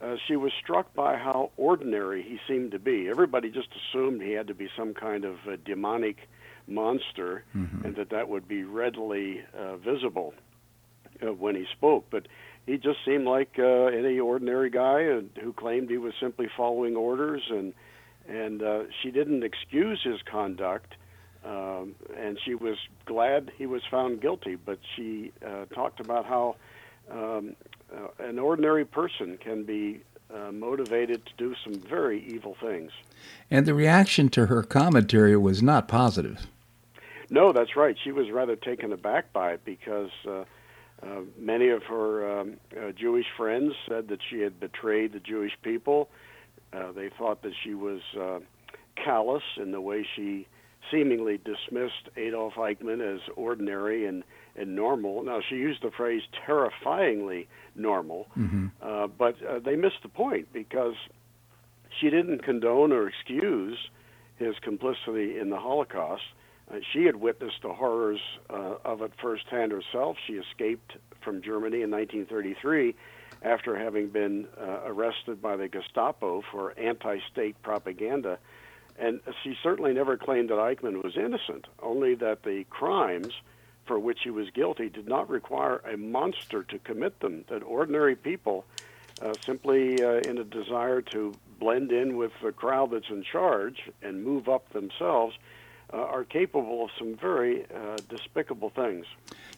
uh, 0.02 0.16
she 0.28 0.36
was 0.36 0.52
struck 0.62 0.94
by 0.94 1.18
how 1.18 1.52
ordinary 1.58 2.22
he 2.22 2.40
seemed 2.48 2.72
to 2.72 2.80
be. 2.80 3.10
Everybody 3.10 3.50
just 3.50 3.70
assumed 3.76 4.22
he 4.22 4.34
had 4.34 4.48
to 4.48 4.54
be 4.54 4.70
some 4.78 4.94
kind 4.94 5.26
of 5.26 5.38
demonic 5.66 6.30
monster 6.68 7.44
and 7.54 7.96
that 7.96 8.10
that 8.10 8.30
would 8.30 8.48
be 8.48 8.64
readily 8.64 9.42
uh, 9.58 9.78
visible 9.78 10.34
uh, 11.22 11.34
when 11.34 11.56
he 11.56 11.66
spoke. 11.72 12.06
But 12.10 12.28
he 12.66 12.78
just 12.78 13.00
seemed 13.06 13.26
like 13.26 13.56
uh, 13.58 13.86
any 13.86 14.20
ordinary 14.20 14.70
guy 14.70 15.06
uh, 15.06 15.22
who 15.42 15.54
claimed 15.54 15.90
he 15.90 15.98
was 15.98 16.14
simply 16.20 16.48
following 16.56 16.96
orders, 16.96 17.44
and 17.50 17.74
and 18.28 18.62
uh, 18.62 18.84
she 19.02 19.10
didn't 19.12 19.44
excuse 19.44 20.02
his 20.04 20.22
conduct. 20.30 20.96
Um, 21.46 21.96
and 22.18 22.38
she 22.44 22.56
was 22.56 22.78
glad 23.06 23.52
he 23.58 23.68
was 23.68 23.82
found 23.90 24.22
guilty, 24.22 24.56
but 24.56 24.80
she 24.96 25.32
uh, 25.46 25.66
talked 25.74 26.02
about 26.02 26.26
how 26.26 26.58
um, 27.10 27.56
uh, 27.96 28.08
an 28.20 28.38
ordinary 28.38 28.84
person 28.84 29.38
can 29.38 29.64
be 29.64 30.02
uh, 30.34 30.52
motivated 30.52 31.26
to 31.26 31.32
do 31.38 31.56
some 31.64 31.76
very 31.76 32.26
evil 32.28 32.58
things. 32.60 32.92
And 33.50 33.66
the 33.66 33.74
reaction 33.74 34.28
to 34.30 34.48
her 34.48 34.62
commentary 34.62 35.38
was 35.38 35.64
not 35.64 35.88
positive. 35.88 36.48
No, 37.30 37.52
that's 37.52 37.76
right. 37.76 37.96
She 38.04 38.12
was 38.12 38.30
rather 38.32 38.56
taken 38.56 38.94
aback 38.94 39.34
by 39.34 39.52
it 39.54 39.66
because 39.66 40.12
uh, 40.28 40.46
uh, 41.04 41.22
many 41.38 41.70
of 41.70 41.84
her 41.84 42.40
um, 42.40 42.58
uh, 42.76 42.92
Jewish 42.92 43.26
friends 43.36 43.74
said 43.88 44.08
that 44.10 44.20
she 44.30 44.40
had 44.40 44.60
betrayed 44.60 45.14
the 45.14 45.20
Jewish 45.20 45.54
people. 45.62 46.10
Uh, 46.74 46.92
they 46.92 47.10
thought 47.18 47.42
that 47.44 47.54
she 47.64 47.74
was 47.74 48.02
uh, 48.20 48.40
callous 48.96 49.44
in 49.58 49.72
the 49.72 49.82
way 49.82 50.06
she 50.16 50.48
seemingly 50.92 51.38
dismissed 51.38 52.10
Adolf 52.16 52.54
Eichmann 52.54 53.02
as 53.02 53.22
ordinary 53.36 54.06
and, 54.06 54.24
and 54.56 54.76
normal. 54.76 55.24
Now, 55.24 55.42
she 55.48 55.56
used 55.56 55.84
the 55.84 55.92
phrase 55.92 56.22
terrifyingly 56.46 57.48
normal, 57.76 58.28
uh, 58.82 59.08
but 59.08 59.36
uh, 59.44 59.60
they 59.60 59.76
missed 59.76 60.02
the 60.02 60.10
point 60.10 60.48
because 60.54 60.96
she 62.00 62.10
didn't 62.10 62.44
condone 62.44 62.92
or 62.92 63.08
excuse 63.08 63.78
his 64.38 64.56
complicity 64.62 65.38
in 65.38 65.50
the 65.50 65.58
Holocaust. 65.58 66.24
Uh, 66.72 66.80
she 66.94 67.06
had 67.06 67.16
witnessed 67.16 67.62
the 67.62 67.74
horrors 67.74 68.20
uh, 68.50 68.76
of 68.84 69.02
it 69.02 69.12
firsthand 69.22 69.72
herself. 69.72 70.18
She 70.26 70.34
escaped 70.34 70.98
from 71.22 71.42
Germany 71.42 71.82
in 71.82 71.92
1933 71.92 72.96
after 73.42 73.78
having 73.78 74.10
been 74.10 74.48
uh, 74.60 74.82
arrested 74.86 75.42
by 75.42 75.56
the 75.56 75.68
Gestapo 75.68 76.44
for 76.52 76.78
anti 76.78 77.20
state 77.32 77.62
propaganda. 77.62 78.40
And 79.00 79.22
she 79.44 79.56
certainly 79.62 79.94
never 79.94 80.18
claimed 80.18 80.50
that 80.50 80.58
Eichmann 80.58 81.04
was 81.04 81.16
innocent, 81.16 81.68
only 81.82 82.16
that 82.16 82.44
the 82.44 82.66
crimes 82.70 83.32
for 83.86 83.98
which 83.98 84.20
he 84.24 84.30
was 84.30 84.50
guilty 84.50 84.90
did 84.90 85.08
not 85.08 85.30
require 85.30 85.78
a 85.78 85.96
monster 85.96 86.64
to 86.64 86.78
commit 86.80 87.20
them, 87.22 87.46
that 87.48 87.64
ordinary 87.64 88.16
people, 88.16 88.66
uh, 89.22 89.34
simply 89.42 90.04
uh, 90.04 90.20
in 90.20 90.38
a 90.38 90.44
desire 90.44 91.02
to 91.02 91.34
blend 91.60 91.92
in 91.92 92.18
with 92.18 92.32
the 92.44 92.52
crowd 92.52 92.92
that's 92.92 93.10
in 93.10 93.24
charge 93.24 93.90
and 94.02 94.24
move 94.24 94.50
up 94.50 94.70
themselves, 94.74 95.36
uh, 95.94 95.98
are 95.98 96.24
capable 96.24 96.84
of 96.86 96.90
some 96.98 97.16
very 97.16 97.66
uh, 97.74 97.98
despicable 98.10 98.70
things. 98.72 99.06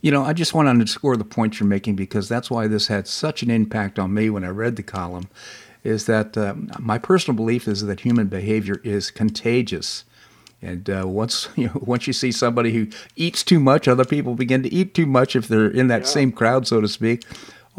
You 0.02 0.12
know, 0.12 0.24
I 0.24 0.34
just 0.34 0.54
want 0.54 0.68
to 0.68 0.70
underscore 0.70 1.18
the 1.18 1.26
point 1.26 1.60
you're 1.60 1.68
making 1.68 1.96
because 1.96 2.30
that's 2.30 2.50
why 2.50 2.68
this 2.68 2.88
had 2.88 3.08
such 3.08 3.44
an 3.44 3.50
impact 3.50 4.00
on 4.00 4.14
me 4.14 4.30
when 4.30 4.44
I 4.44 4.50
read 4.50 4.76
the 4.76 4.84
column. 4.84 5.28
Is 5.84 6.06
that 6.08 6.38
um, 6.38 6.70
my 6.78 6.98
personal 6.98 7.36
belief 7.36 7.68
is 7.68 7.86
that 7.86 8.02
human 8.02 8.28
behavior 8.28 8.82
is 8.84 9.12
contagious, 9.12 10.04
and 10.62 10.90
uh, 10.90 11.08
once 11.08 11.48
you 11.56 11.68
know, 11.68 11.82
once 11.82 12.06
you 12.06 12.14
see 12.14 12.32
somebody 12.34 12.74
who 12.74 12.88
eats 13.16 13.44
too 13.44 13.60
much, 13.60 13.88
other 13.88 14.04
people 14.06 14.36
begin 14.36 14.62
to 14.64 14.74
eat 14.74 14.94
too 14.94 15.06
much 15.06 15.36
if 15.38 15.48
they're 15.48 15.70
in 15.72 15.88
that 15.88 16.02
Yeah. 16.02 16.08
same 16.08 16.32
crowd, 16.34 16.68
so 16.68 16.82
to 16.82 16.88
speak. 16.88 17.24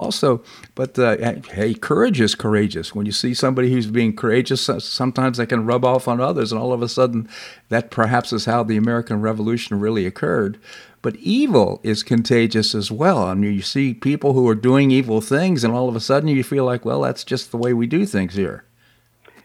Also, 0.01 0.43
but 0.75 0.99
uh, 0.99 1.35
hey, 1.51 1.75
courage 1.75 2.23
is 2.23 2.35
courageous. 2.35 2.95
When 2.95 3.05
you 3.05 3.13
see 3.13 3.35
somebody 3.35 3.71
who's 3.71 3.87
being 3.87 4.17
courageous, 4.17 4.63
sometimes 4.63 5.37
they 5.37 5.45
can 5.45 5.67
rub 5.67 5.85
off 5.85 6.09
on 6.09 6.23
others, 6.23 6.51
and 6.51 6.61
all 6.61 6.73
of 6.73 6.81
a 6.81 6.89
sudden, 6.89 7.29
that 7.69 7.91
perhaps 7.91 8.33
is 8.33 8.47
how 8.47 8.63
the 8.63 8.79
American 8.79 9.21
Revolution 9.21 9.79
really 9.79 10.07
occurred. 10.07 10.59
But 11.03 11.17
evil 11.17 11.81
is 11.83 12.03
contagious 12.03 12.75
as 12.75 12.91
well. 12.91 13.25
I 13.25 13.35
mean, 13.35 13.53
you 13.53 13.61
see 13.61 13.93
people 13.93 14.33
who 14.33 14.49
are 14.49 14.55
doing 14.55 14.91
evil 14.91 15.21
things, 15.21 15.65
and 15.65 15.75
all 15.75 15.91
of 15.91 15.95
a 15.95 16.01
sudden, 16.01 16.31
you 16.31 16.43
feel 16.43 16.65
like, 16.65 16.87
well, 16.87 17.03
that's 17.03 17.23
just 17.23 17.51
the 17.51 17.59
way 17.59 17.75
we 17.75 17.87
do 17.87 18.07
things 18.07 18.35
here. 18.37 18.65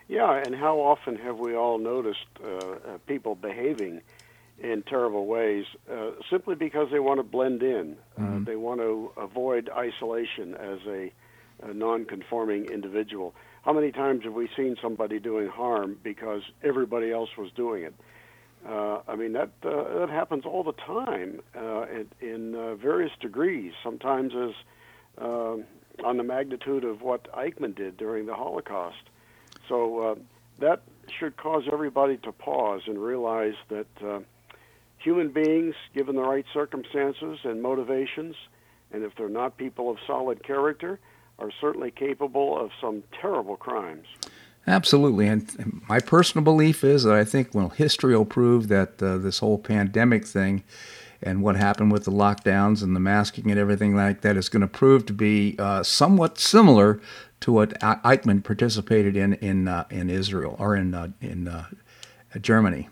Yeah, 0.08 0.42
and 0.46 0.56
how 0.56 0.78
often 0.78 1.18
have 1.18 1.38
we 1.38 1.54
all 1.54 1.78
noticed 1.78 2.28
uh, 2.42 2.48
uh, 2.48 2.98
people 3.08 3.36
behaving 3.36 4.02
in 4.60 4.84
terrible 4.84 5.26
ways 5.26 5.66
uh, 5.92 6.12
simply 6.30 6.56
because 6.56 6.88
they 6.92 7.00
want 7.00 7.20
to 7.20 7.24
blend 7.24 7.62
in? 7.62 7.98
Uh, 8.18 8.40
they 8.46 8.56
want 8.56 8.80
to 8.80 9.12
avoid 9.18 9.70
isolation 9.76 10.56
as 10.56 10.80
a, 10.88 11.12
a 11.64 11.74
non-conforming 11.74 12.66
individual. 12.66 13.36
How 13.64 13.74
many 13.74 13.92
times 13.92 14.24
have 14.24 14.34
we 14.34 14.50
seen 14.56 14.76
somebody 14.82 15.20
doing 15.20 15.48
harm 15.48 15.98
because 16.04 16.44
everybody 16.64 17.12
else 17.12 17.30
was 17.38 17.52
doing 17.56 17.84
it? 17.84 17.94
Uh, 18.68 19.02
I 19.08 19.16
mean 19.16 19.34
that 19.34 19.52
uh, 19.64 20.00
that 20.00 20.10
happens 20.10 20.46
all 20.46 20.64
the 20.64 20.74
time 20.74 21.40
uh, 21.56 21.86
in, 21.88 22.08
in 22.22 22.56
uh, 22.56 22.76
various 22.76 23.12
degrees. 23.20 23.74
Sometimes 23.84 24.34
as 24.34 25.24
uh, 25.24 25.58
on 26.04 26.18
the 26.18 26.24
magnitude 26.24 26.84
of 26.84 27.02
what 27.02 27.32
Eichmann 27.34 27.76
did 27.76 27.98
during 27.98 28.26
the 28.26 28.34
Holocaust. 28.34 29.04
So 29.70 30.00
uh, 30.00 30.16
that 30.60 30.82
should 31.20 31.38
cause 31.38 31.64
everybody 31.72 32.18
to 32.18 32.32
pause 32.32 32.82
and 32.88 32.98
realize 32.98 33.54
that 33.70 33.88
uh, 34.04 34.20
human 35.06 35.30
beings, 35.30 35.76
given 35.94 36.16
the 36.16 36.24
right 36.24 36.46
circumstances 36.52 37.38
and 37.44 37.62
motivations, 37.62 38.36
and 38.92 39.04
if 39.04 39.14
they're 39.16 39.30
not 39.30 39.56
people 39.56 39.90
of 39.92 39.98
solid 40.06 40.44
character, 40.44 41.00
are 41.38 41.52
certainly 41.62 41.92
capable 41.92 42.60
of 42.60 42.72
some 42.82 43.04
terrible 43.22 43.56
crimes. 43.56 44.08
Absolutely. 44.68 45.28
And 45.28 45.82
my 45.88 46.00
personal 46.00 46.44
belief 46.44 46.84
is 46.84 47.04
that 47.04 47.14
I 47.14 47.24
think, 47.24 47.54
well, 47.54 47.70
history 47.70 48.18
will 48.18 48.26
prove 48.26 48.68
that 48.70 49.02
uh, 49.02 49.18
this 49.20 49.40
whole 49.40 49.60
pandemic 49.60 50.26
thing 50.26 50.64
and 51.22 51.44
what 51.44 51.56
happened 51.56 51.92
with 51.92 52.06
the 52.06 52.12
lockdowns 52.12 52.82
and 52.82 52.96
the 52.96 53.00
masking 53.00 53.52
and 53.52 53.60
everything 53.60 53.96
like 53.96 54.22
that 54.22 54.38
is 54.38 54.50
going 54.50 54.62
to 54.62 54.68
prove 54.68 55.06
to 55.06 55.14
be 55.14 55.56
uh, 55.60 55.84
somewhat 55.84 56.40
similar 56.40 57.00
to 57.42 57.52
what 57.52 57.80
Eichmann 57.80 58.44
participated 58.44 59.16
in 59.16 59.34
in 59.36 59.68
uh, 59.68 59.86
in 59.92 60.10
Israel 60.10 60.56
or 60.58 60.76
in 60.76 60.96
uh, 60.96 61.10
in 61.22 61.48
uh, 61.48 61.66
Germany. 62.42 62.90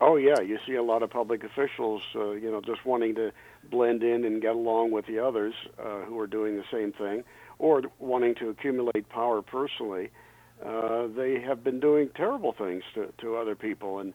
Oh 0.00 0.16
yeah, 0.16 0.40
you 0.40 0.58
see 0.66 0.74
a 0.74 0.82
lot 0.82 1.02
of 1.02 1.10
public 1.10 1.42
officials, 1.42 2.02
uh, 2.14 2.32
you 2.32 2.50
know, 2.50 2.60
just 2.60 2.84
wanting 2.84 3.14
to 3.14 3.32
blend 3.70 4.02
in 4.02 4.24
and 4.24 4.42
get 4.42 4.54
along 4.54 4.90
with 4.90 5.06
the 5.06 5.18
others 5.18 5.54
uh, 5.78 6.00
who 6.02 6.18
are 6.18 6.26
doing 6.26 6.56
the 6.56 6.64
same 6.70 6.92
thing, 6.92 7.24
or 7.58 7.82
wanting 7.98 8.34
to 8.36 8.50
accumulate 8.50 9.08
power 9.08 9.40
personally. 9.40 10.10
Uh, 10.64 11.06
they 11.16 11.40
have 11.40 11.64
been 11.64 11.80
doing 11.80 12.10
terrible 12.14 12.52
things 12.52 12.82
to, 12.94 13.12
to 13.18 13.36
other 13.36 13.54
people, 13.54 13.98
and 13.98 14.12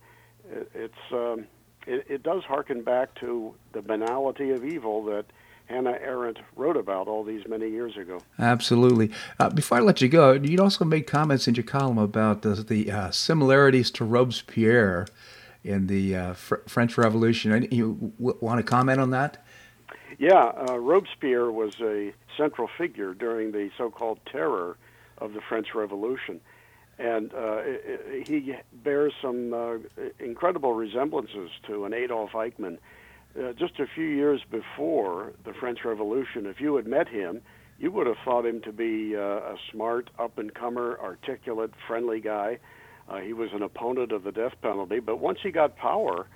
it, 0.52 0.72
it's 0.76 1.12
um, 1.12 1.46
it, 1.88 2.06
it 2.08 2.24
does 2.24 2.44
harken 2.44 2.84
back 2.84 3.16
to 3.16 3.54
the 3.74 3.82
banality 3.82 4.52
of 4.52 4.64
evil 4.64 5.04
that 5.06 5.26
Hannah 5.66 5.98
Arendt 6.02 6.40
wrote 6.56 6.78
about 6.78 7.08
all 7.08 7.24
these 7.24 7.48
many 7.48 7.70
years 7.70 7.98
ago. 7.98 8.20
Absolutely. 8.38 9.12
Uh, 9.40 9.50
before 9.50 9.78
I 9.78 9.82
let 9.82 10.02
you 10.02 10.10
go, 10.10 10.34
you'd 10.34 10.60
also 10.60 10.86
made 10.86 11.08
comments 11.08 11.48
in 11.48 11.56
your 11.56 11.64
column 11.64 11.98
about 11.98 12.42
the, 12.42 12.56
the 12.56 12.92
uh, 12.92 13.12
similarities 13.12 13.90
to 13.92 14.06
Robespierre 14.06 15.08
in 15.64 15.88
the 15.88 16.16
uh, 16.16 16.34
Fr- 16.34 16.56
French 16.68 16.98
Revolution. 16.98 17.68
You 17.72 18.14
w- 18.20 18.38
want 18.42 18.60
to 18.60 18.64
comment 18.64 19.00
on 19.00 19.12
that? 19.12 19.44
Yeah, 20.18 20.52
uh, 20.70 20.78
Robespierre 20.78 21.52
was 21.52 21.80
a 21.82 22.14
central 22.38 22.70
figure 22.78 23.14
during 23.14 23.52
the 23.52 23.72
so-called 23.78 24.20
terror 24.26 24.78
of 25.18 25.34
the 25.34 25.42
French 25.42 25.74
Revolution, 25.74 26.42
and 27.00 27.34
uh, 27.34 27.62
he 28.26 28.56
bears 28.72 29.14
some 29.22 29.54
uh, 29.54 29.78
incredible 30.20 30.74
resemblances 30.74 31.50
to 31.68 31.86
an 31.86 31.94
Adolf 31.94 32.32
Eichmann. 32.32 32.78
Uh, 33.40 33.54
just 33.54 33.80
a 33.80 33.88
few 33.88 34.06
years 34.06 34.42
before 34.50 35.34
the 35.46 35.54
French 35.54 35.86
Revolution, 35.86 36.46
if 36.46 36.60
you 36.60 36.76
had 36.76 36.86
met 36.86 37.08
him, 37.08 37.42
you 37.80 37.90
would 37.92 38.06
have 38.06 38.18
thought 38.24 38.46
him 38.46 38.62
to 38.62 38.72
be 38.72 39.16
uh, 39.16 39.20
a 39.20 39.56
smart, 39.72 40.10
up 40.20 40.38
and 40.38 40.54
comer, 40.54 41.00
articulate, 41.02 41.72
friendly 41.88 42.20
guy. 42.20 42.60
Uh, 43.12 43.18
he 43.18 43.34
was 43.34 43.50
an 43.54 43.62
opponent 43.62 44.14
of 44.14 44.24
the 44.24 44.32
death 44.32 44.54
penalty, 44.62 45.00
but 45.00 45.20
once 45.20 45.40
he 45.44 45.52
got 45.52 45.76
power, 45.76 46.28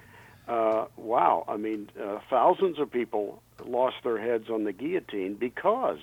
uh, 0.48 0.86
wow! 0.98 1.46
I 1.48 1.56
mean, 1.56 1.90
uh, 2.02 2.20
thousands 2.30 2.80
of 2.80 2.92
people 2.92 3.42
lost 3.66 3.96
their 4.04 4.20
heads 4.20 4.50
on 4.50 4.66
the 4.66 4.74
guillotine 4.74 5.36
because 5.36 6.00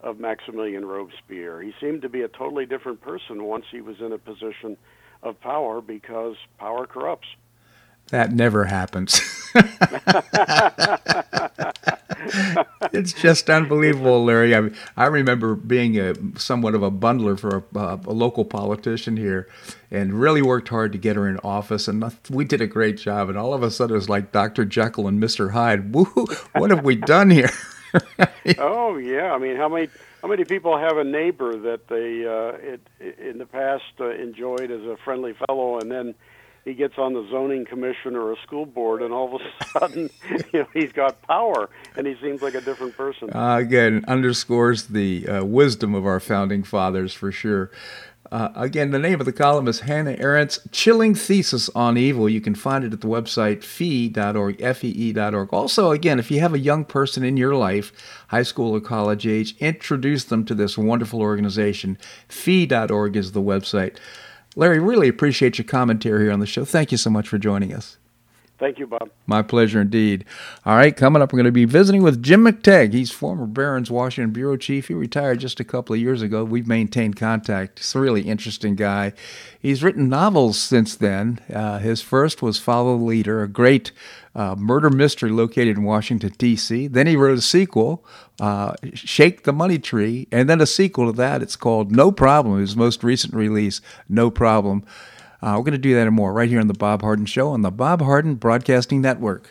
of 0.00 0.16
Maximilien 0.16 0.84
Robespierre. 0.84 1.62
He 1.62 1.72
seemed 1.80 2.02
to 2.02 2.08
be 2.08 2.22
a 2.22 2.28
totally 2.28 2.66
different 2.66 3.02
person 3.02 3.44
once 3.44 3.66
he 3.70 3.80
was 3.80 4.00
in 4.00 4.12
a 4.12 4.18
position 4.18 4.76
of 5.22 5.40
power 5.40 5.80
because 5.80 6.34
power 6.58 6.86
corrupts. 6.86 7.28
That 8.08 8.32
never 8.32 8.64
happens. 8.64 9.20
it's 12.92 13.12
just 13.12 13.48
unbelievable, 13.50 14.24
Larry. 14.24 14.54
I, 14.54 14.60
mean, 14.60 14.76
I 14.96 15.06
remember 15.06 15.54
being 15.54 15.98
a 15.98 16.14
somewhat 16.38 16.74
of 16.74 16.82
a 16.82 16.90
bundler 16.90 17.38
for 17.38 17.64
a, 17.74 18.00
a, 18.06 18.12
local 18.12 18.44
politician 18.44 19.16
here, 19.16 19.48
and 19.90 20.20
really 20.20 20.42
worked 20.42 20.68
hard 20.68 20.92
to 20.92 20.98
get 20.98 21.16
her 21.16 21.28
in 21.28 21.38
office. 21.38 21.88
And 21.88 22.04
we 22.30 22.44
did 22.44 22.60
a 22.60 22.66
great 22.66 22.96
job. 22.96 23.28
And 23.28 23.38
all 23.38 23.54
of 23.54 23.62
a 23.62 23.70
sudden, 23.70 23.94
it 23.94 23.98
was 23.98 24.08
like 24.08 24.32
Dr. 24.32 24.64
Jekyll 24.64 25.08
and 25.08 25.22
Mr. 25.22 25.52
Hyde. 25.52 25.94
Woo, 25.94 26.26
what 26.54 26.70
have 26.70 26.84
we 26.84 26.96
done 26.96 27.30
here? 27.30 27.50
oh 28.58 28.96
yeah, 28.96 29.32
I 29.32 29.38
mean, 29.38 29.56
how 29.56 29.68
many 29.68 29.88
how 30.22 30.28
many 30.28 30.44
people 30.44 30.78
have 30.78 30.96
a 30.98 31.04
neighbor 31.04 31.56
that 31.56 31.88
they 31.88 32.26
uh, 32.26 32.74
it, 32.74 33.18
in 33.18 33.38
the 33.38 33.46
past 33.46 33.84
uh, 34.00 34.10
enjoyed 34.10 34.70
as 34.70 34.82
a 34.82 34.96
friendly 35.04 35.34
fellow, 35.46 35.78
and 35.78 35.90
then 35.90 36.14
he 36.66 36.74
gets 36.74 36.98
on 36.98 37.14
the 37.14 37.24
zoning 37.30 37.64
commission 37.64 38.16
or 38.16 38.32
a 38.32 38.36
school 38.42 38.66
board, 38.66 39.00
and 39.00 39.14
all 39.14 39.36
of 39.36 39.40
a 39.40 39.64
sudden, 39.78 40.10
you 40.52 40.60
know, 40.60 40.66
he's 40.74 40.92
got 40.92 41.22
power, 41.22 41.70
and 41.96 42.06
he 42.06 42.16
seems 42.20 42.42
like 42.42 42.54
a 42.54 42.60
different 42.60 42.94
person. 42.96 43.30
Uh, 43.32 43.56
again, 43.56 44.04
underscores 44.08 44.88
the 44.88 45.26
uh, 45.28 45.44
wisdom 45.44 45.94
of 45.94 46.04
our 46.04 46.18
founding 46.18 46.64
fathers 46.64 47.14
for 47.14 47.30
sure. 47.30 47.70
Uh, 48.32 48.48
again, 48.56 48.90
the 48.90 48.98
name 48.98 49.20
of 49.20 49.26
the 49.26 49.32
column 49.32 49.68
is 49.68 49.80
Hannah 49.80 50.16
Arendt's 50.16 50.58
Chilling 50.72 51.14
Thesis 51.14 51.68
on 51.76 51.96
Evil. 51.96 52.28
You 52.28 52.40
can 52.40 52.56
find 52.56 52.82
it 52.82 52.92
at 52.92 53.00
the 53.00 53.06
website 53.06 53.62
fee.org, 53.62 54.60
F-E-E.org. 54.60 55.54
Also, 55.54 55.92
again, 55.92 56.18
if 56.18 56.32
you 56.32 56.40
have 56.40 56.52
a 56.52 56.58
young 56.58 56.84
person 56.84 57.22
in 57.22 57.36
your 57.36 57.54
life, 57.54 57.92
high 58.28 58.42
school 58.42 58.74
or 58.74 58.80
college 58.80 59.24
age, 59.24 59.56
introduce 59.58 60.24
them 60.24 60.44
to 60.46 60.56
this 60.56 60.76
wonderful 60.76 61.20
organization. 61.20 61.96
Fee.org 62.28 63.14
is 63.14 63.30
the 63.30 63.40
website. 63.40 63.98
Larry, 64.58 64.80
really 64.80 65.08
appreciate 65.08 65.58
your 65.58 65.66
commentary 65.66 66.24
here 66.24 66.32
on 66.32 66.40
the 66.40 66.46
show. 66.46 66.64
Thank 66.64 66.90
you 66.90 66.96
so 66.96 67.10
much 67.10 67.28
for 67.28 67.36
joining 67.36 67.74
us. 67.74 67.98
Thank 68.58 68.78
you, 68.78 68.86
Bob. 68.86 69.10
My 69.26 69.42
pleasure 69.42 69.82
indeed. 69.82 70.24
All 70.64 70.76
right, 70.76 70.96
coming 70.96 71.20
up, 71.20 71.30
we're 71.30 71.38
going 71.38 71.44
to 71.44 71.52
be 71.52 71.66
visiting 71.66 72.02
with 72.02 72.22
Jim 72.22 72.44
McTague. 72.44 72.94
He's 72.94 73.10
former 73.10 73.44
Barron's 73.44 73.90
Washington 73.90 74.32
bureau 74.32 74.56
chief. 74.56 74.88
He 74.88 74.94
retired 74.94 75.40
just 75.40 75.60
a 75.60 75.64
couple 75.64 75.94
of 75.94 76.00
years 76.00 76.22
ago. 76.22 76.42
We've 76.42 76.66
maintained 76.66 77.16
contact. 77.16 77.80
He's 77.80 77.94
a 77.94 78.00
really 78.00 78.22
interesting 78.22 78.74
guy. 78.74 79.12
He's 79.60 79.84
written 79.84 80.08
novels 80.08 80.58
since 80.58 80.96
then. 80.96 81.40
Uh, 81.52 81.80
his 81.80 82.00
first 82.00 82.40
was 82.40 82.58
Follow 82.58 82.96
the 82.96 83.04
Leader, 83.04 83.42
a 83.42 83.48
great 83.48 83.92
uh, 84.34 84.54
murder 84.56 84.88
mystery 84.88 85.30
located 85.30 85.76
in 85.76 85.82
Washington, 85.82 86.32
D.C. 86.38 86.86
Then 86.86 87.06
he 87.06 87.16
wrote 87.16 87.38
a 87.38 87.42
sequel, 87.42 88.06
uh, 88.40 88.74
Shake 88.94 89.42
the 89.42 89.52
Money 89.52 89.78
Tree, 89.78 90.28
and 90.32 90.48
then 90.48 90.62
a 90.62 90.66
sequel 90.66 91.06
to 91.06 91.16
that. 91.18 91.42
It's 91.42 91.56
called 91.56 91.92
No 91.92 92.10
Problem, 92.10 92.60
his 92.60 92.74
most 92.74 93.04
recent 93.04 93.34
release, 93.34 93.82
No 94.08 94.30
Problem. 94.30 94.82
Uh, 95.42 95.54
we're 95.56 95.64
going 95.64 95.72
to 95.72 95.78
do 95.78 95.94
that 95.94 96.06
and 96.06 96.16
more 96.16 96.32
right 96.32 96.48
here 96.48 96.60
on 96.60 96.66
The 96.66 96.74
Bob 96.74 97.02
Harden 97.02 97.26
Show 97.26 97.48
on 97.50 97.62
the 97.62 97.70
Bob 97.70 98.00
Harden 98.00 98.34
Broadcasting 98.36 99.00
Network. 99.00 99.50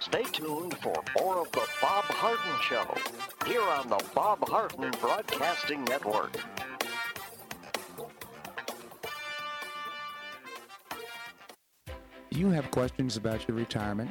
Stay 0.00 0.22
tuned 0.32 0.76
for 0.78 0.94
more 1.18 1.40
of 1.40 1.52
The 1.52 1.66
Bob 1.80 2.04
Harden 2.04 2.60
Show 2.62 3.46
here 3.46 3.62
on 3.62 3.88
the 3.88 4.02
Bob 4.14 4.48
Harden 4.48 4.90
Broadcasting 5.00 5.84
Network. 5.84 6.36
you 12.36 12.50
have 12.50 12.70
questions 12.70 13.16
about 13.16 13.48
your 13.48 13.56
retirement, 13.56 14.10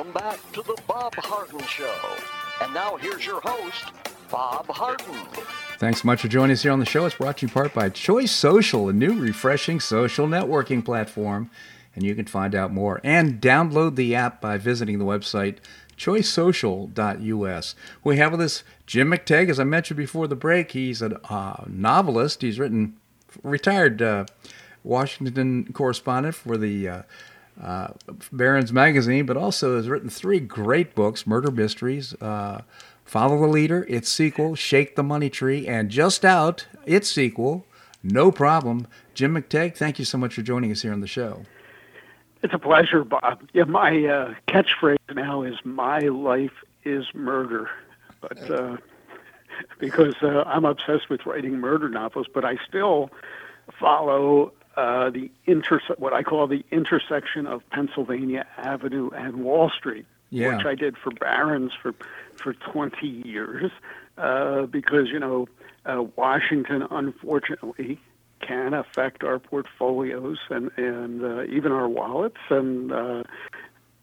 Welcome 0.00 0.14
back 0.14 0.52
to 0.52 0.62
the 0.62 0.80
Bob 0.88 1.14
Harden 1.16 1.60
Show. 1.66 1.94
And 2.62 2.72
now 2.72 2.96
here's 2.96 3.26
your 3.26 3.42
host, 3.42 3.84
Bob 4.30 4.66
Harden. 4.66 5.14
Thanks 5.76 6.00
so 6.00 6.06
much 6.06 6.22
for 6.22 6.28
joining 6.28 6.54
us 6.54 6.62
here 6.62 6.72
on 6.72 6.78
the 6.78 6.86
show. 6.86 7.04
It's 7.04 7.16
brought 7.16 7.36
to 7.36 7.42
you 7.42 7.48
in 7.48 7.52
part 7.52 7.74
by 7.74 7.90
Choice 7.90 8.32
Social, 8.32 8.88
a 8.88 8.94
new 8.94 9.20
refreshing 9.20 9.78
social 9.78 10.26
networking 10.26 10.82
platform. 10.82 11.50
And 11.94 12.02
you 12.02 12.14
can 12.14 12.24
find 12.24 12.54
out 12.54 12.72
more 12.72 13.02
and 13.04 13.42
download 13.42 13.96
the 13.96 14.14
app 14.14 14.40
by 14.40 14.56
visiting 14.56 14.98
the 14.98 15.04
website 15.04 15.58
choicesocial.us. 15.98 17.74
We 18.02 18.16
have 18.16 18.32
with 18.32 18.40
us 18.40 18.64
Jim 18.86 19.10
McTague. 19.10 19.50
As 19.50 19.60
I 19.60 19.64
mentioned 19.64 19.98
before 19.98 20.26
the 20.26 20.34
break, 20.34 20.72
he's 20.72 21.02
a 21.02 21.20
uh, 21.30 21.64
novelist. 21.66 22.40
He's 22.40 22.58
written, 22.58 22.96
retired 23.42 24.00
uh, 24.00 24.24
Washington 24.82 25.70
correspondent 25.74 26.36
for 26.36 26.56
the 26.56 26.88
uh, 26.88 27.02
uh, 27.62 27.88
Barron's 28.32 28.72
Magazine, 28.72 29.26
but 29.26 29.36
also 29.36 29.76
has 29.76 29.88
written 29.88 30.08
three 30.08 30.40
great 30.40 30.94
books 30.94 31.26
murder 31.26 31.50
mysteries, 31.50 32.14
uh, 32.20 32.62
Follow 33.04 33.40
the 33.40 33.46
Leader, 33.48 33.86
its 33.88 34.08
sequel, 34.08 34.54
Shake 34.54 34.94
the 34.94 35.02
Money 35.02 35.30
Tree, 35.30 35.66
and 35.66 35.90
just 35.90 36.24
out, 36.24 36.66
its 36.86 37.10
sequel, 37.10 37.66
No 38.02 38.30
Problem. 38.30 38.86
Jim 39.14 39.34
McTague, 39.34 39.76
thank 39.76 39.98
you 39.98 40.04
so 40.04 40.16
much 40.16 40.34
for 40.34 40.42
joining 40.42 40.70
us 40.70 40.82
here 40.82 40.92
on 40.92 41.00
the 41.00 41.08
show. 41.08 41.42
It's 42.42 42.54
a 42.54 42.58
pleasure, 42.58 43.04
Bob. 43.04 43.42
Yeah, 43.52 43.64
my 43.64 44.04
uh, 44.04 44.34
catchphrase 44.48 44.96
now 45.14 45.42
is 45.42 45.56
"My 45.64 45.98
life 45.98 46.64
is 46.84 47.04
murder," 47.12 47.68
but 48.20 48.50
uh, 48.50 48.76
because 49.78 50.14
uh, 50.22 50.44
I'm 50.46 50.64
obsessed 50.64 51.10
with 51.10 51.26
writing 51.26 51.58
murder 51.58 51.88
novels, 51.88 52.26
but 52.32 52.44
I 52.44 52.56
still 52.66 53.10
follow 53.78 54.52
uh, 54.76 55.10
the 55.10 55.30
interse- 55.46 55.98
what 55.98 56.12
I 56.12 56.22
call 56.22 56.46
the 56.46 56.64
intersection 56.70 57.46
of 57.46 57.68
Pennsylvania 57.70 58.46
Avenue 58.56 59.10
and 59.10 59.44
Wall 59.44 59.70
Street, 59.70 60.06
yeah. 60.30 60.56
which 60.56 60.66
I 60.66 60.74
did 60.74 60.96
for 60.96 61.10
Barron's 61.10 61.72
for 61.80 61.94
for 62.36 62.54
20 62.54 63.06
years, 63.06 63.70
uh, 64.16 64.62
because 64.66 65.08
you 65.08 65.18
know 65.18 65.48
uh, 65.84 66.04
Washington, 66.16 66.86
unfortunately, 66.90 68.00
can 68.40 68.74
affect 68.74 69.24
our 69.24 69.38
portfolios 69.38 70.38
and 70.50 70.70
and 70.76 71.24
uh, 71.24 71.44
even 71.44 71.72
our 71.72 71.88
wallets. 71.88 72.40
And 72.48 72.92
uh, 72.92 73.24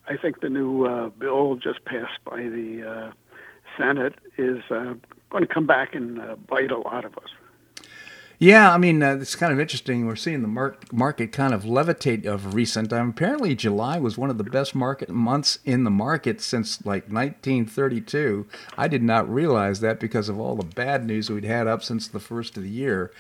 I 0.07 0.18
think 0.18 0.41
the 0.41 0.49
new 0.49 0.86
uh, 0.86 1.09
bill 1.09 1.55
just 1.55 1.86
passed 1.86 2.20
by 2.26 2.38
the 2.38 2.84
uh, 2.88 3.11
Senate 3.78 4.15
is 4.38 4.63
uh, 4.70 4.93
going 5.30 5.45
to 5.45 5.53
come 5.53 5.68
back 5.68 5.95
and 5.95 6.20
uh, 6.20 6.36
bite 6.36 6.72
a 6.72 6.78
lot 6.78 7.05
of 7.05 7.18
us. 7.18 7.30
Yeah, 8.39 8.71
I 8.71 8.77
mean, 8.77 9.01
uh, 9.01 9.15
it's 9.15 9.35
kind 9.35 9.51
of 9.51 9.59
interesting. 9.59 10.05
We're 10.05 10.15
seeing 10.15 10.43
the 10.43 10.47
mar- 10.47 10.77
market 10.91 11.31
kind 11.31 11.55
of 11.55 11.63
levitate 11.63 12.27
of 12.27 12.53
recent 12.53 12.91
time. 12.91 13.09
Apparently, 13.09 13.55
July 13.55 13.97
was 13.97 14.15
one 14.15 14.29
of 14.29 14.38
the 14.38 14.43
best 14.43 14.75
market 14.75 15.09
months 15.09 15.57
in 15.65 15.85
the 15.85 15.89
market 15.89 16.39
since 16.39 16.85
like 16.85 17.05
1932. 17.05 18.45
I 18.77 18.88
did 18.88 19.01
not 19.01 19.27
realize 19.27 19.79
that 19.79 19.99
because 19.99 20.29
of 20.29 20.39
all 20.39 20.55
the 20.55 20.65
bad 20.65 21.03
news 21.03 21.31
we'd 21.31 21.45
had 21.45 21.65
up 21.65 21.81
since 21.81 22.07
the 22.07 22.19
first 22.19 22.57
of 22.57 22.63
the 22.63 22.69
year. 22.69 23.11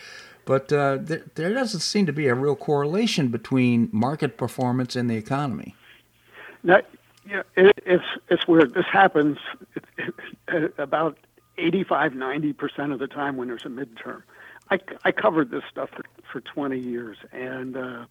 But 0.45 0.71
uh, 0.71 0.99
there, 1.01 1.23
there 1.33 1.53
doesn't 1.53 1.79
seem 1.79 2.05
to 2.05 2.13
be 2.13 2.27
a 2.27 2.35
real 2.35 2.55
correlation 2.55 3.29
between 3.29 3.89
market 3.91 4.37
performance 4.37 4.95
and 4.95 5.09
the 5.09 5.15
economy. 5.15 5.75
Now, 6.61 6.81
yeah, 7.27 7.41
it, 7.55 7.73
it's 7.87 8.05
it's 8.29 8.47
weird. 8.47 8.75
This 8.75 8.85
happens 8.91 9.39
about 10.77 11.17
85, 11.57 12.13
90 12.13 12.53
percent 12.53 12.91
of 12.93 12.99
the 12.99 13.07
time 13.07 13.35
when 13.35 13.47
there's 13.47 13.65
a 13.65 13.69
midterm. 13.69 14.21
I, 14.69 14.79
I 15.03 15.11
covered 15.11 15.51
this 15.51 15.63
stuff 15.69 15.89
for, 15.89 16.03
for 16.31 16.41
20 16.41 16.77
years, 16.77 17.17
and 17.31 17.77
uh, 17.77 18.05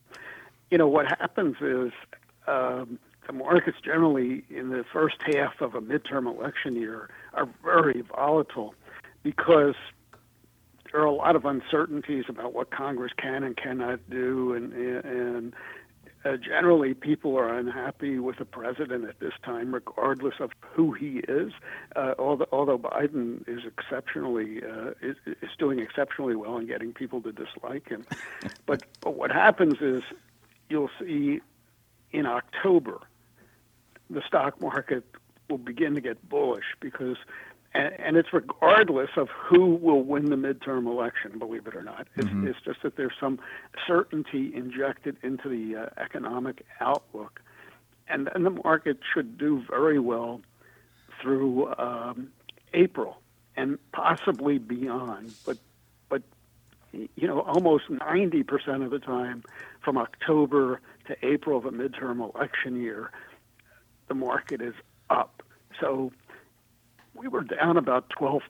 you 0.70 0.78
know 0.78 0.88
what 0.88 1.06
happens 1.06 1.56
is 1.60 1.92
um, 2.46 2.98
the 3.26 3.32
markets 3.32 3.78
generally 3.84 4.44
in 4.50 4.70
the 4.70 4.84
first 4.92 5.16
half 5.34 5.60
of 5.60 5.74
a 5.74 5.80
midterm 5.80 6.26
election 6.26 6.76
year 6.76 7.10
are 7.34 7.48
very 7.62 8.02
volatile 8.02 8.74
because 9.22 9.74
there 10.90 11.00
are 11.00 11.06
a 11.06 11.12
lot 11.12 11.36
of 11.36 11.44
uncertainties 11.44 12.24
about 12.28 12.54
what 12.54 12.70
Congress 12.70 13.12
can 13.16 13.42
and 13.42 13.56
cannot 13.56 13.98
do, 14.08 14.52
and 14.54 14.72
and 14.72 15.54
uh, 16.26 16.36
generally 16.36 16.94
people 16.94 17.38
are 17.38 17.56
unhappy 17.56 18.18
with 18.18 18.38
the 18.38 18.44
president 18.44 19.08
at 19.08 19.20
this 19.20 19.34
time, 19.44 19.72
regardless 19.72 20.34
of 20.40 20.50
who 20.60 20.92
he 20.92 21.18
is. 21.28 21.52
Uh, 21.94 22.14
although, 22.18 22.48
although 22.50 22.78
Biden 22.78 23.46
is 23.48 23.64
exceptionally 23.64 24.62
uh, 24.62 24.90
is, 25.00 25.16
is 25.26 25.50
doing 25.58 25.78
exceptionally 25.78 26.34
well 26.34 26.56
in 26.56 26.66
getting 26.66 26.92
people 26.92 27.20
to 27.22 27.32
dislike 27.32 27.88
him, 27.88 28.04
but 28.66 28.82
but 29.00 29.14
what 29.16 29.30
happens 29.30 29.80
is 29.80 30.02
you'll 30.68 30.90
see 30.98 31.40
in 32.12 32.26
October 32.26 33.00
the 34.10 34.22
stock 34.26 34.60
market 34.60 35.04
will 35.48 35.58
begin 35.58 35.94
to 35.94 36.00
get 36.00 36.28
bullish 36.28 36.74
because 36.80 37.16
and, 37.74 37.92
and, 37.98 38.16
it's 38.16 38.32
regardless 38.32 39.10
of 39.16 39.28
who 39.28 39.74
will 39.74 40.02
win 40.02 40.30
the 40.30 40.36
midterm 40.36 40.86
election, 40.86 41.38
believe 41.38 41.66
it 41.66 41.74
or 41.74 41.82
not. 41.82 42.06
It's, 42.16 42.26
mm-hmm. 42.26 42.46
it's 42.46 42.58
just 42.64 42.82
that 42.82 42.96
there's 42.96 43.14
some 43.20 43.38
certainty 43.86 44.52
injected 44.54 45.16
into 45.22 45.48
the 45.48 45.82
uh, 45.82 45.86
economic 45.98 46.64
outlook. 46.80 47.40
And 48.08 48.28
then 48.32 48.44
the 48.44 48.50
market 48.50 48.98
should 49.12 49.36
do 49.36 49.62
very 49.68 49.98
well 49.98 50.40
through 51.20 51.74
um, 51.74 52.28
April 52.72 53.20
and 53.56 53.78
possibly 53.92 54.58
beyond. 54.58 55.34
But, 55.44 55.58
but 56.08 56.22
you 56.92 57.26
know, 57.26 57.40
almost 57.40 57.90
90% 57.90 58.84
of 58.84 58.90
the 58.90 58.98
time 58.98 59.42
from 59.82 59.98
October 59.98 60.80
to 61.06 61.16
April 61.26 61.58
of 61.58 61.66
a 61.66 61.70
midterm 61.70 62.20
election 62.34 62.80
year, 62.80 63.10
the 64.08 64.14
market 64.14 64.60
is 64.60 64.74
up. 65.10 65.42
So 65.80 66.12
we 67.16 67.28
were 67.28 67.42
down 67.42 67.76
about 67.76 68.10
12% 68.10 68.40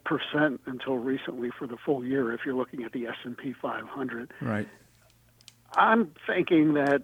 until 0.66 0.96
recently 0.98 1.50
for 1.56 1.66
the 1.66 1.76
full 1.76 2.04
year 2.04 2.32
if 2.32 2.40
you're 2.44 2.54
looking 2.54 2.84
at 2.84 2.92
the 2.92 3.06
S&P 3.06 3.54
500. 3.60 4.32
Right. 4.40 4.68
I'm 5.76 6.12
thinking 6.26 6.74
that 6.74 7.02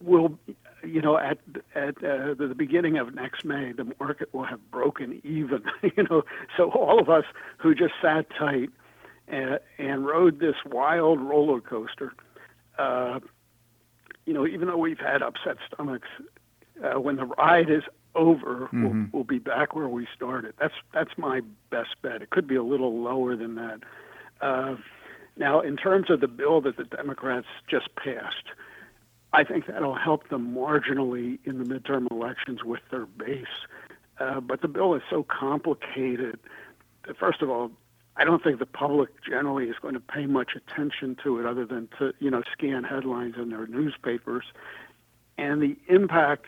we'll 0.00 0.38
you 0.84 1.00
know 1.00 1.16
at 1.16 1.38
at 1.76 1.96
uh, 1.98 2.34
the 2.34 2.54
beginning 2.56 2.98
of 2.98 3.14
next 3.14 3.44
May 3.44 3.70
the 3.70 3.94
market 4.00 4.34
will 4.34 4.44
have 4.44 4.70
broken 4.70 5.20
even, 5.24 5.62
you 5.82 6.02
know. 6.10 6.24
So 6.56 6.70
all 6.72 7.00
of 7.00 7.08
us 7.08 7.24
who 7.58 7.74
just 7.74 7.94
sat 8.02 8.26
tight 8.36 8.70
and, 9.28 9.60
and 9.78 10.04
rode 10.04 10.40
this 10.40 10.56
wild 10.66 11.20
roller 11.20 11.60
coaster 11.60 12.12
uh, 12.78 13.20
you 14.26 14.32
know, 14.32 14.46
even 14.46 14.68
though 14.68 14.76
we've 14.76 14.98
had 14.98 15.22
upset 15.22 15.56
stomachs, 15.72 16.08
uh, 16.82 17.00
when 17.00 17.16
the 17.16 17.24
ride 17.24 17.70
is 17.70 17.82
over, 18.14 18.68
mm-hmm. 18.72 18.84
we'll, 18.84 19.06
we'll 19.12 19.24
be 19.24 19.38
back 19.38 19.74
where 19.74 19.88
we 19.88 20.06
started. 20.14 20.54
That's 20.60 20.74
that's 20.92 21.16
my 21.16 21.40
best 21.70 21.96
bet. 22.02 22.22
It 22.22 22.30
could 22.30 22.46
be 22.46 22.56
a 22.56 22.62
little 22.62 23.00
lower 23.02 23.36
than 23.36 23.54
that. 23.56 23.80
Uh, 24.40 24.76
now, 25.36 25.60
in 25.60 25.76
terms 25.76 26.10
of 26.10 26.20
the 26.20 26.28
bill 26.28 26.60
that 26.62 26.76
the 26.76 26.84
Democrats 26.84 27.46
just 27.68 27.94
passed, 27.96 28.50
I 29.32 29.44
think 29.44 29.66
that'll 29.66 29.96
help 29.96 30.28
them 30.28 30.54
marginally 30.54 31.38
in 31.44 31.58
the 31.58 31.64
midterm 31.64 32.10
elections 32.10 32.64
with 32.64 32.80
their 32.90 33.06
base. 33.06 33.46
Uh, 34.20 34.40
but 34.40 34.60
the 34.60 34.68
bill 34.68 34.94
is 34.94 35.02
so 35.08 35.22
complicated. 35.22 36.38
That 37.06 37.16
first 37.16 37.40
of 37.40 37.48
all, 37.48 37.70
I 38.16 38.24
don't 38.24 38.44
think 38.44 38.58
the 38.58 38.66
public 38.66 39.08
generally 39.26 39.66
is 39.66 39.76
going 39.80 39.94
to 39.94 40.00
pay 40.00 40.26
much 40.26 40.52
attention 40.54 41.16
to 41.24 41.40
it, 41.40 41.46
other 41.46 41.64
than 41.64 41.88
to 41.98 42.12
you 42.18 42.30
know 42.30 42.42
scan 42.52 42.84
headlines 42.84 43.36
in 43.38 43.48
their 43.48 43.66
newspapers. 43.66 44.44
And 45.38 45.62
the 45.62 45.76
impact 45.88 46.44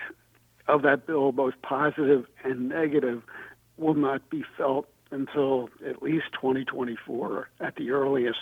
of 0.68 0.82
that 0.82 1.06
bill, 1.06 1.32
both 1.32 1.54
positive 1.62 2.26
and 2.42 2.68
negative, 2.68 3.22
will 3.76 3.94
not 3.94 4.28
be 4.30 4.44
felt 4.56 4.88
until 5.10 5.68
at 5.86 6.02
least 6.02 6.26
2024 6.32 7.48
at 7.60 7.76
the 7.76 7.90
earliest. 7.90 8.40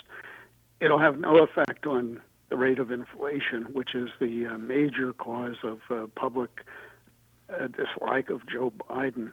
It'll 0.79 0.99
have 0.99 1.19
no 1.19 1.37
effect 1.37 1.85
on 1.85 2.21
the 2.49 2.57
rate 2.57 2.79
of 2.79 2.91
inflation, 2.91 3.63
which 3.73 3.95
is 3.95 4.09
the 4.19 4.47
uh, 4.47 4.57
major 4.57 5.13
cause 5.13 5.55
of 5.63 5.79
uh, 5.89 6.07
public 6.15 6.65
uh, 7.49 7.67
dislike 7.67 8.29
of 8.29 8.45
Joe 8.47 8.71
Biden. 8.89 9.31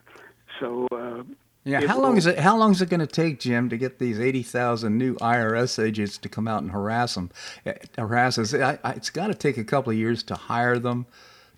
So. 0.59 0.87
Uh, 0.91 1.23
yeah, 1.63 1.85
how 1.85 2.01
long 2.01 2.17
is 2.17 2.25
it? 2.25 2.39
How 2.39 2.57
long 2.57 2.71
is 2.71 2.81
it 2.81 2.89
going 2.89 3.01
to 3.01 3.07
take, 3.07 3.39
Jim, 3.39 3.69
to 3.69 3.77
get 3.77 3.99
these 3.99 4.19
eighty 4.19 4.41
thousand 4.41 4.97
new 4.97 5.13
IRS 5.17 5.77
agents 5.83 6.17
to 6.17 6.27
come 6.27 6.47
out 6.47 6.63
and 6.63 6.71
harass 6.71 7.13
them? 7.13 7.29
Uh, 7.63 7.73
harass 7.99 8.39
us. 8.39 8.53
It's 8.53 9.11
got 9.11 9.27
to 9.27 9.35
take 9.35 9.59
a 9.59 9.63
couple 9.63 9.91
of 9.91 9.97
years 9.97 10.23
to 10.23 10.33
hire 10.33 10.79
them, 10.79 11.05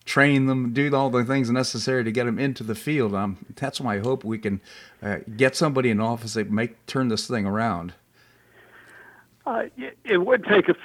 train 0.06 0.48
them, 0.48 0.74
do 0.74 0.94
all 0.96 1.10
the 1.10 1.24
things 1.24 1.50
necessary 1.50 2.04
to 2.04 2.12
get 2.12 2.26
them 2.26 2.38
into 2.38 2.64
the 2.64 2.76
field. 2.76 3.16
Um, 3.16 3.46
that's 3.56 3.82
my 3.82 4.00
hope. 4.00 4.24
We 4.24 4.38
can 4.38 4.62
uh, 5.02 5.18
get 5.38 5.56
somebody 5.56 5.90
in 5.90 6.00
office 6.00 6.34
that 6.34 6.52
make 6.52 6.86
turn 6.86 7.08
this 7.08 7.28
thing 7.28 7.46
around. 7.46 7.94
Uh, 9.46 9.64
it 10.06 10.18
would 10.26 10.46
take 10.46 10.70
a, 10.70 10.76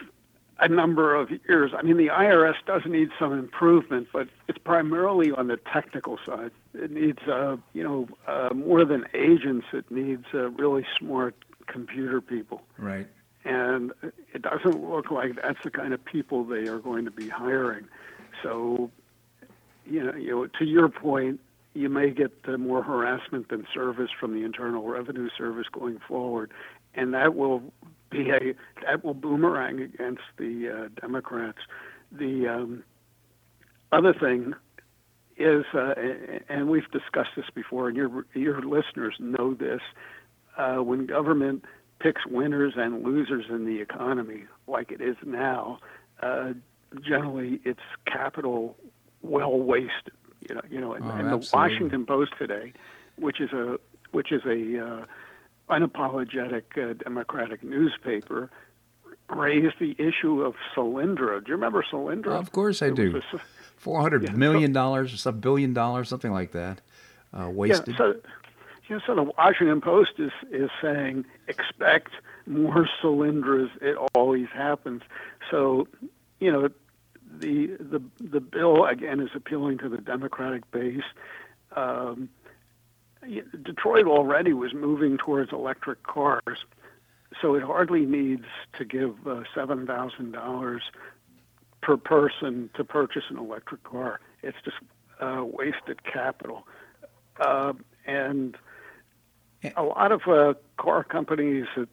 a, 0.58 0.68
number 0.68 1.14
of 1.14 1.30
years. 1.30 1.72
I 1.76 1.82
mean, 1.82 1.96
the 1.96 2.08
IRS 2.08 2.56
does 2.66 2.82
need 2.86 3.10
some 3.18 3.32
improvement, 3.32 4.08
but 4.12 4.28
it's 4.48 4.58
primarily 4.58 5.30
on 5.30 5.46
the 5.46 5.56
technical 5.56 6.18
side. 6.26 6.50
It 6.74 6.90
needs, 6.90 7.20
uh, 7.28 7.56
you 7.72 7.84
know, 7.84 8.08
uh, 8.26 8.52
more 8.54 8.84
than 8.84 9.04
agents. 9.14 9.66
It 9.72 9.88
needs 9.90 10.24
uh, 10.34 10.50
really 10.50 10.84
smart 10.98 11.36
computer 11.66 12.20
people. 12.20 12.62
Right. 12.78 13.06
And 13.44 13.92
it 14.34 14.42
doesn't 14.42 14.84
look 14.84 15.12
like 15.12 15.40
that's 15.40 15.62
the 15.62 15.70
kind 15.70 15.94
of 15.94 16.04
people 16.04 16.44
they 16.44 16.66
are 16.66 16.78
going 16.78 17.04
to 17.04 17.12
be 17.12 17.28
hiring. 17.28 17.86
So 18.42 18.90
you 19.88 20.04
know, 20.04 20.14
you 20.14 20.30
know, 20.30 20.46
to 20.58 20.64
your 20.64 20.88
point, 20.88 21.40
you 21.74 21.88
may 21.88 22.10
get 22.10 22.32
more 22.58 22.82
harassment 22.82 23.48
than 23.48 23.66
service 23.72 24.10
from 24.18 24.34
the 24.34 24.44
Internal 24.44 24.86
Revenue 24.86 25.28
Service 25.36 25.66
going 25.72 25.98
forward, 26.06 26.50
and 26.94 27.14
that 27.14 27.34
will 27.34 27.62
be 28.10 28.30
a 28.30 28.54
that 28.84 29.04
will 29.04 29.14
boomerang 29.14 29.80
against 29.80 30.22
the 30.38 30.68
uh, 30.68 31.00
Democrats. 31.00 31.58
The 32.10 32.48
um, 32.48 32.84
other 33.92 34.14
thing 34.14 34.54
is, 35.36 35.64
uh, 35.72 35.94
and 36.48 36.68
we've 36.68 36.90
discussed 36.90 37.30
this 37.36 37.46
before, 37.54 37.88
and 37.88 37.96
your 37.96 38.26
your 38.34 38.62
listeners 38.62 39.14
know 39.18 39.54
this. 39.54 39.80
Uh, 40.56 40.76
when 40.82 41.06
government 41.06 41.64
picks 42.00 42.26
winners 42.26 42.74
and 42.76 43.04
losers 43.04 43.44
in 43.48 43.64
the 43.64 43.80
economy, 43.80 44.44
like 44.66 44.90
it 44.90 45.00
is 45.00 45.16
now, 45.24 45.78
uh, 46.22 46.52
generally 47.06 47.60
it's 47.64 47.80
capital 48.06 48.76
well 49.22 49.58
wasted. 49.58 50.12
You 50.48 50.54
know, 50.54 50.62
you 50.70 50.80
know, 50.80 50.92
and, 50.94 51.04
oh, 51.04 51.10
and 51.10 51.28
the 51.30 51.50
Washington 51.52 52.06
Post 52.06 52.32
today, 52.38 52.72
which 53.16 53.40
is 53.40 53.52
a 53.52 53.78
which 54.12 54.32
is 54.32 54.42
a 54.46 54.84
uh, 54.84 55.04
unapologetic 55.68 56.62
uh, 56.78 56.94
Democratic 56.94 57.62
newspaper, 57.62 58.50
raised 59.28 59.74
the 59.78 59.94
issue 59.98 60.42
of 60.42 60.54
Solyndra. 60.74 61.44
Do 61.44 61.48
you 61.48 61.54
remember 61.54 61.84
Solyndra? 61.90 62.38
of 62.38 62.52
course 62.52 62.82
I 62.82 62.86
it 62.86 62.94
do. 62.94 63.20
Four 63.76 64.00
hundred 64.00 64.24
yeah, 64.24 64.32
million 64.32 64.72
dollars, 64.72 65.26
a 65.26 65.32
billion 65.32 65.72
dollars, 65.72 66.08
something 66.08 66.32
like 66.32 66.52
that, 66.52 66.80
uh, 67.32 67.48
wasted. 67.50 67.88
Yeah, 67.88 67.96
so, 67.96 68.14
you 68.88 68.96
know, 68.96 69.02
so 69.06 69.14
the 69.14 69.22
Washington 69.36 69.80
Post 69.80 70.12
is 70.18 70.32
is 70.50 70.70
saying 70.80 71.24
expect 71.46 72.10
more 72.46 72.88
Solyndras. 73.02 73.70
It 73.82 73.96
always 74.14 74.48
happens. 74.52 75.02
So, 75.50 75.86
you 76.40 76.50
know, 76.50 76.68
the 77.40 77.76
the 77.78 78.02
the 78.20 78.40
bill 78.40 78.84
again 78.84 79.20
is 79.20 79.30
appealing 79.34 79.78
to 79.78 79.88
the 79.88 79.98
Democratic 79.98 80.70
base. 80.70 81.02
Um, 81.76 82.28
Detroit 83.62 84.06
already 84.06 84.52
was 84.52 84.72
moving 84.72 85.18
towards 85.18 85.52
electric 85.52 86.02
cars, 86.04 86.64
so 87.40 87.54
it 87.54 87.62
hardly 87.62 88.06
needs 88.06 88.46
to 88.78 88.84
give 88.84 89.26
uh, 89.26 89.42
seven 89.54 89.86
thousand 89.86 90.32
dollars 90.32 90.82
per 91.82 91.96
person 91.96 92.70
to 92.74 92.84
purchase 92.84 93.24
an 93.28 93.38
electric 93.38 93.82
car. 93.84 94.20
It's 94.42 94.56
just 94.64 94.76
uh, 95.20 95.44
wasted 95.44 96.04
capital, 96.04 96.66
uh, 97.40 97.72
and 98.06 98.56
a 99.76 99.82
lot 99.82 100.12
of 100.12 100.22
uh, 100.28 100.54
car 100.76 101.04
companies 101.04 101.66
that 101.76 101.88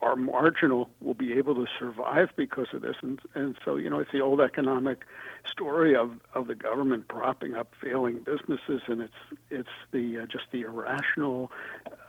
are 0.00 0.16
marginal 0.16 0.88
will 1.00 1.14
be 1.14 1.32
able 1.34 1.54
to 1.54 1.66
survive 1.78 2.28
because 2.36 2.68
of 2.72 2.82
this. 2.82 2.96
And, 3.02 3.20
and 3.34 3.56
so, 3.64 3.76
you 3.76 3.90
know, 3.90 3.98
it's 3.98 4.12
the 4.12 4.20
old 4.20 4.40
economic 4.40 5.04
story 5.50 5.94
of, 5.94 6.12
of 6.34 6.46
the 6.46 6.54
government 6.54 7.08
propping 7.08 7.54
up 7.54 7.72
failing 7.82 8.18
businesses, 8.18 8.82
and 8.86 9.00
it's 9.02 9.12
it's 9.50 9.68
the 9.92 10.20
uh, 10.20 10.26
just 10.26 10.44
the 10.52 10.62
irrational, 10.62 11.50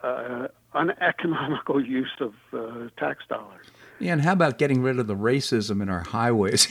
uh, 0.03 0.47
uneconomical 0.73 1.83
use 1.85 2.15
of 2.19 2.33
uh, 2.53 2.89
tax 2.97 3.23
dollars. 3.27 3.67
Yeah, 3.99 4.13
and 4.13 4.21
how 4.21 4.33
about 4.33 4.57
getting 4.57 4.81
rid 4.81 4.99
of 4.99 5.07
the 5.07 5.15
racism 5.15 5.81
in 5.81 5.89
our 5.89 6.01
highways? 6.01 6.67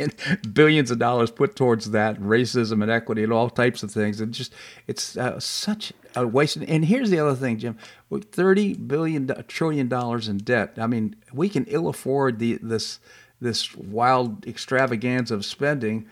Billions 0.52 0.90
of 0.92 0.98
dollars 0.98 1.30
put 1.30 1.56
towards 1.56 1.90
that 1.90 2.20
racism 2.20 2.82
and 2.82 2.90
equity 2.90 3.24
and 3.24 3.32
all 3.32 3.50
types 3.50 3.82
of 3.82 3.90
things. 3.90 4.20
And 4.20 4.32
just 4.32 4.54
it's 4.86 5.16
uh, 5.16 5.40
such 5.40 5.92
a 6.14 6.26
waste. 6.26 6.56
And 6.56 6.84
here's 6.84 7.10
the 7.10 7.18
other 7.18 7.34
thing, 7.34 7.58
Jim: 7.58 7.76
with 8.08 8.30
thirty 8.30 8.74
billion 8.74 9.26
trillion 9.48 9.88
dollars 9.88 10.28
in 10.28 10.38
debt. 10.38 10.74
I 10.78 10.86
mean, 10.86 11.16
we 11.32 11.48
can 11.48 11.64
ill 11.66 11.88
afford 11.88 12.38
the 12.38 12.58
this 12.62 13.00
this 13.40 13.74
wild 13.74 14.46
extravaganza 14.46 15.34
of 15.34 15.44
spending. 15.44 16.06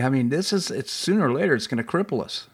I 0.00 0.08
mean, 0.08 0.28
this 0.28 0.52
is 0.52 0.72
it's 0.72 0.92
sooner 0.92 1.28
or 1.28 1.32
later 1.32 1.54
it's 1.54 1.68
going 1.68 1.82
to 1.82 1.88
cripple 1.88 2.20
us. 2.20 2.48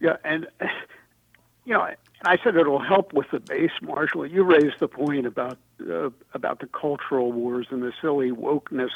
Yeah, 0.00 0.16
and 0.24 0.46
you 1.64 1.74
know, 1.74 1.88
I 2.24 2.38
said 2.44 2.56
it'll 2.56 2.82
help 2.82 3.12
with 3.12 3.30
the 3.32 3.40
base, 3.40 3.72
Marshall. 3.82 4.26
You 4.26 4.44
raised 4.44 4.78
the 4.78 4.88
point 4.88 5.26
about 5.26 5.58
uh, 5.80 6.10
about 6.34 6.60
the 6.60 6.66
cultural 6.66 7.32
wars 7.32 7.66
and 7.70 7.82
the 7.82 7.92
silly 8.00 8.30
wokeness. 8.30 8.90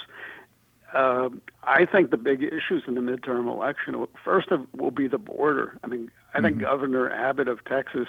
Uh, 0.92 1.28
I 1.62 1.84
think 1.86 2.10
the 2.10 2.16
big 2.16 2.42
issues 2.42 2.82
in 2.86 2.94
the 2.94 3.00
midterm 3.00 3.48
election, 3.48 4.06
first 4.24 4.50
of 4.50 4.66
will 4.74 4.90
be 4.90 5.06
the 5.06 5.18
border. 5.18 5.78
I 5.84 5.86
mean, 5.86 6.10
I 6.34 6.38
mm-hmm. 6.38 6.46
think 6.46 6.58
Governor 6.60 7.10
Abbott 7.10 7.48
of 7.48 7.64
Texas 7.64 8.08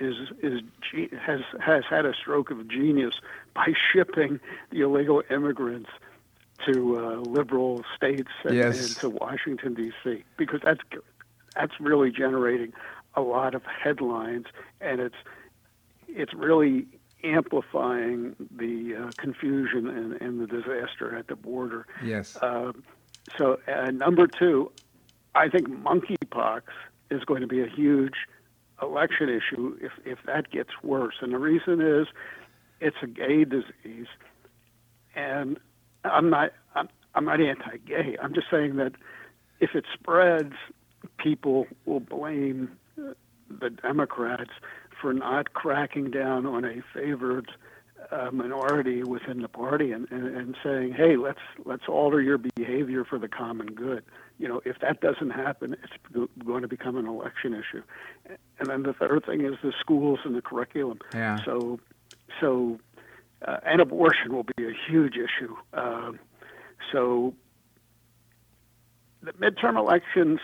is 0.00 0.16
is 0.42 0.60
has 1.20 1.40
has 1.60 1.84
had 1.88 2.06
a 2.06 2.14
stroke 2.14 2.50
of 2.50 2.66
genius 2.68 3.14
by 3.54 3.72
shipping 3.92 4.40
the 4.70 4.80
illegal 4.80 5.22
immigrants 5.30 5.90
to 6.66 6.98
uh, 6.98 7.16
liberal 7.20 7.84
states 7.96 8.30
and, 8.44 8.54
yes. 8.54 8.78
and 8.78 8.96
to 9.00 9.10
Washington 9.10 9.74
D.C. 9.74 10.24
because 10.36 10.60
that's 10.62 10.80
that's 11.54 11.78
really 11.80 12.10
generating 12.10 12.72
a 13.14 13.20
lot 13.20 13.54
of 13.54 13.62
headlines, 13.64 14.46
and 14.80 15.00
it's 15.00 15.16
it's 16.08 16.34
really 16.34 16.86
amplifying 17.24 18.34
the 18.50 18.96
uh, 18.96 19.10
confusion 19.16 19.86
and, 19.86 20.20
and, 20.20 20.40
the 20.40 20.46
disaster 20.46 21.16
at 21.16 21.28
the 21.28 21.36
border. 21.36 21.86
Yes. 22.04 22.36
Uh, 22.36 22.72
so, 23.38 23.58
uh, 23.68 23.90
number 23.90 24.26
two, 24.26 24.72
I 25.34 25.48
think 25.48 25.68
monkeypox 25.68 26.62
is 27.10 27.24
going 27.24 27.42
to 27.42 27.46
be 27.46 27.62
a 27.62 27.68
huge 27.68 28.14
election 28.80 29.28
issue 29.28 29.78
if, 29.80 29.92
if 30.04 30.18
that 30.26 30.50
gets 30.50 30.70
worse. 30.82 31.14
And 31.20 31.32
the 31.32 31.38
reason 31.38 31.80
is 31.80 32.08
it's 32.80 32.96
a 33.02 33.06
gay 33.06 33.44
disease. 33.44 34.08
And 35.14 35.58
I'm 36.04 36.30
not, 36.30 36.52
I'm, 36.74 36.88
I'm 37.14 37.24
not 37.24 37.40
anti 37.40 37.76
gay. 37.86 38.16
I'm 38.20 38.34
just 38.34 38.48
saying 38.50 38.76
that 38.76 38.92
if 39.60 39.74
it 39.74 39.84
spreads, 39.94 40.54
people 41.18 41.66
will 41.84 42.00
blame 42.00 42.76
the 42.96 43.70
Democrats 43.70 44.50
for 45.02 45.12
not 45.12 45.52
cracking 45.52 46.10
down 46.10 46.46
on 46.46 46.64
a 46.64 46.76
favored 46.94 47.50
uh, 48.10 48.30
minority 48.30 49.02
within 49.02 49.42
the 49.42 49.48
party 49.48 49.92
and, 49.92 50.10
and, 50.10 50.36
and 50.36 50.56
saying, 50.62 50.92
"Hey, 50.92 51.16
let's 51.16 51.40
let's 51.64 51.88
alter 51.88 52.20
your 52.20 52.38
behavior 52.38 53.04
for 53.04 53.18
the 53.18 53.28
common 53.28 53.66
good." 53.66 54.04
You 54.38 54.48
know, 54.48 54.60
if 54.64 54.78
that 54.80 55.00
doesn't 55.00 55.30
happen, 55.30 55.74
it's 55.74 56.28
going 56.44 56.62
to 56.62 56.68
become 56.68 56.96
an 56.96 57.06
election 57.06 57.54
issue. 57.54 57.82
And 58.58 58.68
then 58.68 58.82
the 58.82 58.92
third 58.92 59.24
thing 59.26 59.44
is 59.44 59.54
the 59.62 59.72
schools 59.78 60.20
and 60.24 60.34
the 60.34 60.42
curriculum. 60.42 60.98
Yeah. 61.14 61.38
So, 61.44 61.78
so, 62.40 62.78
uh, 63.46 63.58
and 63.64 63.80
abortion 63.80 64.34
will 64.34 64.46
be 64.56 64.66
a 64.66 64.72
huge 64.88 65.14
issue. 65.14 65.54
Uh, 65.72 66.12
so, 66.92 67.34
the 69.22 69.32
midterm 69.34 69.78
elections 69.78 70.40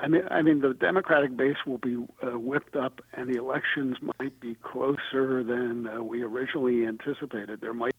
I 0.00 0.08
mean, 0.08 0.22
I 0.30 0.40
mean, 0.42 0.60
the 0.60 0.72
Democratic 0.72 1.36
base 1.36 1.56
will 1.66 1.78
be 1.78 1.96
uh, 2.22 2.38
whipped 2.38 2.74
up, 2.74 3.00
and 3.12 3.28
the 3.28 3.36
elections 3.36 3.96
might 4.18 4.38
be 4.40 4.54
closer 4.62 5.44
than 5.44 5.86
uh, 5.86 6.02
we 6.02 6.22
originally 6.22 6.86
anticipated. 6.86 7.60
There 7.60 7.74
might. 7.74 7.92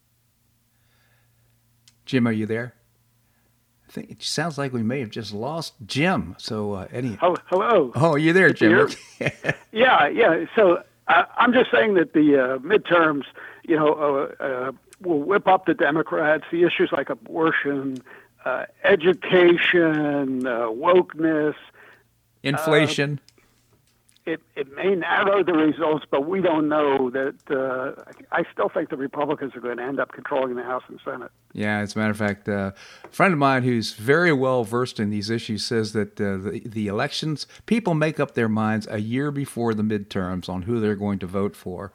Jim, 2.05 2.27
are 2.27 2.31
you 2.31 2.47
there? 2.47 2.73
I 3.87 3.91
think 3.91 4.09
it 4.09 4.23
sounds 4.23 4.57
like 4.57 4.73
we 4.73 4.83
may 4.83 4.99
have 5.01 5.11
just 5.11 5.33
lost 5.33 5.73
Jim. 5.85 6.35
So, 6.39 6.73
uh, 6.73 6.87
any. 6.91 7.19
Oh, 7.21 7.35
hello. 7.47 7.91
Oh, 7.93 8.13
are 8.13 8.17
you 8.17 8.33
there, 8.33 8.51
Jim? 8.51 8.89
yeah, 9.71 10.07
yeah. 10.07 10.45
So 10.55 10.81
uh, 11.07 11.25
I'm 11.37 11.53
just 11.53 11.69
saying 11.71 11.93
that 11.95 12.13
the 12.13 12.37
uh, 12.37 12.57
midterms, 12.59 13.25
you 13.63 13.75
know, 13.75 13.93
uh, 14.39 14.43
uh, 14.43 14.71
will 15.01 15.19
whip 15.19 15.47
up 15.47 15.65
the 15.65 15.73
Democrats. 15.73 16.45
The 16.51 16.63
issues 16.63 16.91
like 16.91 17.09
abortion, 17.09 17.97
uh, 18.45 18.65
education, 18.83 20.47
uh, 20.47 20.67
wokeness, 20.67 21.55
Inflation. 22.43 23.19
Uh, 23.21 23.31
it, 24.23 24.41
it 24.55 24.75
may 24.75 24.93
narrow 24.95 25.43
the 25.43 25.53
results, 25.53 26.05
but 26.09 26.27
we 26.27 26.41
don't 26.41 26.69
know 26.69 27.09
that. 27.09 27.35
Uh, 27.49 27.99
I 28.31 28.43
still 28.53 28.69
think 28.69 28.89
the 28.89 28.97
Republicans 28.97 29.55
are 29.55 29.59
going 29.59 29.77
to 29.77 29.83
end 29.83 29.99
up 29.99 30.11
controlling 30.11 30.55
the 30.55 30.63
House 30.63 30.83
and 30.87 30.99
Senate. 31.03 31.31
Yeah, 31.53 31.79
as 31.79 31.95
a 31.95 31.99
matter 31.99 32.11
of 32.11 32.17
fact, 32.17 32.47
uh, 32.47 32.71
a 33.03 33.07
friend 33.09 33.33
of 33.33 33.39
mine 33.39 33.63
who's 33.63 33.93
very 33.93 34.31
well 34.31 34.63
versed 34.63 34.99
in 34.99 35.09
these 35.09 35.31
issues 35.31 35.65
says 35.65 35.93
that 35.93 36.21
uh, 36.21 36.37
the, 36.37 36.61
the 36.65 36.87
elections, 36.87 37.47
people 37.65 37.95
make 37.95 38.19
up 38.19 38.35
their 38.35 38.49
minds 38.49 38.87
a 38.91 38.99
year 38.99 39.31
before 39.31 39.73
the 39.73 39.83
midterms 39.83 40.47
on 40.47 40.63
who 40.63 40.79
they're 40.79 40.95
going 40.95 41.19
to 41.19 41.27
vote 41.27 41.55
for 41.55 41.91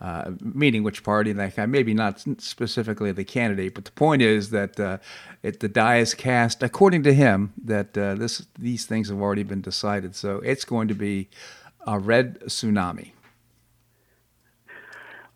uh, 0.00 0.32
meaning 0.40 0.82
which 0.82 1.02
party 1.02 1.30
and 1.30 1.40
that 1.40 1.56
kind. 1.56 1.72
Maybe 1.72 1.94
not 1.94 2.24
specifically 2.38 3.12
the 3.12 3.24
candidate, 3.24 3.74
but 3.74 3.84
the 3.84 3.92
point 3.92 4.22
is 4.22 4.50
that 4.50 4.78
uh, 4.78 4.98
it, 5.42 5.60
the 5.60 5.68
die 5.68 5.98
is 5.98 6.14
cast 6.14 6.62
according 6.62 7.02
to 7.04 7.14
him 7.14 7.52
that 7.64 7.96
uh, 7.96 8.14
this 8.14 8.46
these 8.58 8.84
things 8.84 9.08
have 9.08 9.20
already 9.20 9.42
been 9.42 9.62
decided. 9.62 10.14
So 10.14 10.38
it's 10.38 10.64
going 10.64 10.88
to 10.88 10.94
be 10.94 11.28
a 11.86 11.98
red 11.98 12.40
tsunami. 12.40 13.12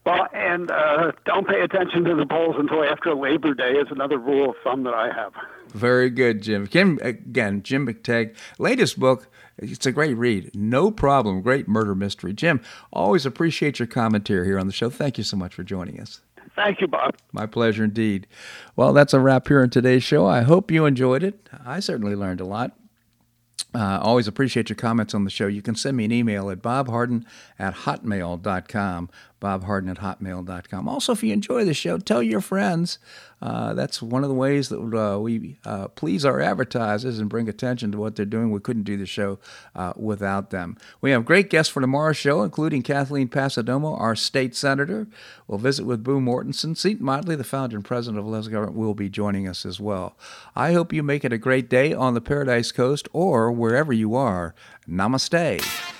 Well, 0.04 0.26
and 0.32 0.70
uh, 0.70 1.12
don't 1.26 1.46
pay 1.46 1.60
attention 1.60 2.04
to 2.04 2.14
the 2.14 2.26
polls 2.26 2.56
until 2.58 2.82
after 2.84 3.14
Labor 3.14 3.54
Day 3.54 3.72
is 3.72 3.88
another 3.90 4.18
rule 4.18 4.50
of 4.50 4.56
thumb 4.64 4.82
that 4.84 4.94
I 4.94 5.12
have. 5.12 5.32
Very 5.72 6.10
good, 6.10 6.42
Jim. 6.42 6.66
Jim 6.66 6.98
again, 7.02 7.62
Jim 7.62 7.86
McTague, 7.86 8.34
latest 8.58 8.98
book 8.98 9.28
it's 9.60 9.86
a 9.86 9.92
great 9.92 10.14
read. 10.14 10.50
No 10.54 10.90
problem. 10.90 11.42
Great 11.42 11.68
murder 11.68 11.94
mystery. 11.94 12.32
Jim, 12.32 12.60
always 12.92 13.26
appreciate 13.26 13.78
your 13.78 13.86
commentary 13.86 14.46
here 14.46 14.58
on 14.58 14.66
the 14.66 14.72
show. 14.72 14.90
Thank 14.90 15.18
you 15.18 15.24
so 15.24 15.36
much 15.36 15.54
for 15.54 15.62
joining 15.62 16.00
us. 16.00 16.22
Thank 16.56 16.80
you, 16.80 16.88
Bob. 16.88 17.14
My 17.32 17.46
pleasure 17.46 17.84
indeed. 17.84 18.26
Well, 18.74 18.92
that's 18.92 19.14
a 19.14 19.20
wrap 19.20 19.48
here 19.48 19.62
on 19.62 19.70
today's 19.70 20.02
show. 20.02 20.26
I 20.26 20.42
hope 20.42 20.70
you 20.70 20.86
enjoyed 20.86 21.22
it. 21.22 21.48
I 21.64 21.80
certainly 21.80 22.14
learned 22.14 22.40
a 22.40 22.44
lot. 22.44 22.76
Uh, 23.72 24.00
always 24.02 24.26
appreciate 24.26 24.68
your 24.68 24.76
comments 24.76 25.14
on 25.14 25.24
the 25.24 25.30
show. 25.30 25.46
You 25.46 25.62
can 25.62 25.76
send 25.76 25.96
me 25.96 26.04
an 26.04 26.12
email 26.12 26.50
at 26.50 26.60
bobharden 26.60 27.24
at 27.58 27.74
hotmail.com 27.74 29.10
bobharden 29.40 29.90
at 29.90 29.98
hotmail.com. 29.98 30.88
Also, 30.88 31.12
if 31.12 31.22
you 31.22 31.32
enjoy 31.32 31.64
the 31.64 31.74
show, 31.74 31.98
tell 31.98 32.22
your 32.22 32.40
friends. 32.40 32.98
Uh, 33.42 33.72
that's 33.72 34.02
one 34.02 34.22
of 34.22 34.28
the 34.28 34.34
ways 34.34 34.68
that 34.68 34.78
uh, 34.78 35.18
we 35.18 35.58
uh, 35.64 35.88
please 35.88 36.24
our 36.26 36.40
advertisers 36.40 37.18
and 37.18 37.30
bring 37.30 37.48
attention 37.48 37.90
to 37.90 37.98
what 37.98 38.14
they're 38.14 38.26
doing. 38.26 38.50
We 38.50 38.60
couldn't 38.60 38.82
do 38.82 38.98
the 38.98 39.06
show 39.06 39.38
uh, 39.74 39.94
without 39.96 40.50
them. 40.50 40.76
We 41.00 41.10
have 41.12 41.24
great 41.24 41.48
guests 41.48 41.72
for 41.72 41.80
tomorrow's 41.80 42.18
show, 42.18 42.42
including 42.42 42.82
Kathleen 42.82 43.28
Passidomo, 43.28 43.98
our 43.98 44.14
state 44.14 44.54
senator. 44.54 45.06
We'll 45.46 45.58
visit 45.58 45.86
with 45.86 46.04
Boo 46.04 46.20
Mortenson. 46.20 46.76
Seton 46.76 47.04
Motley, 47.04 47.34
the 47.34 47.44
founder 47.44 47.76
and 47.76 47.84
president 47.84 48.18
of 48.18 48.26
Less 48.26 48.48
Government, 48.48 48.76
will 48.76 48.94
be 48.94 49.08
joining 49.08 49.48
us 49.48 49.64
as 49.64 49.80
well. 49.80 50.16
I 50.54 50.72
hope 50.72 50.92
you 50.92 51.02
make 51.02 51.24
it 51.24 51.32
a 51.32 51.38
great 51.38 51.70
day 51.70 51.94
on 51.94 52.12
the 52.12 52.20
Paradise 52.20 52.72
Coast 52.72 53.08
or 53.12 53.50
wherever 53.50 53.92
you 53.92 54.14
are. 54.14 54.54
Namaste. 54.86 55.99